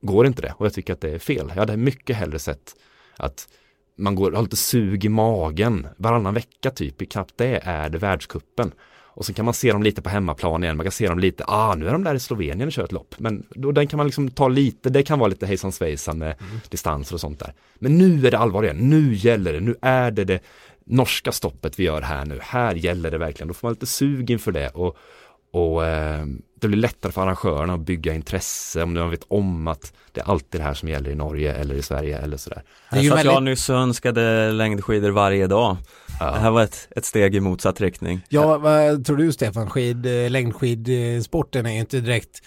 går 0.00 0.26
inte 0.26 0.42
det 0.42 0.54
och 0.56 0.66
jag 0.66 0.72
tycker 0.72 0.92
att 0.92 1.00
det 1.00 1.10
är 1.10 1.18
fel. 1.18 1.46
Jag 1.48 1.56
hade 1.56 1.76
mycket 1.76 2.16
hellre 2.16 2.38
sett 2.38 2.76
att 3.16 3.48
man 3.96 4.14
går, 4.14 4.32
har 4.32 4.42
lite 4.42 4.56
sug 4.56 5.04
i 5.04 5.08
magen 5.08 5.86
varannan 5.96 6.34
vecka 6.34 6.70
typ, 6.70 7.10
knappt 7.10 7.34
det 7.36 7.60
är 7.62 7.88
det 7.88 7.98
världskuppen. 7.98 8.72
Och 9.14 9.24
så 9.24 9.32
kan 9.32 9.44
man 9.44 9.54
se 9.54 9.72
dem 9.72 9.82
lite 9.82 10.02
på 10.02 10.08
hemmaplan 10.08 10.64
igen, 10.64 10.76
man 10.76 10.84
kan 10.84 10.92
se 10.92 11.08
dem 11.08 11.18
lite, 11.18 11.44
ah 11.46 11.74
nu 11.74 11.88
är 11.88 11.92
de 11.92 12.04
där 12.04 12.14
i 12.14 12.20
Slovenien 12.20 12.68
och 12.68 12.72
kör 12.72 12.84
ett 12.84 12.92
lopp. 12.92 13.14
Men 13.18 13.46
då 13.50 13.72
den 13.72 13.86
kan 13.86 13.96
man 13.96 14.06
liksom 14.06 14.30
ta 14.30 14.48
lite, 14.48 14.90
det 14.90 15.02
kan 15.02 15.18
vara 15.18 15.28
lite 15.28 15.46
hejsan 15.46 15.72
svejsan 15.72 16.18
med 16.18 16.34
mm. 16.40 16.60
distanser 16.68 17.14
och 17.14 17.20
sånt 17.20 17.38
där. 17.38 17.54
Men 17.74 17.98
nu 17.98 18.26
är 18.26 18.30
det 18.30 18.38
allvar 18.38 18.62
igen, 18.62 18.76
nu 18.76 19.14
gäller 19.14 19.52
det, 19.52 19.60
nu 19.60 19.76
är 19.82 20.10
det 20.10 20.24
det 20.24 20.40
norska 20.84 21.32
stoppet 21.32 21.78
vi 21.78 21.84
gör 21.84 22.02
här 22.02 22.24
nu, 22.24 22.38
här 22.42 22.74
gäller 22.74 23.10
det 23.10 23.18
verkligen. 23.18 23.48
Då 23.48 23.54
får 23.54 23.68
man 23.68 23.72
lite 23.72 23.86
sug 23.86 24.30
inför 24.30 24.52
det 24.52 24.68
och, 24.68 24.96
och 25.52 25.86
eh, 25.86 26.24
det 26.60 26.68
blir 26.68 26.78
lättare 26.78 27.12
för 27.12 27.22
arrangörerna 27.22 27.74
att 27.74 27.80
bygga 27.80 28.14
intresse 28.14 28.82
om 28.82 28.94
de 28.94 29.10
vet 29.10 29.24
om 29.28 29.68
att 29.68 29.92
det 30.12 30.20
är 30.20 30.24
alltid 30.24 30.60
det 30.60 30.64
här 30.64 30.74
som 30.74 30.88
gäller 30.88 31.10
i 31.10 31.14
Norge 31.14 31.52
eller 31.52 31.74
i 31.74 31.82
Sverige 31.82 32.18
eller 32.18 32.36
sådär. 32.36 32.62
Det 32.90 32.98
är 32.98 33.02
ju 33.02 33.08
väldigt... 33.08 33.24
jag 33.24 33.42
nyss 33.42 33.70
önskade 33.70 34.52
längdskidor 34.52 35.10
varje 35.10 35.46
dag. 35.46 35.76
Ja. 36.20 36.32
Det 36.32 36.38
här 36.38 36.50
var 36.50 36.62
ett, 36.62 36.88
ett 36.90 37.04
steg 37.04 37.34
i 37.34 37.40
motsatt 37.40 37.80
riktning. 37.80 38.20
Ja, 38.28 38.58
vad 38.58 39.06
tror 39.06 39.16
du 39.16 39.32
Stefan? 39.32 39.70
Skid, 39.70 40.06
eh, 40.06 40.30
längdskidsporten 40.30 41.66
är 41.66 41.72
ju 41.72 41.80
inte 41.80 42.00
direkt 42.00 42.42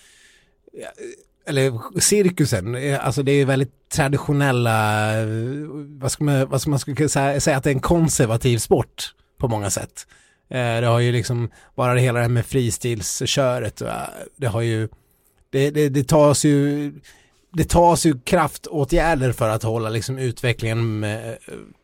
eller 1.48 2.00
cirkusen, 2.00 2.76
eh, 2.76 3.06
alltså 3.06 3.24
det 3.24 3.32
är 3.32 3.46
väldigt 3.46 3.90
traditionella, 3.90 5.10
eh, 5.20 5.28
vad 6.00 6.12
ska 6.12 6.24
man, 6.24 6.50
vad 6.50 6.62
ska 6.62 6.70
man 6.70 6.80
ska 6.80 7.10
säga, 7.10 7.40
säga 7.40 7.58
att 7.58 7.64
det 7.64 7.70
är 7.70 7.76
en 7.76 7.80
konservativ 7.80 8.58
sport 8.58 9.14
på 9.38 9.48
många 9.48 9.70
sätt. 9.70 10.08
Eh, 10.50 10.82
det 10.82 10.88
har 10.88 11.00
ju 11.00 11.12
liksom, 11.12 11.50
bara 11.76 11.94
det 11.94 12.02
hela 12.02 12.20
det 12.20 12.24
här 12.24 12.30
med 12.30 12.46
fristilsköret, 12.46 13.82
eh, 13.82 13.94
det 14.36 14.48
har 14.48 14.62
ju, 14.62 14.88
det, 15.50 15.70
det, 15.70 15.90
det 15.90 16.08
tas 16.08 16.46
ju, 16.46 16.94
det 17.54 17.70
tas 17.70 18.06
ju 18.06 18.20
kraftåtgärder 18.20 19.32
för 19.32 19.50
att 19.50 19.64
hålla 19.64 19.90
liksom 19.90 20.18
utvecklingen 20.18 21.00
med, 21.00 21.38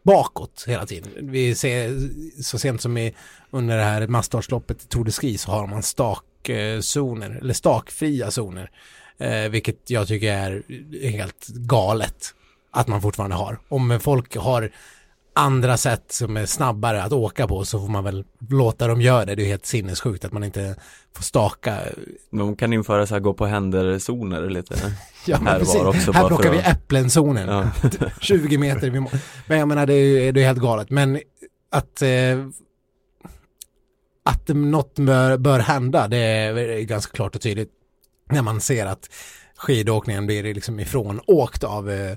bakåt 0.03 0.63
hela 0.67 0.85
tiden. 0.85 1.09
Vi 1.21 1.55
ser 1.55 2.09
så 2.41 2.59
sent 2.59 2.81
som 2.81 2.97
i, 2.97 3.15
under 3.51 3.77
det 3.77 3.83
här 3.83 4.07
masstartsloppet 4.07 4.83
i 4.83 4.87
Tour 4.87 5.05
de 5.05 5.11
Ski 5.11 5.37
så 5.37 5.51
har 5.51 5.67
man 5.67 5.83
stakzoner, 5.83 7.39
eller 7.41 7.53
stakfria 7.53 8.31
zoner. 8.31 8.71
Vilket 9.49 9.89
jag 9.89 10.07
tycker 10.07 10.33
är 10.33 10.63
helt 11.09 11.47
galet 11.47 12.33
att 12.71 12.87
man 12.87 13.01
fortfarande 13.01 13.35
har. 13.35 13.59
Om 13.67 13.99
folk 13.99 14.35
har 14.35 14.71
andra 15.33 15.77
sätt 15.77 16.05
som 16.11 16.37
är 16.37 16.45
snabbare 16.45 17.03
att 17.03 17.11
åka 17.11 17.47
på 17.47 17.65
så 17.65 17.79
får 17.79 17.87
man 17.87 18.03
väl 18.03 18.25
låta 18.49 18.87
dem 18.87 19.01
göra 19.01 19.25
det. 19.25 19.35
Det 19.35 19.43
är 19.43 19.47
helt 19.47 19.65
sinnessjukt 19.65 20.25
att 20.25 20.31
man 20.31 20.43
inte 20.43 20.75
får 21.15 21.23
staka. 21.23 21.77
De 22.31 22.55
kan 22.55 22.73
införa 22.73 23.07
så 23.07 23.13
här 23.13 23.19
gå 23.19 23.33
på 23.33 23.45
händer-zoner 23.45 24.49
lite. 24.49 24.75
ja, 25.25 25.39
men 25.41 25.59
precis. 25.59 25.81
Också 25.81 26.11
här 26.11 26.27
plockar 26.27 26.51
vi 26.51 26.57
äpplen-zonen. 26.57 27.47
Ja. 27.49 27.71
20 28.21 28.57
meter. 28.57 28.91
Men 29.47 29.59
jag 29.59 29.67
menar 29.67 29.85
det 29.85 29.93
är, 29.93 30.31
det 30.31 30.41
är 30.41 30.45
helt 30.45 30.61
galet. 30.61 30.89
Men 30.89 31.19
att 31.71 32.01
eh, 32.01 32.47
att 34.23 34.47
något 34.47 34.95
bör, 34.95 35.37
bör 35.37 35.59
hända 35.59 36.07
det 36.07 36.17
är 36.17 36.81
ganska 36.81 37.15
klart 37.15 37.35
och 37.35 37.41
tydligt 37.41 37.71
när 38.29 38.41
man 38.41 38.61
ser 38.61 38.85
att 38.85 39.09
skidåkningen 39.57 40.25
blir 40.25 40.53
liksom 40.53 40.79
ifrån 40.79 41.21
åkt 41.27 41.63
av 41.63 41.91
eh, 41.91 42.11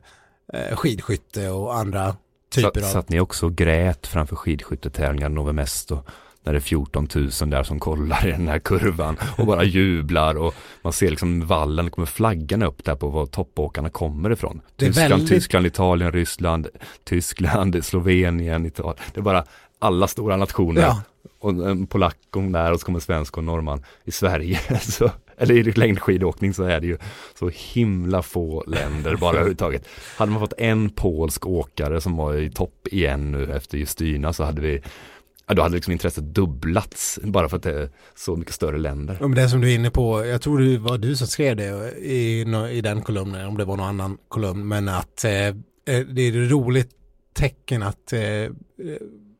eh 0.52 0.76
skidskytte 0.76 1.50
och 1.50 1.76
andra 1.76 2.16
typer 2.54 2.80
så, 2.80 2.86
av... 2.86 2.90
Så 2.92 2.98
att 2.98 3.08
ni 3.08 3.20
också 3.20 3.48
grät 3.48 4.06
framför 4.06 4.36
skidskyttetävlingar 4.36 5.28
Nove 5.28 5.52
Mesto 5.52 6.02
när 6.44 6.52
det 6.52 6.58
är 6.58 6.60
14 6.60 7.08
000 7.14 7.30
där 7.50 7.62
som 7.62 7.80
kollar 7.80 8.26
i 8.26 8.30
den 8.30 8.48
här 8.48 8.58
kurvan 8.58 9.16
och 9.38 9.46
bara 9.46 9.64
jublar 9.64 10.34
och 10.34 10.54
man 10.82 10.92
ser 10.92 11.10
liksom 11.10 11.46
vallen, 11.46 11.90
kommer 11.90 12.06
flaggan 12.06 12.62
upp 12.62 12.84
där 12.84 12.94
på 12.94 13.08
var 13.08 13.26
toppåkarna 13.26 13.90
kommer 13.90 14.32
ifrån. 14.32 14.60
Tyskland, 14.76 15.10
väldigt... 15.10 15.28
Tyskland, 15.28 15.66
Italien, 15.66 16.12
Ryssland, 16.12 16.68
Tyskland, 17.04 17.84
Slovenien, 17.84 18.66
Italien. 18.66 18.96
Det 19.14 19.20
är 19.20 19.22
bara 19.22 19.44
alla 19.78 20.08
stora 20.08 20.36
nationer. 20.36 20.82
Ja. 20.82 21.02
Och 21.38 21.50
en 21.50 21.86
polack 21.86 22.16
där 22.52 22.72
och 22.72 22.80
så 22.80 22.86
kommer 22.86 23.00
svensk 23.00 23.38
och 23.38 23.44
norrman 23.44 23.84
i 24.04 24.12
Sverige. 24.12 24.60
så 24.80 25.10
eller 25.38 25.54
i 25.54 25.62
längdskidåkning 25.62 26.54
så 26.54 26.62
är 26.62 26.80
det 26.80 26.86
ju 26.86 26.98
så 27.38 27.50
himla 27.54 28.22
få 28.22 28.64
länder 28.66 29.16
bara 29.16 29.30
överhuvudtaget. 29.36 29.88
Hade 30.16 30.32
man 30.32 30.40
fått 30.40 30.52
en 30.58 30.90
polsk 30.90 31.46
åkare 31.46 32.00
som 32.00 32.16
var 32.16 32.34
i 32.34 32.50
topp 32.50 32.88
igen 32.90 33.32
nu 33.32 33.52
efter 33.52 33.78
Justyna 33.78 34.32
så 34.32 34.44
hade 34.44 34.60
vi 34.60 34.82
Ja, 35.46 35.54
då 35.54 35.62
hade 35.62 35.74
liksom 35.74 35.92
intresset 35.92 36.24
dubblats 36.24 37.18
bara 37.22 37.48
för 37.48 37.56
att 37.56 37.62
det 37.62 37.80
är 37.80 37.88
så 38.14 38.36
mycket 38.36 38.54
större 38.54 38.78
länder. 38.78 39.16
Ja, 39.20 39.28
men 39.28 39.36
det 39.36 39.48
som 39.48 39.60
du 39.60 39.70
är 39.70 39.74
inne 39.74 39.90
på, 39.90 40.26
jag 40.26 40.42
tror 40.42 40.58
det 40.58 40.78
var 40.78 40.98
du 40.98 41.16
som 41.16 41.26
skrev 41.26 41.56
det 41.56 41.92
i, 41.98 42.40
i 42.70 42.80
den 42.80 43.02
kolumnen, 43.02 43.46
om 43.46 43.56
det 43.56 43.64
var 43.64 43.76
någon 43.76 43.86
annan 43.86 44.18
kolumn, 44.28 44.68
men 44.68 44.88
att 44.88 45.24
eh, 45.24 45.32
eh 45.32 45.54
det 45.84 46.22
är 46.22 46.44
ett 46.44 46.50
roligt 46.50 46.90
tecken 47.34 47.82
att 47.82 48.12
eh, 48.12 48.20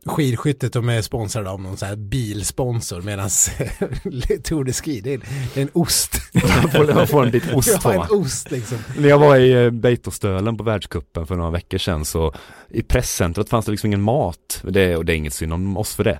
skidskyttet 0.05 0.73
de 0.73 0.89
är 0.89 1.03
sponsrade 1.03 1.51
av 1.51 1.61
någon 1.61 1.77
sån 1.77 1.89
här 1.89 1.97
bilsponsor 1.97 3.03
medan 3.03 3.29
Tour 4.45 4.65
de 4.65 4.73
Ski 4.73 5.01
det 5.01 5.15
är, 5.15 5.21
en 5.55 5.69
ost. 5.73 6.21
man 6.95 7.07
får 7.07 7.25
en 7.25 7.31
bit 7.31 7.53
ost 7.55 7.81
ja, 7.85 7.93
en 7.93 8.21
ost 8.21 8.51
liksom. 8.51 8.79
När 8.99 9.09
jag 9.09 9.19
var 9.19 9.37
i 9.37 9.65
eh, 9.65 9.71
Beitostölen 9.71 10.57
på 10.57 10.65
världskuppen 10.65 11.27
för 11.27 11.37
några 11.37 11.51
veckor 11.51 11.79
sedan 11.79 12.05
så 12.05 12.35
i 12.69 12.83
presscentret 12.83 13.49
fanns 13.49 13.65
det 13.65 13.71
liksom 13.71 13.87
ingen 13.87 14.03
mat. 14.03 14.61
Det, 14.63 14.97
och 14.97 15.05
det 15.05 15.13
är 15.13 15.17
inget 15.17 15.35
synd 15.35 15.53
om 15.53 15.77
oss 15.77 15.95
för 15.95 16.05
det 16.05 16.19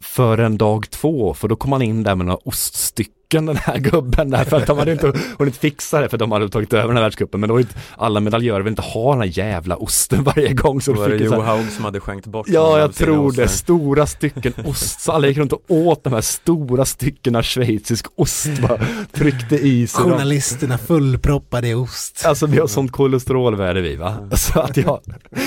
förrän 0.00 0.58
dag 0.58 0.90
två, 0.90 1.34
för 1.34 1.48
då 1.48 1.56
kom 1.56 1.70
man 1.70 1.82
in 1.82 2.02
där 2.02 2.14
med 2.14 2.26
några 2.26 2.40
oststycken 2.44 3.12
den 3.28 3.56
här 3.56 3.78
gubben 3.78 4.30
där 4.30 4.44
för 4.44 4.56
att 4.56 4.66
de 4.66 4.78
hade 4.78 4.92
inte 4.92 5.12
hunnit 5.38 5.56
fixa 5.56 6.00
det 6.00 6.08
för 6.08 6.18
de 6.18 6.32
hade 6.32 6.48
tagit 6.48 6.72
över 6.72 6.86
den 6.86 6.96
här 6.96 7.02
världscupen. 7.02 7.40
Men 7.40 7.48
då 7.48 7.60
inte, 7.60 7.74
alla 7.96 8.20
medaljörer 8.20 8.60
vill 8.60 8.70
inte 8.70 8.82
ha 8.82 9.12
den 9.12 9.20
här 9.20 9.38
jävla 9.38 9.76
osten 9.76 10.24
varje 10.24 10.52
gång 10.52 10.80
så 10.80 10.92
var 10.92 11.08
det 11.08 11.16
Johaug 11.16 11.70
som 11.70 11.84
hade 11.84 12.00
skänkt 12.00 12.26
bort 12.26 12.46
Ja, 12.48 12.78
jag 12.78 12.94
tror 12.94 13.32
det, 13.32 13.48
stora 13.48 14.06
stycken 14.06 14.52
ost, 14.64 15.00
så 15.00 15.12
alla 15.12 15.26
gick 15.26 15.38
runt 15.38 15.52
och 15.52 15.62
åt 15.68 16.04
de 16.04 16.12
här 16.12 16.20
stora 16.20 16.84
styckena 16.84 17.42
schweizisk 17.42 18.06
ost 18.16 18.58
bara 18.62 18.78
tryckte 19.12 19.56
i 19.56 19.86
sig 19.86 20.04
Journalisterna 20.04 20.78
fullproppade 20.78 21.68
i 21.68 21.74
ost. 21.74 22.22
Alltså 22.26 22.46
vi 22.46 22.58
har 22.58 22.66
sånt 22.66 22.92
kolesterolvärde 22.92 23.80
vi 23.80 23.96
va, 23.96 24.16
så 24.32 24.60
att 24.60 24.76
jag, 24.76 25.00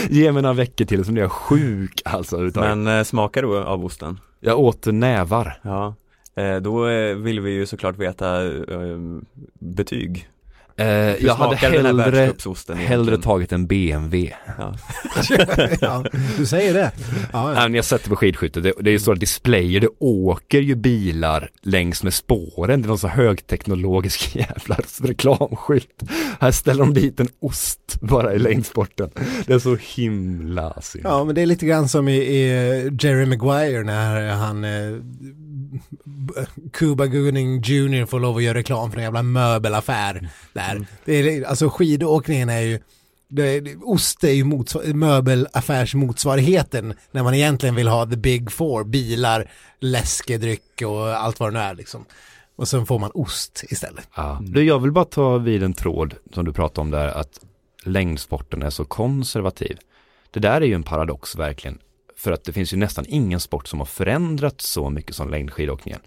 ge 0.09 0.31
mig 0.31 0.41
några 0.41 0.53
veckor 0.53 0.85
till 0.85 1.05
så 1.05 1.11
blir 1.11 1.23
jag 1.23 1.31
sjuk 1.31 2.01
alltså 2.05 2.37
Men 2.37 2.87
eh, 2.87 3.03
smakar 3.03 3.41
du 3.41 3.57
av 3.57 3.85
osten? 3.85 4.19
Jag 4.39 4.59
åt 4.59 4.85
nävar. 4.85 5.59
Ja, 5.61 5.95
Eh, 6.35 6.57
då 6.57 6.87
eh, 6.87 7.15
vill 7.15 7.39
vi 7.39 7.51
ju 7.51 7.65
såklart 7.65 7.97
veta 7.97 8.45
eh, 8.45 8.97
betyg. 9.53 10.29
Eh, 10.79 11.25
jag 11.25 11.35
hade 11.35 11.55
hellre, 11.55 12.33
hellre 12.75 13.17
tagit 13.17 13.51
en 13.51 13.67
BMW. 13.67 14.33
Ja. 14.57 14.75
ja, 15.81 16.03
du 16.37 16.45
säger 16.45 16.73
det. 16.73 16.91
Ja, 17.33 17.53
ja. 17.53 17.69
jag 17.69 17.85
sätter 17.85 18.09
på 18.09 18.15
skidskytte, 18.15 18.61
det, 18.61 18.73
det 18.79 18.89
är 18.89 18.91
ju 18.91 18.99
stora 18.99 19.15
displayer, 19.15 19.79
det 19.79 19.89
åker 19.99 20.61
ju 20.61 20.75
bilar 20.75 21.49
längs 21.61 22.03
med 22.03 22.13
spåren. 22.13 22.81
Det 22.81 22.85
är 22.85 22.87
någon 22.87 22.99
så 22.99 23.07
högteknologisk 23.07 24.35
jävla 24.35 24.77
reklamskylt. 25.01 26.03
Här 26.39 26.51
ställer 26.51 26.85
de 26.85 26.93
dit 26.93 27.19
en 27.19 27.29
ost 27.39 28.01
bara 28.01 28.33
i 28.33 28.39
längdsporten. 28.39 29.09
Det 29.45 29.53
är 29.53 29.59
så 29.59 29.77
himla 29.95 30.81
synd. 30.81 31.05
Ja, 31.05 31.23
men 31.23 31.35
det 31.35 31.41
är 31.41 31.45
lite 31.45 31.65
grann 31.65 31.89
som 31.89 32.07
i, 32.07 32.17
i 32.17 32.49
Jerry 32.99 33.25
Maguire 33.25 33.83
när 33.83 34.29
han 34.29 34.63
eh, 34.63 34.97
Cuba 36.73 37.05
Gooding 37.05 37.61
Jr 37.61 38.05
får 38.05 38.19
lov 38.19 38.37
att 38.37 38.43
göra 38.43 38.57
reklam 38.57 38.91
för 38.91 38.97
en 38.97 39.03
jävla 39.03 39.23
möbelaffär 39.23 40.29
där. 40.53 40.68
Mm. 40.75 40.85
Det 41.05 41.13
är, 41.13 41.43
alltså 41.43 41.69
skidåkningen 41.69 42.49
är 42.49 42.61
ju 42.61 42.79
Det, 43.31 43.59
det, 43.59 43.75
ost 43.75 44.23
är 44.23 44.31
ju 44.31 44.43
motsvar- 44.43 44.93
möbelaffärsmotsvarigheten 44.93 46.93
när 47.11 47.23
man 47.23 47.33
egentligen 47.33 47.75
vill 47.75 47.87
ha 47.87 48.05
the 48.05 48.17
big 48.17 48.51
four, 48.51 48.83
bilar, 48.83 49.51
läskedryck 49.79 50.81
och 50.85 51.07
allt 51.07 51.39
vad 51.39 51.53
det 51.53 51.59
nu 51.59 51.65
är 51.65 51.75
liksom. 51.75 52.05
Och 52.55 52.67
sen 52.67 52.85
får 52.85 52.99
man 52.99 53.11
ost 53.13 53.63
istället. 53.69 54.07
Ja. 54.15 54.39
Du, 54.41 54.63
jag 54.63 54.79
vill 54.79 54.91
bara 54.91 55.05
ta 55.05 55.37
vid 55.37 55.63
en 55.63 55.73
tråd 55.73 56.15
som 56.33 56.45
du 56.45 56.53
pratade 56.53 56.81
om 56.81 56.91
där, 56.91 57.07
att 57.07 57.39
längdsporten 57.83 58.63
är 58.63 58.69
så 58.69 58.85
konservativ. 58.85 59.77
Det 60.31 60.39
där 60.39 60.61
är 60.61 60.65
ju 60.65 60.73
en 60.73 60.83
paradox 60.83 61.35
verkligen. 61.35 61.77
För 62.17 62.31
att 62.31 62.43
det 62.43 62.53
finns 62.53 62.73
ju 62.73 62.77
nästan 62.77 63.05
ingen 63.07 63.39
sport 63.39 63.67
som 63.67 63.79
har 63.79 63.85
förändrats 63.85 64.69
så 64.69 64.89
mycket 64.89 65.15
som 65.15 65.29
längdskidåkningen. 65.29 65.99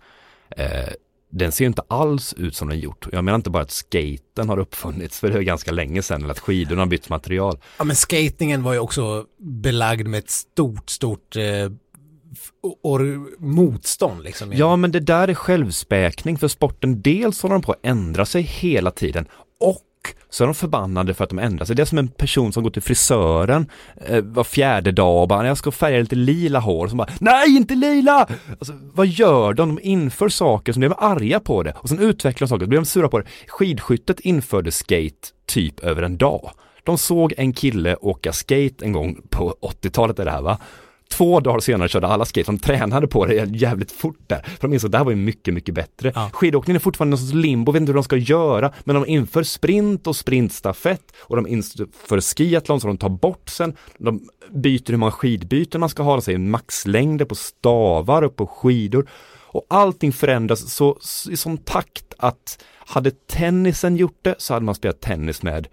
Eh, 0.57 0.89
den 1.33 1.53
ser 1.53 1.65
ju 1.65 1.69
inte 1.69 1.83
alls 1.89 2.35
ut 2.35 2.57
som 2.57 2.69
den 2.69 2.81
gjort. 2.81 3.07
Jag 3.13 3.25
menar 3.25 3.37
inte 3.37 3.51
bara 3.51 3.63
att 3.63 3.71
skaten 3.71 4.49
har 4.49 4.59
uppfunnits, 4.59 5.21
för 5.21 5.31
det 5.31 5.39
är 5.39 5.43
ganska 5.43 5.73
länge 5.73 6.03
sedan, 6.03 6.23
eller 6.23 6.31
att 6.31 6.39
skidorna 6.39 6.83
har 6.83 6.87
bytt 6.87 7.09
material. 7.09 7.59
Ja 7.79 7.85
men 7.85 7.97
skatingen 7.97 8.63
var 8.63 8.73
ju 8.73 8.79
också 8.79 9.27
belagd 9.39 10.07
med 10.07 10.19
ett 10.19 10.31
stort, 10.31 10.91
stort 10.91 11.37
eh, 11.37 11.71
motstånd 13.39 14.23
liksom. 14.23 14.53
Ja, 14.53 14.77
men 14.77 14.93
det 14.93 15.01
där 15.01 15.29
är 15.29 15.35
självspäkning 15.35 16.39
för 16.39 16.49
sporten. 16.49 17.03
Dels 17.03 17.43
håller 17.43 17.55
de 17.55 17.63
på 17.63 17.73
att 17.73 17.87
ändra 17.87 18.27
sig 18.27 18.43
hela 18.43 18.91
tiden 18.91 19.27
och 19.61 19.79
så 20.31 20.45
är 20.45 20.47
de 20.47 20.55
förbannade 20.55 21.15
för 21.15 21.25
att 21.25 21.31
de 21.31 21.39
ändrar 21.39 21.67
sig. 21.67 21.77
Det 21.77 21.83
är 21.83 21.87
som 21.87 21.99
en 21.99 22.09
person 22.09 22.53
som 22.53 22.63
går 22.63 22.71
till 22.71 22.83
frisören 22.83 23.71
eh, 24.07 24.23
var 24.23 24.45
fjärde 24.45 24.93
dag 24.93 25.23
och 25.23 25.29
bara, 25.29 25.47
jag 25.47 25.59
ska 25.59 25.71
färga 25.71 25.99
lite 25.99 26.17
lila 26.17 26.61
hår. 26.61 26.89
Som 26.89 26.99
bara, 26.99 27.09
nej 27.21 27.57
inte 27.57 27.75
lila! 27.75 28.29
Alltså, 28.59 28.73
vad 28.95 29.07
gör 29.07 29.55
de? 29.55 29.63
De 29.63 29.79
inför 29.83 30.29
saker 30.29 30.73
som 30.73 30.81
de 30.81 30.89
blir 30.89 31.03
arga 31.03 31.41
på 31.41 31.63
det 31.63 31.75
och 31.77 31.89
sen 31.89 31.99
utvecklar 31.99 32.47
de 32.47 32.49
saker, 32.49 32.65
så 32.65 32.69
blir 32.69 32.79
de 32.79 32.85
sura 32.85 33.09
på 33.09 33.19
det. 33.19 33.27
Skidskyttet 33.47 34.21
införde 34.21 34.73
skate 34.73 35.29
typ 35.47 35.81
över 35.81 36.03
en 36.03 36.17
dag. 36.17 36.51
De 36.85 36.99
såg 36.99 37.35
en 37.37 37.53
kille 37.53 37.97
åka 37.97 38.33
skate 38.33 38.85
en 38.85 38.93
gång 38.93 39.21
på 39.31 39.55
80-talet 39.63 40.19
är 40.19 40.25
det 40.25 40.31
här 40.31 40.43
va? 40.43 40.59
Två 41.13 41.41
dagar 41.41 41.61
senare 41.61 41.89
körde 41.89 42.07
alla 42.07 42.25
skate, 42.25 42.51
de 42.53 42.59
tränade 42.59 43.07
på 43.07 43.27
det 43.27 43.35
jävligt 43.35 43.93
fort 43.93 44.19
där. 44.27 44.43
För 44.43 44.69
de 44.69 44.75
insåg 44.75 44.89
att 44.89 44.93
det 44.93 44.99
här 44.99 45.05
var 45.05 45.13
ju 45.13 45.17
mycket, 45.17 45.55
mycket 45.55 45.75
bättre. 45.75 46.13
Ja. 46.15 46.31
Skidåkningen 46.33 46.77
är 46.77 46.81
fortfarande 46.81 47.11
någon 47.11 47.19
sorts 47.19 47.35
limbo, 47.35 47.73
vet 47.73 47.81
inte 47.81 47.91
hur 47.91 47.95
de 47.95 48.05
ska 48.05 48.17
göra, 48.17 48.73
men 48.85 48.95
de 48.95 49.07
inför 49.07 49.43
sprint 49.43 50.07
och 50.07 50.17
sprintstafett 50.17 51.13
och 51.19 51.37
de 51.37 51.47
inför 51.47 52.21
skiathlon 52.21 52.81
så 52.81 52.87
de 52.87 52.99
tar 52.99 53.09
bort 53.09 53.49
sen, 53.49 53.77
de 53.99 54.29
byter 54.51 54.91
hur 54.91 54.97
många 54.97 55.13
skidbyten 55.13 55.81
man 55.81 55.89
ska 55.89 56.03
ha, 56.03 56.17
de 56.17 56.23
säger 56.23 56.39
maxlängder 56.39 57.25
på 57.25 57.35
stavar 57.35 58.23
och 58.23 58.37
på 58.37 58.47
skidor. 58.47 59.09
Och 59.55 59.67
allting 59.71 60.13
förändras 60.13 60.75
så, 60.75 60.99
i 61.31 61.37
sån 61.37 61.59
takt 61.59 62.15
att 62.19 62.65
hade 62.79 63.11
tennisen 63.11 63.97
gjort 63.97 64.19
det 64.23 64.35
så 64.39 64.55
hade 64.55 64.67
man 64.67 64.75
spelat 64.75 65.01
tennis 65.01 65.43
med 65.43 65.69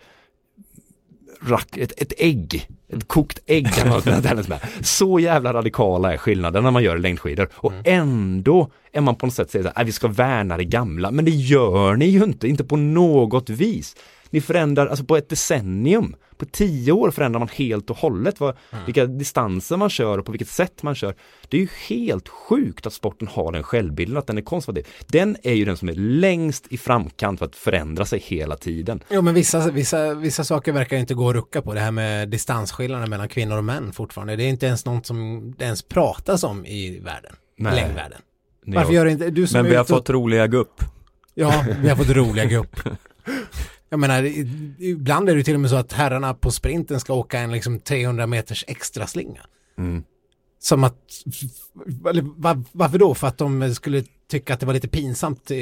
rack, 1.41 1.77
ett, 1.77 2.01
ett 2.01 2.13
ägg, 2.17 2.67
ett 2.93 3.07
kokt 3.07 3.39
ägg 3.45 3.73
kan 3.73 3.89
man 3.89 4.01
tennis 4.01 4.47
med. 4.47 4.59
Så 4.81 5.19
jävla 5.19 5.53
radikala 5.53 6.13
är 6.13 6.17
skillnaden 6.17 6.63
när 6.63 6.71
man 6.71 6.83
gör 6.83 6.97
längdskidor 6.97 7.49
och 7.53 7.73
ändå 7.83 8.71
är 8.91 9.01
man 9.01 9.15
på 9.15 9.25
något 9.25 9.35
sätt 9.35 9.51
säger 9.51 9.71
att 9.75 9.87
vi 9.87 9.91
ska 9.91 10.07
värna 10.07 10.57
det 10.57 10.65
gamla, 10.65 11.11
men 11.11 11.25
det 11.25 11.31
gör 11.31 11.95
ni 11.95 12.05
ju 12.05 12.23
inte, 12.23 12.47
inte 12.47 12.63
på 12.63 12.77
något 12.77 13.49
vis. 13.49 13.95
Ni 14.29 14.41
förändrar, 14.41 14.87
alltså 14.87 15.05
på 15.05 15.17
ett 15.17 15.29
decennium, 15.29 16.15
på 16.37 16.45
tio 16.45 16.91
år 16.91 17.11
förändrar 17.11 17.39
man 17.39 17.49
helt 17.53 17.89
och 17.89 17.97
hållet 17.97 18.39
vad, 18.39 18.55
vilka 18.85 19.05
distanser 19.05 19.77
man 19.77 19.89
kör 19.89 20.17
och 20.17 20.25
på 20.25 20.31
vilket 20.31 20.47
sätt 20.47 20.83
man 20.83 20.95
kör. 20.95 21.15
Det 21.49 21.57
är 21.57 21.61
ju 21.61 21.67
helt 21.87 22.27
sjukt 22.27 22.85
att 22.87 22.93
sporten 22.93 23.27
har 23.27 23.51
den 23.51 23.63
självbilden, 23.63 24.17
att 24.17 24.27
den 24.27 24.37
är 24.37 24.41
konservativ. 24.41 24.87
Den 25.07 25.37
är 25.43 25.53
ju 25.53 25.65
den 25.65 25.77
som 25.77 25.89
är 25.89 25.93
längst 25.93 26.67
i 26.69 26.77
framkant 26.77 27.39
för 27.39 27.45
att 27.45 27.55
förändra 27.55 28.05
sig 28.05 28.19
hela 28.19 28.57
tiden. 28.57 29.03
Jo 29.09 29.21
men 29.21 29.33
vissa, 29.33 29.71
vissa, 29.71 30.13
vissa 30.13 30.43
saker 30.43 30.71
verkar 30.71 30.97
inte 30.97 31.13
gå 31.13 31.29
att 31.29 31.35
rucka 31.35 31.61
på. 31.61 31.73
Det 31.73 31.79
här 31.79 31.91
med 31.91 32.29
distansskillnaden 32.29 33.09
mellan 33.09 33.27
kvinnor 33.29 33.57
och 33.57 33.63
män 33.63 33.91
fortfarande. 33.93 34.35
Det 34.35 34.43
är 34.43 34.49
inte 34.49 34.65
ens 34.65 34.85
något 34.85 35.05
som 35.05 35.51
det 35.57 35.65
ens 35.65 35.81
pratas 35.83 36.43
om 36.43 36.65
i 36.65 36.99
världen. 36.99 37.35
Nej. 37.57 37.75
Längdvärlden. 37.75 38.21
Varför 38.65 38.93
gör 38.93 39.05
det 39.05 39.11
inte, 39.11 39.29
du 39.29 39.47
som 39.47 39.57
Men 39.57 39.65
är 39.65 39.69
vi 39.69 39.75
har 39.75 39.83
och- 39.83 39.87
fått 39.89 40.09
roliga 40.09 40.47
gupp. 40.47 40.83
Ja, 41.33 41.65
vi 41.81 41.89
har 41.89 41.95
fått 41.95 42.09
roliga 42.09 42.45
grupp. 42.45 42.79
Jag 43.89 43.99
menar, 43.99 44.23
ibland 44.79 45.29
är 45.29 45.35
det 45.35 45.43
till 45.43 45.53
och 45.53 45.59
med 45.59 45.69
så 45.69 45.75
att 45.75 45.93
herrarna 45.93 46.33
på 46.33 46.51
sprinten 46.51 46.99
ska 46.99 47.13
åka 47.13 47.39
en 47.39 47.51
liksom 47.51 47.79
300 47.79 48.27
meters 48.27 48.65
extra 48.67 49.07
slinga. 49.07 49.41
Mm. 49.77 50.03
Som 50.59 50.83
att, 50.83 50.97
var, 52.35 52.63
varför 52.71 52.97
då? 52.97 53.15
För 53.15 53.27
att 53.27 53.37
de 53.37 53.75
skulle 53.75 54.03
tycka 54.29 54.53
att 54.53 54.59
det 54.59 54.65
var 54.65 54.73
lite 54.73 54.87
pinsamt 54.87 55.51
eh, 55.51 55.57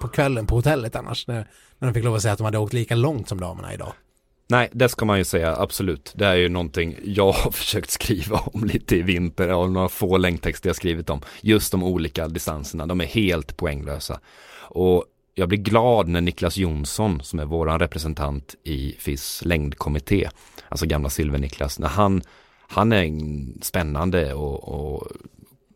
på 0.00 0.08
kvällen 0.08 0.46
på 0.46 0.54
hotellet 0.54 0.96
annars 0.96 1.26
när, 1.26 1.48
när 1.78 1.88
de 1.88 1.94
fick 1.94 2.04
lov 2.04 2.14
att 2.14 2.22
säga 2.22 2.32
att 2.32 2.38
de 2.38 2.44
hade 2.44 2.58
åkt 2.58 2.72
lika 2.72 2.94
långt 2.94 3.28
som 3.28 3.40
damerna 3.40 3.74
idag. 3.74 3.92
Nej, 4.50 4.68
det 4.72 4.88
ska 4.88 5.04
man 5.04 5.18
ju 5.18 5.24
säga, 5.24 5.56
absolut. 5.56 6.12
Det 6.16 6.26
är 6.26 6.34
ju 6.34 6.48
någonting 6.48 6.96
jag 7.04 7.32
har 7.32 7.50
försökt 7.50 7.90
skriva 7.90 8.38
om 8.38 8.64
lite 8.64 8.96
i 8.96 9.02
vinter, 9.02 9.54
och 9.54 9.70
några 9.70 9.88
få 9.88 10.16
längdtexter 10.16 10.68
jag 10.68 10.76
skrivit 10.76 11.10
om. 11.10 11.20
Just 11.40 11.72
de 11.72 11.82
olika 11.82 12.28
distanserna, 12.28 12.86
de 12.86 13.00
är 13.00 13.06
helt 13.06 13.56
poänglösa. 13.56 14.20
Och 14.70 15.04
jag 15.38 15.48
blir 15.48 15.58
glad 15.58 16.08
när 16.08 16.20
Niklas 16.20 16.56
Jonsson, 16.56 17.20
som 17.22 17.38
är 17.38 17.44
våran 17.44 17.78
representant 17.78 18.54
i 18.64 18.92
FIS 18.98 19.44
längdkommitté, 19.44 20.28
alltså 20.68 20.86
gamla 20.86 21.08
Silver-Niklas, 21.08 21.80
när 21.80 21.88
han, 21.88 22.22
han 22.68 22.92
är 22.92 23.02
en 23.02 23.58
spännande 23.62 24.34
och, 24.34 24.68
och 24.68 25.08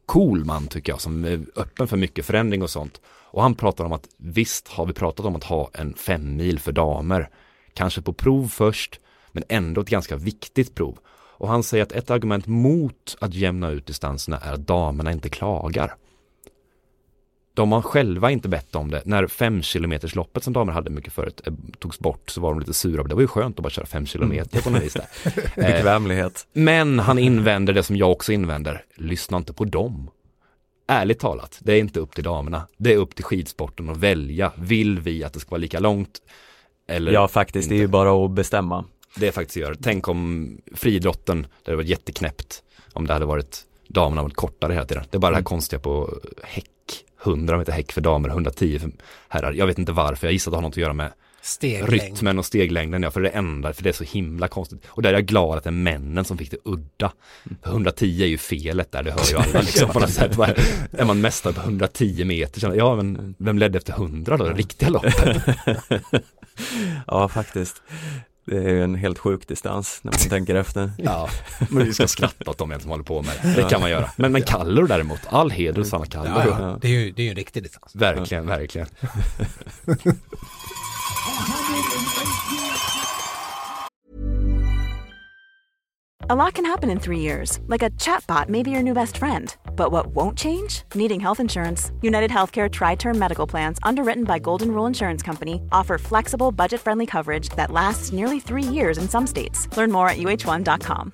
cool 0.07 0.45
man 0.45 0.67
tycker 0.67 0.93
jag, 0.93 1.01
som 1.01 1.25
är 1.25 1.41
öppen 1.57 1.89
för 1.89 1.97
mycket 1.97 2.27
förändring 2.27 2.63
och 2.63 2.71
sånt. 2.71 3.01
Och 3.07 3.43
han 3.43 3.55
pratar 3.55 3.85
om 3.85 3.93
att 3.93 4.09
visst 4.17 4.69
har 4.69 4.87
vi 4.87 4.93
pratat 4.93 5.27
om 5.27 5.37
att 5.37 5.45
ha 5.45 5.71
en 5.75 5.95
fem 5.95 6.37
mil 6.37 6.59
för 6.59 6.73
damer, 6.73 7.29
kanske 7.75 8.03
på 8.03 8.13
prov 8.13 8.49
först, 8.49 9.01
men 9.33 9.45
ändå 9.49 9.81
ett 9.81 9.89
ganska 9.89 10.17
viktigt 10.17 10.75
prov. 10.75 10.99
Och 11.15 11.49
han 11.49 11.63
säger 11.63 11.83
att 11.83 11.93
ett 11.93 12.11
argument 12.11 12.47
mot 12.47 13.17
att 13.21 13.35
jämna 13.35 13.71
ut 13.71 13.87
distanserna 13.87 14.39
är 14.39 14.53
att 14.53 14.67
damerna 14.67 15.13
inte 15.13 15.29
klagar. 15.29 15.95
De 17.55 17.73
har 17.73 17.83
själva 17.83 18.31
inte 18.31 18.49
bett 18.49 18.75
om 18.75 18.91
det. 18.91 19.03
När 19.05 19.27
fem 19.27 19.63
kilometers 19.63 20.15
loppet 20.15 20.45
som 20.45 20.53
damer 20.53 20.73
hade 20.73 20.91
mycket 20.91 21.13
förut 21.13 21.41
eh, 21.47 21.53
togs 21.79 21.99
bort 21.99 22.31
så 22.31 22.41
var 22.41 22.51
de 22.51 22.61
lite 22.61 22.75
sura. 22.75 23.03
Det 23.03 23.15
var 23.15 23.21
ju 23.21 23.27
skönt 23.29 23.59
att 23.59 23.63
bara 23.63 23.71
köra 23.71 23.87
fem 23.87 24.07
kilometer 24.07 24.63
på 24.63 24.71
något 24.71 24.83
vis. 24.83 24.97
Eh, 25.27 25.33
Bekvämlighet. 25.57 26.47
men 26.53 26.99
han 26.99 27.19
invänder 27.19 27.73
det 27.73 27.83
som 27.83 27.97
jag 27.97 28.11
också 28.11 28.33
invänder. 28.33 28.85
Lyssna 28.95 29.37
inte 29.37 29.53
på 29.53 29.65
dem. 29.65 30.11
Ärligt 30.87 31.19
talat, 31.19 31.59
det 31.63 31.73
är 31.73 31.79
inte 31.79 32.01
upp 32.01 32.15
till 32.15 32.25
damerna. 32.25 32.67
Det 32.77 32.93
är 32.93 32.97
upp 32.97 33.15
till 33.15 33.25
skidsporten 33.25 33.91
att 33.91 33.97
välja. 33.97 34.53
Vill 34.57 35.01
vi 35.01 35.25
att 35.25 35.33
det 35.33 35.41
ska 35.41 35.51
vara 35.51 35.61
lika 35.61 35.81
långt? 35.81 36.19
Eller 36.89 37.13
Ja 37.13 37.29
faktiskt, 37.29 37.69
det 37.69 37.75
är 37.75 37.77
ju 37.77 37.83
inte? 37.83 37.91
bara 37.93 38.25
att 38.25 38.31
bestämma. 38.31 38.85
Det 39.17 39.29
är 39.29 39.33
faktiskt 39.33 39.57
gör. 39.57 39.77
Tänk 39.83 40.09
om 40.09 40.59
friidrotten, 40.75 41.43
det 41.43 41.71
hade 41.71 41.77
varit 41.77 41.89
jätteknäppt 41.89 42.63
om 42.93 43.07
det 43.07 43.13
hade 43.13 43.25
varit 43.25 43.61
damerna 43.89 44.23
varit 44.23 44.37
kortare 44.37 44.73
hela 44.73 44.87
tiden. 44.87 45.05
Det 45.11 45.17
är 45.17 45.21
bara 45.21 45.31
det 45.31 45.37
här 45.37 45.45
konstiga 45.45 45.81
på 45.81 46.19
häck. 46.43 46.65
100 47.25 47.59
meter 47.59 47.73
häck 47.73 47.93
för 47.93 48.01
damer, 48.01 48.29
110 48.29 48.79
för 48.79 48.91
herrar. 49.29 49.53
Jag 49.53 49.67
vet 49.67 49.79
inte 49.79 49.93
varför, 49.93 50.27
jag 50.27 50.33
gissar 50.33 50.51
att 50.51 50.53
det 50.53 50.57
har 50.57 50.63
något 50.63 50.73
att 50.73 50.77
göra 50.77 50.93
med 50.93 51.13
Steglängd. 51.45 51.89
rytmen 51.91 52.39
och 52.39 52.47
steglängden, 52.47 53.03
ja, 53.03 53.11
för 53.11 53.21
det 53.21 53.29
enda, 53.29 53.73
för 53.73 53.83
det 53.83 53.89
är 53.89 53.93
så 53.93 54.05
himla 54.05 54.49
konstigt. 54.49 54.83
Och 54.89 55.03
där 55.03 55.11
är 55.11 55.15
jag 55.15 55.27
glad 55.27 55.59
att 55.59 55.65
det 55.65 55.71
är 55.71 55.73
männen 55.73 56.25
som 56.25 56.39
fick 56.39 56.51
det 56.51 56.57
udda. 56.65 57.13
För 57.63 57.71
110 57.71 58.23
är 58.23 58.27
ju 58.27 58.39
felet 58.39 58.93
där, 58.93 59.03
det 59.03 59.11
hör 59.11 59.31
ju 59.31 59.37
alla 59.37 59.61
liksom 59.67 59.89
på 59.91 60.01
något 60.01 60.11
sätt. 60.11 60.37
Vad- 60.37 60.59
Är 60.93 61.05
man 61.05 61.21
mästare 61.21 61.53
på 61.53 61.61
110 61.61 62.25
meter, 62.25 62.75
ja 62.75 62.97
men 62.97 63.35
vem 63.39 63.59
ledde 63.59 63.79
efter 63.79 63.93
100 63.93 64.37
då, 64.37 64.45
det 64.45 64.53
riktiga 64.55 64.89
loppet? 64.89 65.43
Ja 67.07 67.29
faktiskt. 67.29 67.83
Det 68.45 68.57
är 68.57 68.69
ju 68.69 68.85
en 68.85 68.95
helt 68.95 69.19
sjuk 69.19 69.49
distans 69.49 70.01
när 70.03 70.13
man 70.13 70.19
tänker 70.19 70.55
efter. 70.55 70.93
Ja, 70.99 71.29
men 71.71 71.85
vi 71.85 71.93
ska 71.93 72.09
skratta 72.09 72.51
åt 72.51 72.59
dem 72.59 72.75
som 72.81 72.91
håller 72.91 73.05
på 73.05 73.23
med 73.23 73.33
det. 73.43 73.63
Det 73.63 73.69
kan 73.69 73.81
man 73.81 73.91
göra. 73.91 74.11
Men, 74.17 74.33
men 74.33 74.43
Kallur 74.43 74.87
däremot, 74.87 75.21
all 75.29 75.51
heder 75.51 75.81
åt 75.81 75.87
Sanna 75.89 76.07
Kallur. 76.07 76.31
Ja, 76.31 76.61
ja. 76.61 76.79
Det 76.81 76.89
är 76.89 76.93
ju, 76.93 77.11
det 77.13 77.23
är 77.23 77.25
ju 77.25 77.31
en 77.31 77.37
riktig 77.37 77.63
distans. 77.63 77.95
Verkligen, 77.95 78.47
verkligen. 78.47 78.87
A 86.31 86.37
lot 86.37 86.55
can 86.55 86.65
happen 86.65 86.89
in 86.89 87.01
three 87.01 87.19
years, 87.19 87.59
like 87.67 87.83
a 87.83 87.91
chatbot 87.99 88.49
may 88.49 88.63
be 88.63 88.71
your 88.71 88.83
new 88.83 88.95
best 88.95 89.17
friend. 89.17 89.57
But 89.75 89.91
what 89.91 90.15
won't 90.15 90.39
change? 90.39 90.83
Needing 90.95 91.19
health 91.19 91.41
insurance. 91.41 91.91
United 92.01 92.31
Healthcare 92.31 92.71
Tri 92.71 92.95
Term 92.95 93.19
Medical 93.19 93.49
Plans, 93.49 93.79
underwritten 93.83 94.23
by 94.25 94.39
Golden 94.39 94.69
Rule 94.69 94.87
Insurance 94.87 95.21
Company, 95.27 95.61
offer 95.73 95.99
flexible, 95.99 96.53
budget 96.53 96.81
friendly 96.81 97.07
coverage 97.07 97.49
that 97.57 97.73
lasts 97.73 98.13
nearly 98.13 98.39
three 98.39 98.63
years 98.63 98.99
in 98.99 99.09
some 99.09 99.27
states. 99.27 99.69
Learn 99.77 99.91
more 99.91 100.09
at 100.09 100.19
uh1.com. 100.19 101.13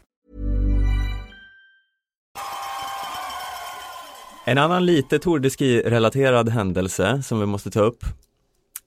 En 4.45 4.59
annan 4.59 4.87
lite 4.87 5.19
Tour 5.19 5.39
de 5.39 5.51
Ski-relaterad 5.51 6.49
händelse 6.49 7.23
som 7.23 7.41
vi 7.41 7.47
måste 7.47 7.71
ta 7.71 7.81
upp 7.81 8.05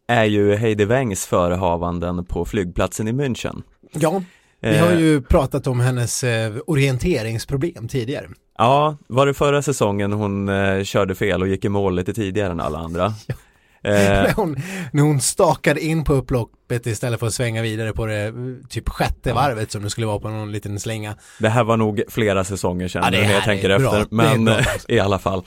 är 0.08 0.26
ju 0.26 0.56
Heidi 0.56 0.86
Wengs 0.86 1.26
förehavanden 1.26 2.26
på 2.26 2.46
flygplatsen 2.46 3.08
i 3.08 3.12
München. 3.12 3.64
Ja, 3.92 4.22
vi 4.62 4.78
Eh, 4.78 4.86
har 4.86 4.92
ju 4.94 5.22
pratat 5.22 5.68
om 5.68 5.80
hennes 5.80 6.24
eh, 6.24 6.54
orienteringsproblem 6.68 7.88
tidigare. 7.88 8.28
Ja, 8.58 8.98
var 9.08 9.26
det 9.26 9.34
förra 9.34 9.62
säsongen 9.62 10.14
hon 10.14 10.50
eh, 10.50 10.84
körde 10.84 11.16
fel 11.16 11.42
och 11.42 11.48
gick 11.48 11.66
i 11.66 11.70
mål 11.70 11.96
lite 11.96 12.14
tidigare 12.14 12.52
än 12.52 12.60
alla 12.60 12.80
andra? 12.80 13.14
när, 13.84 14.34
hon, 14.34 14.56
när 14.94 15.04
hon 15.04 15.22
stakade 15.22 15.82
in 15.82 16.04
på 16.04 16.14
upploppet 16.14 16.86
istället 16.88 17.20
för 17.20 17.28
att 17.28 17.34
svänga 17.34 17.62
vidare 17.62 17.94
på 17.94 18.06
det 18.06 18.34
typ 18.70 18.90
sjätte 18.90 19.34
varvet 19.34 19.72
som 19.72 19.84
det 19.84 19.90
skulle 19.90 20.08
vara 20.08 20.20
på 20.20 20.30
någon 20.30 20.52
liten 20.52 20.80
slinga. 20.80 21.16
Det 21.40 21.50
här 21.50 21.64
var 21.64 21.78
nog 21.78 22.02
flera 22.10 22.44
säsonger 22.44 22.88
sedan 22.88 23.02
Ja, 23.06 23.12
det 23.12 23.28
när 23.28 23.34
jag 23.34 23.44
tänker 23.44 23.80
bra. 23.80 23.88
efter, 24.00 24.16
men 24.16 24.46
bra. 24.46 24.58
i 24.88 25.00
alla 25.00 25.20
fall. 25.20 25.44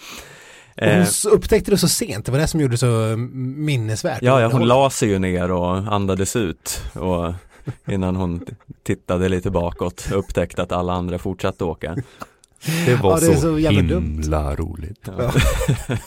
Hon 0.81 0.89
Eh, 0.89 1.07
upptäckte 1.33 1.71
det 1.71 1.79
så 1.79 1.89
sent, 1.89 2.27
det 2.27 2.33
var 2.33 2.39
det 2.39 2.47
som 2.47 2.61
gjorde 2.61 2.75
det 2.75 2.79
så 2.79 3.15
minnesvärt. 3.17 4.19
ja, 4.23 4.41
ja, 4.41 4.49
hon 4.53 4.67
la 4.69 4.91
sig 4.91 5.09
ju 5.09 5.19
ner 5.19 5.51
och 5.51 5.77
andades 5.77 6.37
ut 6.37 6.83
och 6.93 7.33
innan 7.89 8.17
hon 8.17 8.45
tittade 8.83 9.29
lite 9.29 9.51
bakåt 9.51 10.09
och 10.13 10.19
upptäckte 10.19 10.63
att 10.63 10.73
alla 10.73 10.93
andra 10.93 11.19
fortsatte 11.19 11.65
åka. 11.65 11.97
Det 12.87 12.95
var 12.95 13.11
Ja, 13.11 13.17
det 13.21 13.35
så, 13.35 13.41
så 13.41 13.59
jävla 13.59 13.83
dumt. 13.83 14.03
himla 14.23 14.55
roligt. 14.57 15.09
Ja. 15.19 15.33
Ja. 15.89 15.97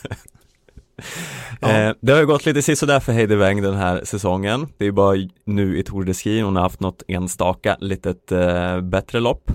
Eh, 1.61 1.93
det 2.01 2.11
har 2.11 2.19
ju 2.19 2.25
gått 2.25 2.45
lite 2.45 2.61
sisådär 2.61 2.99
för 2.99 3.13
Heidi 3.13 3.35
Weng 3.35 3.61
den 3.61 3.75
här 3.75 4.01
säsongen. 4.03 4.67
Det 4.77 4.85
är 4.85 4.91
bara 4.91 5.15
nu 5.45 5.77
i 5.79 5.83
Tour 5.83 6.03
de 6.03 6.13
Ski 6.13 6.41
hon 6.41 6.55
har 6.55 6.63
haft 6.63 6.79
något 6.79 7.03
enstaka 7.07 7.77
litet 7.79 8.31
eh, 8.31 8.81
bättre 8.81 9.19
lopp. 9.19 9.51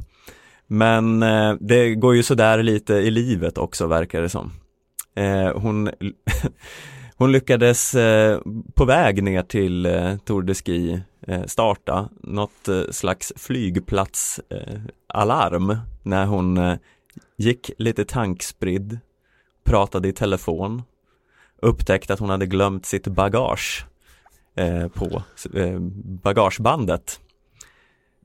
Men 0.66 1.22
eh, 1.22 1.54
det 1.60 1.94
går 1.94 2.14
ju 2.16 2.22
sådär 2.22 2.62
lite 2.62 2.94
i 2.94 3.10
livet 3.10 3.58
också 3.58 3.86
verkar 3.86 4.22
det 4.22 4.28
som. 4.28 4.52
Eh, 5.16 5.60
hon, 5.60 5.90
hon 7.16 7.32
lyckades 7.32 7.94
eh, 7.94 8.40
på 8.74 8.84
väg 8.84 9.22
ner 9.22 9.42
till 9.42 9.86
eh, 9.86 10.16
Tour 10.16 10.42
de 10.42 10.54
Ski 10.54 11.00
eh, 11.26 11.44
starta 11.44 12.08
något 12.22 12.68
eh, 12.68 12.82
slags 12.90 13.32
flygplatsalarm 13.36 15.70
eh, 15.70 15.78
när 16.02 16.26
hon 16.26 16.56
eh, 16.56 16.76
gick 17.36 17.70
lite 17.78 18.04
tankspridd, 18.04 18.98
pratade 19.64 20.08
i 20.08 20.12
telefon, 20.12 20.82
upptäckte 21.62 22.12
att 22.12 22.20
hon 22.20 22.30
hade 22.30 22.46
glömt 22.46 22.86
sitt 22.86 23.06
bagage 23.06 23.86
eh, 24.56 24.88
på 24.88 25.22
eh, 25.54 25.78
bagagebandet. 26.04 27.20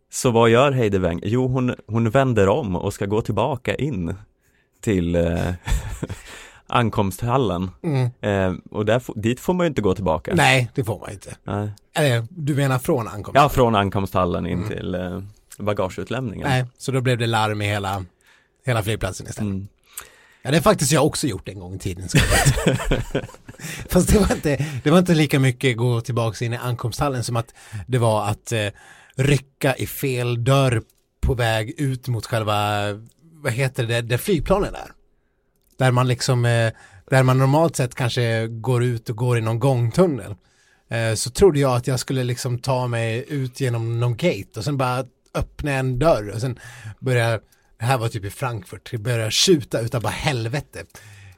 Så 0.10 0.32
vad 0.32 0.50
gör 0.50 0.72
Heidi 0.72 0.98
Weng? 0.98 1.20
Jo, 1.24 1.48
hon, 1.48 1.76
hon 1.88 2.10
vänder 2.10 2.50
om 2.50 2.76
och 2.76 2.94
ska 2.94 3.06
gå 3.06 3.22
tillbaka 3.22 3.76
in 3.76 4.16
till 4.82 5.16
eh, 5.16 5.54
ankomsthallen. 6.68 7.72
Mm. 7.84 8.10
Eh, 8.22 8.60
och 8.72 8.86
där, 8.86 9.02
dit 9.16 9.40
får 9.40 9.54
man 9.54 9.64
ju 9.66 9.68
inte 9.68 9.82
gå 9.82 9.96
tillbaka. 9.96 10.32
Nej, 10.36 10.72
det 10.76 10.84
får 10.84 11.00
man 11.00 11.12
inte. 11.12 11.36
Nej. 11.44 11.70
Eller 11.94 12.28
du 12.30 12.56
menar 12.56 12.80
från 12.80 13.08
ankomst? 13.08 13.36
Ja, 13.36 13.50
från 13.50 13.76
ankomsthallen 13.76 14.48
in 14.48 14.58
Mm. 14.58 14.70
till 14.70 14.96
eh, 14.96 15.22
bagageutlämningen. 15.60 16.48
Nej, 16.50 16.66
så 16.78 16.92
då 16.92 17.02
blev 17.02 17.18
det 17.18 17.28
larm 17.28 17.62
i 17.62 17.66
hela, 17.66 18.06
hela 18.66 18.84
flygplatsen 18.84 19.28
istället. 19.28 19.52
Mm. 19.52 19.68
Ja, 20.42 20.52
det 20.52 20.58
har 20.58 20.62
faktiskt 20.62 20.92
jag 20.92 21.06
också 21.06 21.28
gjort 21.28 21.50
en 21.50 21.60
gång 21.60 21.76
i 21.76 21.80
tiden. 21.80 22.08
Fast 23.90 24.14
det 24.14 24.20
var, 24.20 24.36
inte, 24.36 24.66
det 24.84 24.92
var 24.92 25.00
inte 25.00 25.14
lika 25.16 25.40
mycket 25.40 25.78
gå 25.78 26.02
tillbaka 26.02 26.46
in 26.46 26.54
i 26.54 26.58
ankomsthallen 26.58 27.24
som 27.24 27.36
att 27.36 27.54
det 27.88 27.98
var 27.98 28.28
att 28.28 28.52
eh, 28.52 28.68
rycka 29.16 29.76
i 29.76 29.88
fel 29.88 30.44
dörr 30.44 30.82
på 31.22 31.34
väg 31.34 31.74
ut 31.78 32.08
mot 32.08 32.26
själva, 32.26 32.54
vad 33.34 33.54
heter 33.54 33.86
det, 33.86 34.02
där 34.02 34.18
flygplanen 34.18 34.76
är. 34.76 34.92
Där 35.78 35.92
man 35.92 36.08
liksom, 36.08 36.46
eh, 36.46 36.72
där 37.10 37.24
man 37.24 37.38
normalt 37.38 37.76
sett 37.76 37.96
kanske 37.96 38.48
går 38.48 38.84
ut 38.84 39.10
och 39.10 39.16
går 39.16 39.38
i 39.38 39.42
någon 39.42 39.60
gångtunnel. 39.60 40.36
Eh, 40.90 41.14
så 41.14 41.30
trodde 41.30 41.60
jag 41.60 41.76
att 41.76 41.88
jag 41.88 42.00
skulle 42.00 42.24
liksom 42.24 42.60
ta 42.60 42.88
mig 42.88 43.26
ut 43.28 43.62
genom 43.62 44.00
någon 44.00 44.18
gate 44.18 44.50
och 44.58 44.64
sen 44.64 44.78
bara 44.78 45.06
öppna 45.34 45.72
en 45.72 46.00
dörr 46.00 46.30
och 46.30 46.42
sen 46.42 46.60
börja, 47.00 47.40
det 47.80 47.86
här 47.86 47.98
var 47.98 48.10
typ 48.10 48.26
i 48.26 48.30
Frankfurt, 48.30 48.92
det 48.92 48.98
började 48.98 49.32
tjuta 49.32 49.80
utav 49.80 50.02
bara 50.02 50.10
helvete. 50.10 50.84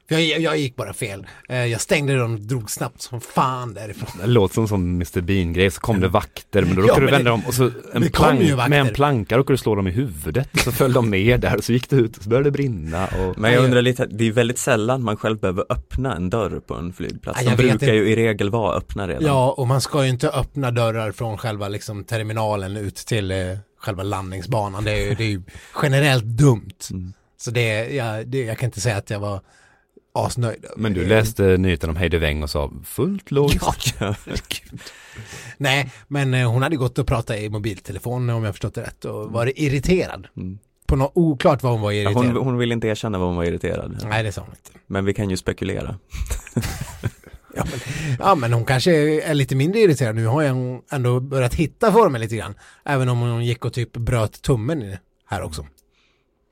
För 0.09 0.15
jag, 0.19 0.39
jag 0.39 0.57
gick 0.57 0.75
bara 0.75 0.93
fel. 0.93 1.27
Eh, 1.49 1.65
jag 1.65 1.81
stängde 1.81 2.13
den 2.13 2.33
och 2.33 2.39
drog 2.39 2.71
snabbt 2.71 3.01
som 3.01 3.21
fan 3.21 3.73
därifrån. 3.73 4.09
Det 4.21 4.27
låter 4.27 4.53
som 4.53 4.67
sån 4.67 4.89
Mr 4.95 5.21
Bean-grej, 5.21 5.71
så 5.71 5.79
kom 5.81 5.99
det 5.99 6.07
vakter, 6.07 6.61
men 6.61 6.75
då 6.75 6.81
Ja, 6.87 6.87
råkade 6.87 7.05
du 7.05 7.05
men 7.05 7.11
vända 7.11 7.31
det- 7.31 7.37
dem 7.37 7.43
och 7.47 7.53
så 7.53 7.71
en 7.93 8.09
plank, 8.11 8.69
med 8.69 8.73
en 8.81 8.93
planka 8.93 9.37
råkade 9.37 9.53
du 9.53 9.57
slå 9.57 9.75
dem 9.75 9.87
i 9.87 9.91
huvudet, 9.91 10.49
så 10.63 10.71
föll 10.71 10.93
de 10.93 11.09
ner 11.09 11.37
där, 11.37 11.57
och 11.57 11.63
så 11.63 11.73
gick 11.73 11.89
det 11.89 11.95
ut, 11.95 12.17
och 12.17 12.23
så 12.23 12.29
började 12.29 12.47
det 12.47 12.51
brinna 12.51 13.07
och 13.07 13.37
Men 13.39 13.53
jag 13.53 13.63
undrar 13.63 13.81
lite, 13.81 14.05
det 14.05 14.27
är 14.27 14.31
väldigt 14.31 14.57
sällan 14.57 15.03
man 15.03 15.17
själv 15.17 15.39
behöver 15.39 15.65
öppna 15.69 16.15
en 16.15 16.29
dörr 16.29 16.59
på 16.67 16.73
en 16.75 16.93
flygplats. 16.93 17.41
Ja, 17.43 17.49
De 17.49 17.55
brukar 17.55 17.73
inte. 17.73 17.85
ju 17.85 18.09
i 18.09 18.15
regel 18.15 18.49
vara 18.49 18.77
öppna 18.77 19.07
redan. 19.07 19.23
Ja, 19.25 19.51
och 19.57 19.67
man 19.67 19.81
ska 19.81 20.03
ju 20.03 20.09
inte 20.09 20.29
öppna 20.29 20.71
dörrar 20.71 21.11
från 21.11 21.37
själva 21.37 21.67
liksom 21.67 22.03
terminalen 22.03 22.77
ut 22.77 22.95
till 22.95 23.31
eh, 23.31 23.37
själva 23.81 24.03
landningsbanan. 24.03 24.83
Det 24.83 24.91
är, 24.91 25.09
ju- 25.09 25.15
det 25.15 25.23
är 25.23 25.27
ju 25.29 25.41
generellt 25.83 26.23
dumt. 26.23 26.73
Mm. 26.91 27.13
Så 27.37 27.51
det, 27.51 27.95
ja, 27.95 28.23
det, 28.25 28.43
jag 28.43 28.57
kan 28.57 28.67
inte 28.67 28.81
säga 28.81 28.97
att 28.97 29.09
jag 29.09 29.19
var 29.19 29.41
asnöjd. 30.13 30.65
Men 30.77 30.93
du 30.93 31.03
det. 31.03 31.09
läste 31.09 31.43
nyheten 31.57 31.89
om 31.89 31.95
Heidi 31.95 32.17
Weng 32.17 32.43
och 32.43 32.49
sa 32.49 32.71
fullt 32.85 33.31
logiskt. 33.31 33.95
Ja. 33.99 34.15
Nej, 35.57 35.91
men 36.07 36.33
eh, 36.33 36.51
hon 36.51 36.63
hade 36.63 36.75
gått 36.75 36.99
och 36.99 37.07
pratat 37.07 37.37
i 37.37 37.49
mobiltelefon 37.49 38.29
om 38.29 38.43
jag 38.43 38.53
förstått 38.53 38.75
det 38.75 38.81
rätt 38.81 39.05
och 39.05 39.31
varit 39.31 39.53
irriterad. 39.57 40.27
Mm. 40.37 40.59
På 40.87 40.95
något 40.95 41.11
oklart 41.15 41.63
vad 41.63 41.71
hon 41.71 41.81
var 41.81 41.91
Ja, 41.91 42.01
irriterad. 42.11 42.25
hon, 42.35 42.45
hon 42.45 42.57
vill 42.57 42.71
inte 42.71 42.87
erkänna 42.87 43.17
vad 43.17 43.27
hon 43.27 43.35
var 43.37 43.43
irriterad. 43.43 43.97
Nej, 44.09 44.23
det 44.23 44.31
sa 44.31 44.41
hon 44.41 44.49
inte. 44.49 44.79
Men 44.87 45.05
vi 45.05 45.13
kan 45.13 45.29
ju 45.29 45.37
spekulera. 45.37 45.95
Ja 47.55 47.63
men, 47.71 47.79
ja, 48.19 48.35
men 48.35 48.53
hon 48.53 48.65
kanske 48.65 48.91
är 49.23 49.33
lite 49.33 49.55
mindre 49.55 49.79
irriterad 49.79 50.15
nu. 50.15 50.25
Har 50.25 50.49
hon 50.49 50.81
ändå 50.91 51.19
börjat 51.19 51.53
hitta 51.53 51.91
formen 51.91 52.21
lite 52.21 52.35
grann. 52.35 52.53
Även 52.85 53.09
om 53.09 53.19
hon 53.19 53.45
gick 53.45 53.65
och 53.65 53.73
typ 53.73 53.93
bröt 53.93 54.41
tummen 54.41 54.79
det 54.79 54.99
här 55.25 55.41
också. 55.41 55.65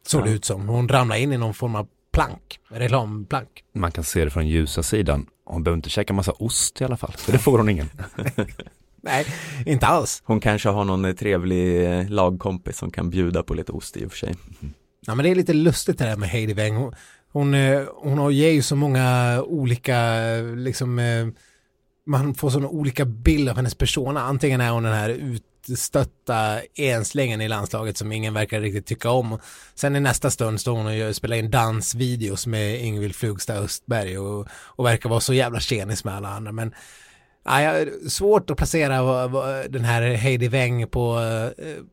Såg 0.08 0.24
det 0.24 0.30
Ja. 0.30 0.36
ut 0.36 0.46
som. 0.46 0.68
Hon 0.68 0.90
ramlade 0.90 1.22
in 1.22 1.34
i 1.34 1.38
någon 1.38 1.54
form 1.54 1.76
av 1.76 1.88
plank. 2.18 2.60
Reklamplank. 2.70 3.64
Man 3.76 3.92
kan 3.92 4.04
se 4.04 4.24
det 4.24 4.30
från 4.30 4.48
ljusa 4.48 4.84
sidan. 4.84 5.26
Hon 5.46 5.64
behöver 5.64 5.78
inte 5.78 5.90
käka 5.90 6.14
massa 6.14 6.32
ost 6.32 6.82
i 6.82 6.84
alla 6.84 6.98
fall, 6.98 7.12
för 7.18 7.32
det 7.32 7.40
får 7.40 7.58
hon 7.58 7.70
ingen. 7.70 7.90
Nej, 9.02 9.26
inte 9.66 9.86
alls. 9.88 10.22
Hon 10.26 10.40
kanske 10.40 10.70
har 10.70 10.84
någon 10.86 11.06
eh, 11.06 11.14
trevlig 11.14 11.86
eh, 12.00 12.10
lagkompis 12.10 12.78
som 12.78 12.92
kan 12.92 13.10
bjuda 13.10 13.44
på 13.44 13.54
lite 13.54 13.72
ost 13.72 13.98
i 13.98 14.06
och 14.06 14.12
för 14.12 14.18
sig. 14.18 14.36
Ja, 15.06 15.16
men 15.16 15.24
det 15.24 15.30
är 15.32 15.36
lite 15.36 15.54
lustigt 15.54 15.98
det 15.98 16.06
där 16.06 16.16
med 16.18 16.30
Heidi 16.30 16.54
Weng. 16.54 16.76
Hon, 16.76 16.94
hon, 17.32 17.54
eh, 17.54 17.82
hon 17.96 18.18
har- 18.18 18.32
ger 18.32 18.52
ju 18.52 18.62
så 18.62 18.76
många 18.76 19.42
olika, 19.48 19.98
liksom, 20.56 21.02
man 22.06 22.34
får 22.36 22.50
sådana 22.50 22.70
olika 22.70 23.06
bilder 23.06 23.52
av 23.52 23.56
hennes 23.58 23.76
persona. 23.76 24.22
Antingen 24.22 24.62
är 24.62 24.70
hon 24.72 24.84
den 24.84 24.94
här 24.94 25.10
utstötta 25.70 26.62
enslängen 26.76 27.42
i 27.42 27.48
landslaget 27.48 27.98
som 27.98 28.12
ingen 28.12 28.34
verkar 28.34 28.62
riktigt 28.62 28.86
tycka 28.86 29.10
om. 29.10 29.40
Sen 29.76 29.96
i 29.96 30.00
nästa 30.00 30.30
stund 30.30 30.62
står 30.62 30.78
hon 30.78 31.08
och 31.08 31.16
spelar 31.16 31.38
in 31.38 31.52
dansvideos 31.52 32.48
med 32.48 32.82
Ingvild 32.82 33.16
Flugstad 33.16 33.56
Östberg 33.58 34.18
och, 34.18 34.48
och 34.52 34.86
verkar 34.86 35.10
vara 35.10 35.20
så 35.20 35.34
jävla 35.34 35.60
tjenis 35.60 36.04
med 36.04 36.16
alla 36.16 36.30
andra. 36.30 36.52
Men 36.52 36.74
ja, 37.44 37.86
svårt 38.10 38.50
att 38.50 38.58
placera 38.58 39.28
den 39.68 39.84
här 39.84 40.02
Heidi 40.02 40.48
Weng 40.48 40.88
på 40.88 41.20
eh, 41.58 41.84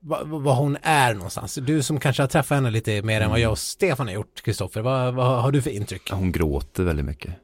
vad, 0.00 0.28
vad 0.28 0.56
hon 0.56 0.76
är 0.82 1.14
någonstans. 1.14 1.54
Du 1.54 1.82
som 1.82 2.00
kanske 2.00 2.22
har 2.22 2.28
träffat 2.28 2.54
henne 2.54 2.70
lite 2.70 3.02
mer 3.02 3.20
än 3.20 3.30
vad 3.30 3.40
jag 3.40 3.50
och 3.50 3.58
Stefan 3.58 4.06
har 4.06 4.14
gjort, 4.14 4.42
Kristoffer. 4.42 4.80
Vad, 4.80 5.14
vad 5.14 5.42
har 5.42 5.52
du 5.52 5.62
för 5.62 5.70
intryck? 5.70 6.10
Hon 6.10 6.32
gråter 6.32 6.82
väldigt 6.82 7.06
mycket. 7.06 7.34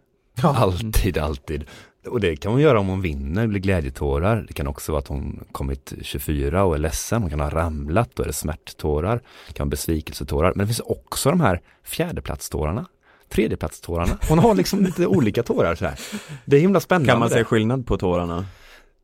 Ja. 0.43 0.57
Alltid, 0.57 1.19
alltid. 1.19 1.65
Och 2.07 2.21
det 2.21 2.37
kan 2.37 2.53
hon 2.53 2.61
göra 2.61 2.81
om 2.81 2.89
hon 2.89 3.01
vinner, 3.01 3.47
blir 3.47 3.61
glädjetårar. 3.61 4.45
Det 4.49 4.55
kan 4.55 4.67
också 4.67 4.93
vara 4.93 5.01
att 5.01 5.09
hon 5.09 5.45
kommit 5.53 5.93
24 6.03 6.65
och 6.65 6.75
är 6.75 6.79
ledsen. 6.79 7.23
Hon 7.23 7.31
kan 7.31 7.41
ha 7.41 7.51
ramlat, 7.51 8.11
då 8.15 8.23
är 8.23 8.27
det 8.27 8.33
smärttårar. 8.33 9.21
Det 9.47 9.53
kan 9.53 9.65
vara 9.65 9.71
besvikelsetårar. 9.71 10.53
Men 10.55 10.59
det 10.59 10.67
finns 10.67 10.81
också 10.81 11.31
de 11.31 11.41
här 11.41 11.61
fjärdeplatstårarna. 11.85 12.87
Tredjeplatstårarna. 13.29 14.19
Hon 14.29 14.39
har 14.39 14.55
liksom 14.55 14.85
lite 14.85 15.07
olika 15.07 15.43
tårar 15.43 15.75
så 15.75 15.85
här. 15.85 16.01
Det 16.45 16.57
är 16.57 16.61
himla 16.61 16.81
spännande. 16.81 17.09
Kan 17.09 17.19
man 17.19 17.31
se 17.31 17.45
skillnad 17.45 17.87
på 17.87 17.99
tårarna? 17.99 18.47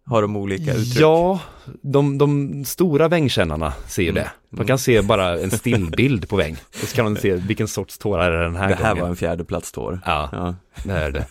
Har 0.04 0.22
de 0.22 0.36
olika 0.36 0.72
uttryck? 0.74 1.00
Ja, 1.02 1.40
de, 1.82 2.18
de 2.18 2.64
stora 2.64 3.08
vängkännarna 3.08 3.72
ser 3.86 4.02
ju 4.02 4.08
Mm. 4.08 4.22
det. 4.22 4.30
De 4.56 4.66
kan 4.66 4.78
se 4.78 5.02
bara 5.02 5.38
en 5.40 5.50
stillbild 5.50 6.28
på 6.28 6.36
väng. 6.36 6.56
Och 6.82 6.88
så 6.88 6.96
kan 6.96 7.14
de 7.14 7.20
se 7.20 7.32
vilken 7.34 7.68
sorts 7.68 7.98
tårar 7.98 8.32
är 8.32 8.42
den 8.42 8.56
här 8.56 8.68
det 8.68 8.74
här 8.74 8.88
gången. 8.88 9.02
var 9.02 9.08
en 9.10 9.16
fjärdeplatstår. 9.16 10.00
Ja, 10.06 10.28
Ja. 10.32 10.54
det 10.84 10.92
är 10.92 11.10
det. 11.10 11.26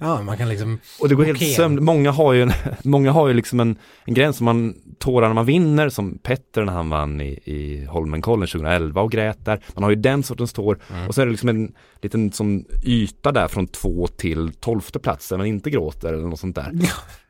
Ja, 0.00 0.22
man 0.22 0.36
kan 0.38 0.48
liksom, 0.48 0.78
Och 1.00 1.08
det 1.08 1.14
går 1.14 1.24
helt 1.24 1.54
sömn. 1.54 1.84
Många 1.84 2.10
har 2.10 2.32
ju, 2.32 2.42
en, 2.42 2.52
många 2.84 3.12
har 3.12 3.28
ju 3.28 3.34
liksom 3.34 3.60
en, 3.60 3.76
en 4.04 4.14
gräns 4.14 4.36
som 4.36 4.44
man 4.44 4.74
tårar 4.98 5.26
när 5.28 5.34
man 5.34 5.46
vinner, 5.46 5.88
som 5.88 6.18
Petter 6.18 6.64
när 6.64 6.72
han 6.72 6.90
vann 6.90 7.20
i, 7.20 7.38
i 7.44 7.84
Holmenkollen 7.84 8.48
2011 8.48 9.00
och 9.02 9.10
grät 9.12 9.44
där. 9.44 9.60
Man 9.74 9.82
har 9.82 9.90
ju 9.90 9.96
den 9.96 10.22
sortens 10.22 10.52
tår. 10.52 10.78
Mm. 10.90 11.08
Och 11.08 11.14
så 11.14 11.20
är 11.22 11.26
det 11.26 11.30
liksom 11.32 11.48
en 11.48 11.72
liten 12.02 12.32
som 12.32 12.64
yta 12.84 13.32
där 13.32 13.48
från 13.48 13.66
två 13.66 14.06
till 14.06 14.52
tolfte 14.60 14.98
plats 14.98 15.28
där 15.28 15.36
man 15.36 15.46
inte 15.46 15.70
gråter 15.70 16.12
eller 16.12 16.28
något 16.28 16.40
sånt 16.40 16.56
där. 16.56 16.72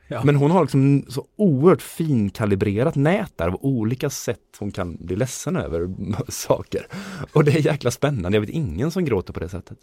Ja. 0.09 0.25
Men 0.25 0.37
hon 0.37 0.51
har 0.51 0.61
liksom 0.63 1.05
så 1.09 1.25
oerhört 1.37 1.83
finkalibrerat 1.83 2.95
nät 2.95 3.33
där 3.37 3.49
av 3.49 3.59
olika 3.61 4.11
sätt 4.11 4.39
hon 4.59 4.71
kan 4.71 4.97
bli 4.97 5.17
ledsen 5.17 5.57
över 5.57 5.89
saker. 6.29 6.87
Och 7.33 7.45
det 7.45 7.53
är 7.53 7.67
jäkla 7.67 7.91
spännande. 7.91 8.37
Jag 8.37 8.41
vet 8.41 8.51
ingen 8.51 8.91
som 8.91 9.05
gråter 9.05 9.33
på 9.33 9.41
det 9.41 9.49
sättet. 9.49 9.79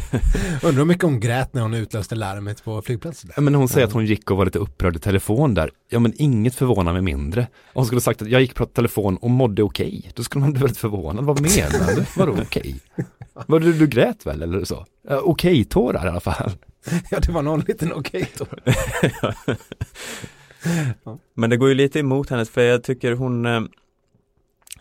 undrar 0.62 0.78
hur 0.78 0.84
mycket 0.84 1.04
hon 1.04 1.20
grät 1.20 1.54
när 1.54 1.62
hon 1.62 1.74
utlöste 1.74 2.14
larmet 2.14 2.64
på 2.64 2.82
flygplatsen. 2.82 3.30
Men 3.36 3.54
hon 3.54 3.68
säger 3.68 3.86
att 3.86 3.92
hon 3.92 4.06
gick 4.06 4.30
och 4.30 4.36
var 4.36 4.44
lite 4.44 4.58
upprörd 4.58 4.96
i 4.96 4.98
telefon 4.98 5.54
där. 5.54 5.70
Ja 5.88 5.98
men 5.98 6.12
inget 6.16 6.54
förvånar 6.54 6.92
mig 6.92 7.02
mindre. 7.02 7.40
Om 7.42 7.46
hon 7.74 7.86
skulle 7.86 8.00
sagt 8.00 8.22
att 8.22 8.28
jag 8.28 8.40
gick 8.40 8.60
i 8.60 8.66
telefon 8.66 9.16
och 9.16 9.30
mådde 9.30 9.62
okej. 9.62 10.10
Då 10.14 10.22
skulle 10.22 10.40
man 10.40 10.52
bli 10.52 10.60
väldigt 10.60 10.78
förvånad. 10.78 11.24
Vad 11.24 11.40
menar 11.40 11.96
du? 11.96 12.04
Vadå 12.16 12.32
okej? 12.42 12.80
Var 13.46 13.60
du, 13.60 13.72
du 13.72 13.86
grät 13.86 14.26
väl 14.26 14.42
eller 14.42 14.64
så? 14.64 14.86
Uh, 15.10 15.18
Okej-tårar 15.18 16.06
i 16.06 16.08
alla 16.08 16.20
fall. 16.20 16.50
Ja, 17.10 17.18
det 17.20 17.32
var 17.32 17.42
någon 17.42 17.60
liten 17.60 17.92
okej 17.92 18.28
då. 18.38 18.46
Men 21.34 21.50
det 21.50 21.56
går 21.56 21.68
ju 21.68 21.74
lite 21.74 22.00
emot 22.00 22.30
hennes 22.30 22.50
för 22.50 22.60
jag 22.60 22.82
tycker 22.82 23.12
hon 23.12 23.46
eh, 23.46 23.60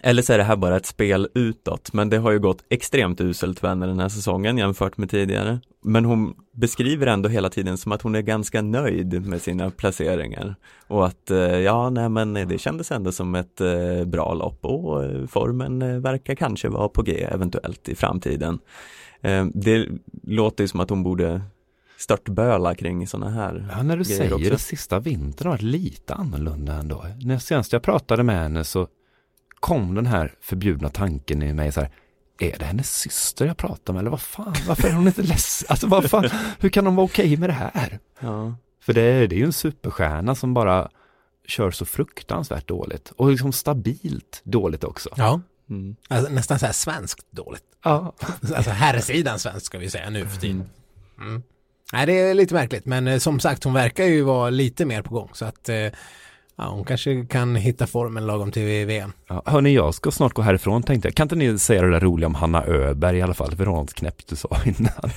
eller 0.06 0.22
så 0.22 0.34
är 0.34 0.38
det 0.38 0.44
här 0.44 0.56
bara 0.56 0.78
ett 0.78 0.86
spel 0.86 1.28
utåt, 1.34 1.94
men 1.94 2.10
det 2.10 2.18
har 2.18 2.32
ju 2.32 2.40
gått 2.40 2.64
extremt 2.70 3.22
uselt 3.22 3.60
för 3.60 3.68
henne 3.68 3.86
den 3.86 4.00
här 4.00 4.10
säsongen 4.10 4.58
jämfört 4.58 4.98
med 4.98 5.10
tidigare. 5.10 5.60
Men 5.84 6.06
hon 6.06 6.34
beskriver 6.52 7.08
ändå 7.08 7.30
hela 7.30 7.50
tiden 7.50 7.78
som 7.78 7.92
att 7.92 8.02
hon 8.02 8.16
är 8.16 8.22
ganska 8.22 8.62
nöjd 8.62 9.26
med 9.26 9.42
sina 9.42 9.72
placeringar. 9.72 10.56
Och 10.88 11.06
att, 11.06 11.32
eh, 11.32 11.38
ja, 11.38 11.90
nej 11.90 12.10
men 12.10 12.34
det 12.34 12.58
kändes 12.58 12.92
ändå 12.92 13.12
som 13.12 13.36
ett 13.36 13.62
eh, 13.62 14.06
bra 14.06 14.34
lopp 14.34 14.66
och 14.66 15.04
eh, 15.04 15.28
formen 15.28 16.02
verkar 16.02 16.36
kanske 16.36 16.70
vara 16.70 16.90
på 16.90 17.02
G 17.02 17.28
eventuellt 17.32 17.90
i 17.90 17.96
framtiden. 17.96 18.60
Det 19.54 19.88
låter 20.24 20.64
ju 20.64 20.68
som 20.68 20.80
att 20.80 20.90
hon 20.90 21.04
borde 21.04 21.42
störtböla 21.98 22.76
kring 22.76 23.08
sådana 23.08 23.32
här 23.32 23.68
Ja, 23.72 23.84
när 23.84 23.98
du 23.98 24.06
säger 24.06 24.34
också. 24.34 24.50
det, 24.50 24.58
sista 24.58 25.00
vintern 25.00 25.48
har 25.48 25.54
varit 25.54 25.62
lite 25.62 26.14
annorlunda 26.14 26.74
ändå. 26.74 27.06
När 27.22 27.38
senast 27.38 27.74
jag 27.74 27.84
pratade 27.84 28.24
med 28.24 28.36
henne 28.36 28.64
så 28.64 28.88
kom 29.60 29.96
den 29.96 30.06
här 30.06 30.34
förbjudna 30.42 30.90
tanken 30.90 31.44
i 31.44 31.54
mig 31.54 31.72
så 31.72 31.82
här, 31.82 31.90
är 32.40 32.58
det 32.60 32.66
hennes 32.66 33.00
syster 33.00 33.46
jag 33.46 33.58
pratar 33.58 33.94
med 33.94 34.00
eller 34.00 34.10
vad 34.10 34.22
fan, 34.22 34.56
varför 34.68 34.88
är 34.88 34.94
hon 34.94 35.08
inte 35.08 35.22
ledsen? 35.22 35.68
Alltså 35.70 35.88
vad 35.88 36.10
fan, 36.10 36.30
hur 36.60 36.70
kan 36.70 36.86
hon 36.86 36.96
vara 36.96 37.06
okej 37.06 37.26
okay 37.26 37.38
med 37.38 37.50
det 37.50 37.54
här? 37.54 38.00
Ja. 38.20 38.56
För 38.82 38.94
det 38.94 39.02
är, 39.02 39.28
det 39.28 39.36
är 39.36 39.38
ju 39.38 39.46
en 39.46 39.54
superstjärna 39.54 40.36
som 40.36 40.54
bara 40.54 40.90
kör 41.48 41.72
så 41.72 41.86
fruktansvärt 41.86 42.68
dåligt 42.68 43.14
och 43.16 43.32
liksom 43.32 43.54
stabilt 43.54 44.42
dåligt 44.44 44.84
också. 44.84 45.10
Ja. 45.18 45.42
Mm. 45.70 45.96
Alltså, 46.08 46.32
nästan 46.32 46.60
så 46.60 46.66
här 46.66 46.74
svenskt 46.74 47.32
dåligt. 47.32 47.64
Ja. 47.84 48.14
alltså 48.56 48.72
herrsidan 48.72 49.40
svenskt 49.40 49.66
ska 49.66 49.78
vi 49.78 49.90
säga 49.90 50.10
nu 50.10 50.26
för 50.26 50.42
tiden. 50.42 50.70
Mm. 51.18 51.30
mm. 51.30 51.44
Nej, 51.94 52.06
det 52.06 52.14
är 52.14 52.34
lite 52.34 52.54
märkligt, 52.54 52.86
men 52.86 53.08
eh, 53.08 53.18
som 53.18 53.40
sagt, 53.40 53.64
hon 53.64 53.74
verkar 53.74 54.06
ju 54.06 54.22
vara 54.22 54.50
lite 54.50 54.86
mer 54.86 55.02
på 55.02 55.14
gång, 55.14 55.30
så 55.34 55.46
att 55.46 55.70
eh, 55.70 55.88
Ja, 56.58 56.70
hon 56.70 56.84
kanske 56.84 57.26
kan 57.26 57.56
hitta 57.56 57.88
formen 57.88 58.26
lagom 58.26 58.52
till 58.52 58.86
VM. 58.86 59.12
Ja, 59.28 59.44
hörni, 59.46 59.74
jag 59.74 59.94
ska 59.94 60.12
snart 60.12 60.34
gå 60.34 60.42
härifrån 60.42 60.84
tänkte 60.84 61.08
jag. 61.08 61.16
Kan 61.16 61.26
inte 61.26 61.36
ni 61.36 61.60
säga 61.60 61.82
det 61.82 61.92
där 61.92 62.00
roliga 62.00 62.28
om 62.28 62.36
Hanna 62.36 62.66
Öberg 62.66 63.18
i 63.18 63.22
alla 63.22 63.34
fall? 63.34 63.56
Något 63.58 63.94
knäppt 63.94 64.28
du 64.28 64.36
sa 64.36 64.58
innan. 64.66 65.12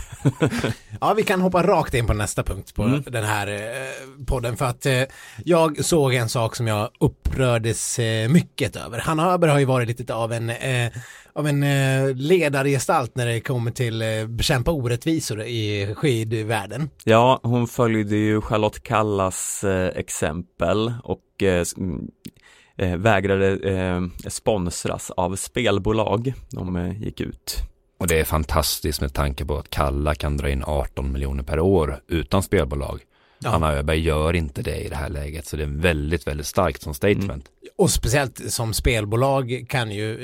ja, 1.00 1.14
vi 1.14 1.22
kan 1.22 1.40
hoppa 1.40 1.62
rakt 1.62 1.94
in 1.94 2.06
på 2.06 2.14
nästa 2.14 2.42
punkt 2.42 2.74
på 2.74 2.82
mm. 2.82 3.02
den 3.06 3.24
här 3.24 3.46
eh, 3.46 4.24
podden. 4.26 4.56
För 4.56 4.64
att 4.64 4.86
eh, 4.86 5.02
jag 5.44 5.84
såg 5.84 6.14
en 6.14 6.28
sak 6.28 6.56
som 6.56 6.66
jag 6.66 6.90
upprördes 7.00 7.98
eh, 7.98 8.28
mycket 8.28 8.76
över. 8.76 8.98
Hanna 8.98 9.32
Öberg 9.32 9.50
har 9.50 9.58
ju 9.58 9.64
varit 9.64 9.88
lite 9.88 10.14
av 10.14 10.32
en 10.32 10.50
eh, 10.50 10.92
av 11.32 11.46
en 11.46 11.62
eh, 11.62 12.14
ledargestalt 12.14 13.16
när 13.16 13.26
det 13.26 13.40
kommer 13.40 13.70
till 13.70 14.02
eh, 14.02 14.26
bekämpa 14.26 14.70
orättvisor 14.70 15.42
i 15.42 15.94
skidvärlden. 15.96 16.90
Ja, 17.04 17.40
hon 17.42 17.68
följde 17.68 18.16
ju 18.16 18.40
Charlotte 18.40 18.82
Kallas 18.82 19.64
eh, 19.64 19.98
exempel 19.98 20.92
och 21.04 21.20
eh, 21.42 21.64
mm, 21.76 22.10
eh, 22.76 22.96
vägrade 22.96 23.56
eh, 23.56 24.28
sponsras 24.28 25.10
av 25.10 25.36
spelbolag. 25.36 26.32
De 26.50 26.76
eh, 26.76 27.02
gick 27.02 27.20
ut. 27.20 27.56
Och 27.98 28.06
det 28.06 28.20
är 28.20 28.24
fantastiskt 28.24 29.00
med 29.00 29.14
tanke 29.14 29.44
på 29.44 29.58
att 29.58 29.70
Kalla 29.70 30.14
kan 30.14 30.36
dra 30.36 30.50
in 30.50 30.64
18 30.66 31.12
miljoner 31.12 31.42
per 31.42 31.60
år 31.60 32.00
utan 32.08 32.42
spelbolag. 32.42 33.00
Ja. 33.38 33.50
Hanna 33.50 33.72
Öberg 33.72 33.98
gör 33.98 34.36
inte 34.36 34.62
det 34.62 34.76
i 34.76 34.88
det 34.88 34.96
här 34.96 35.08
läget 35.08 35.46
så 35.46 35.56
det 35.56 35.62
är 35.62 35.80
väldigt, 35.80 36.26
väldigt 36.26 36.46
starkt 36.46 36.82
som 36.82 36.94
statement. 36.94 37.30
Mm. 37.30 37.42
Och 37.76 37.90
speciellt 37.90 38.52
som 38.52 38.74
spelbolag 38.74 39.64
kan 39.68 39.90
ju, 39.90 40.16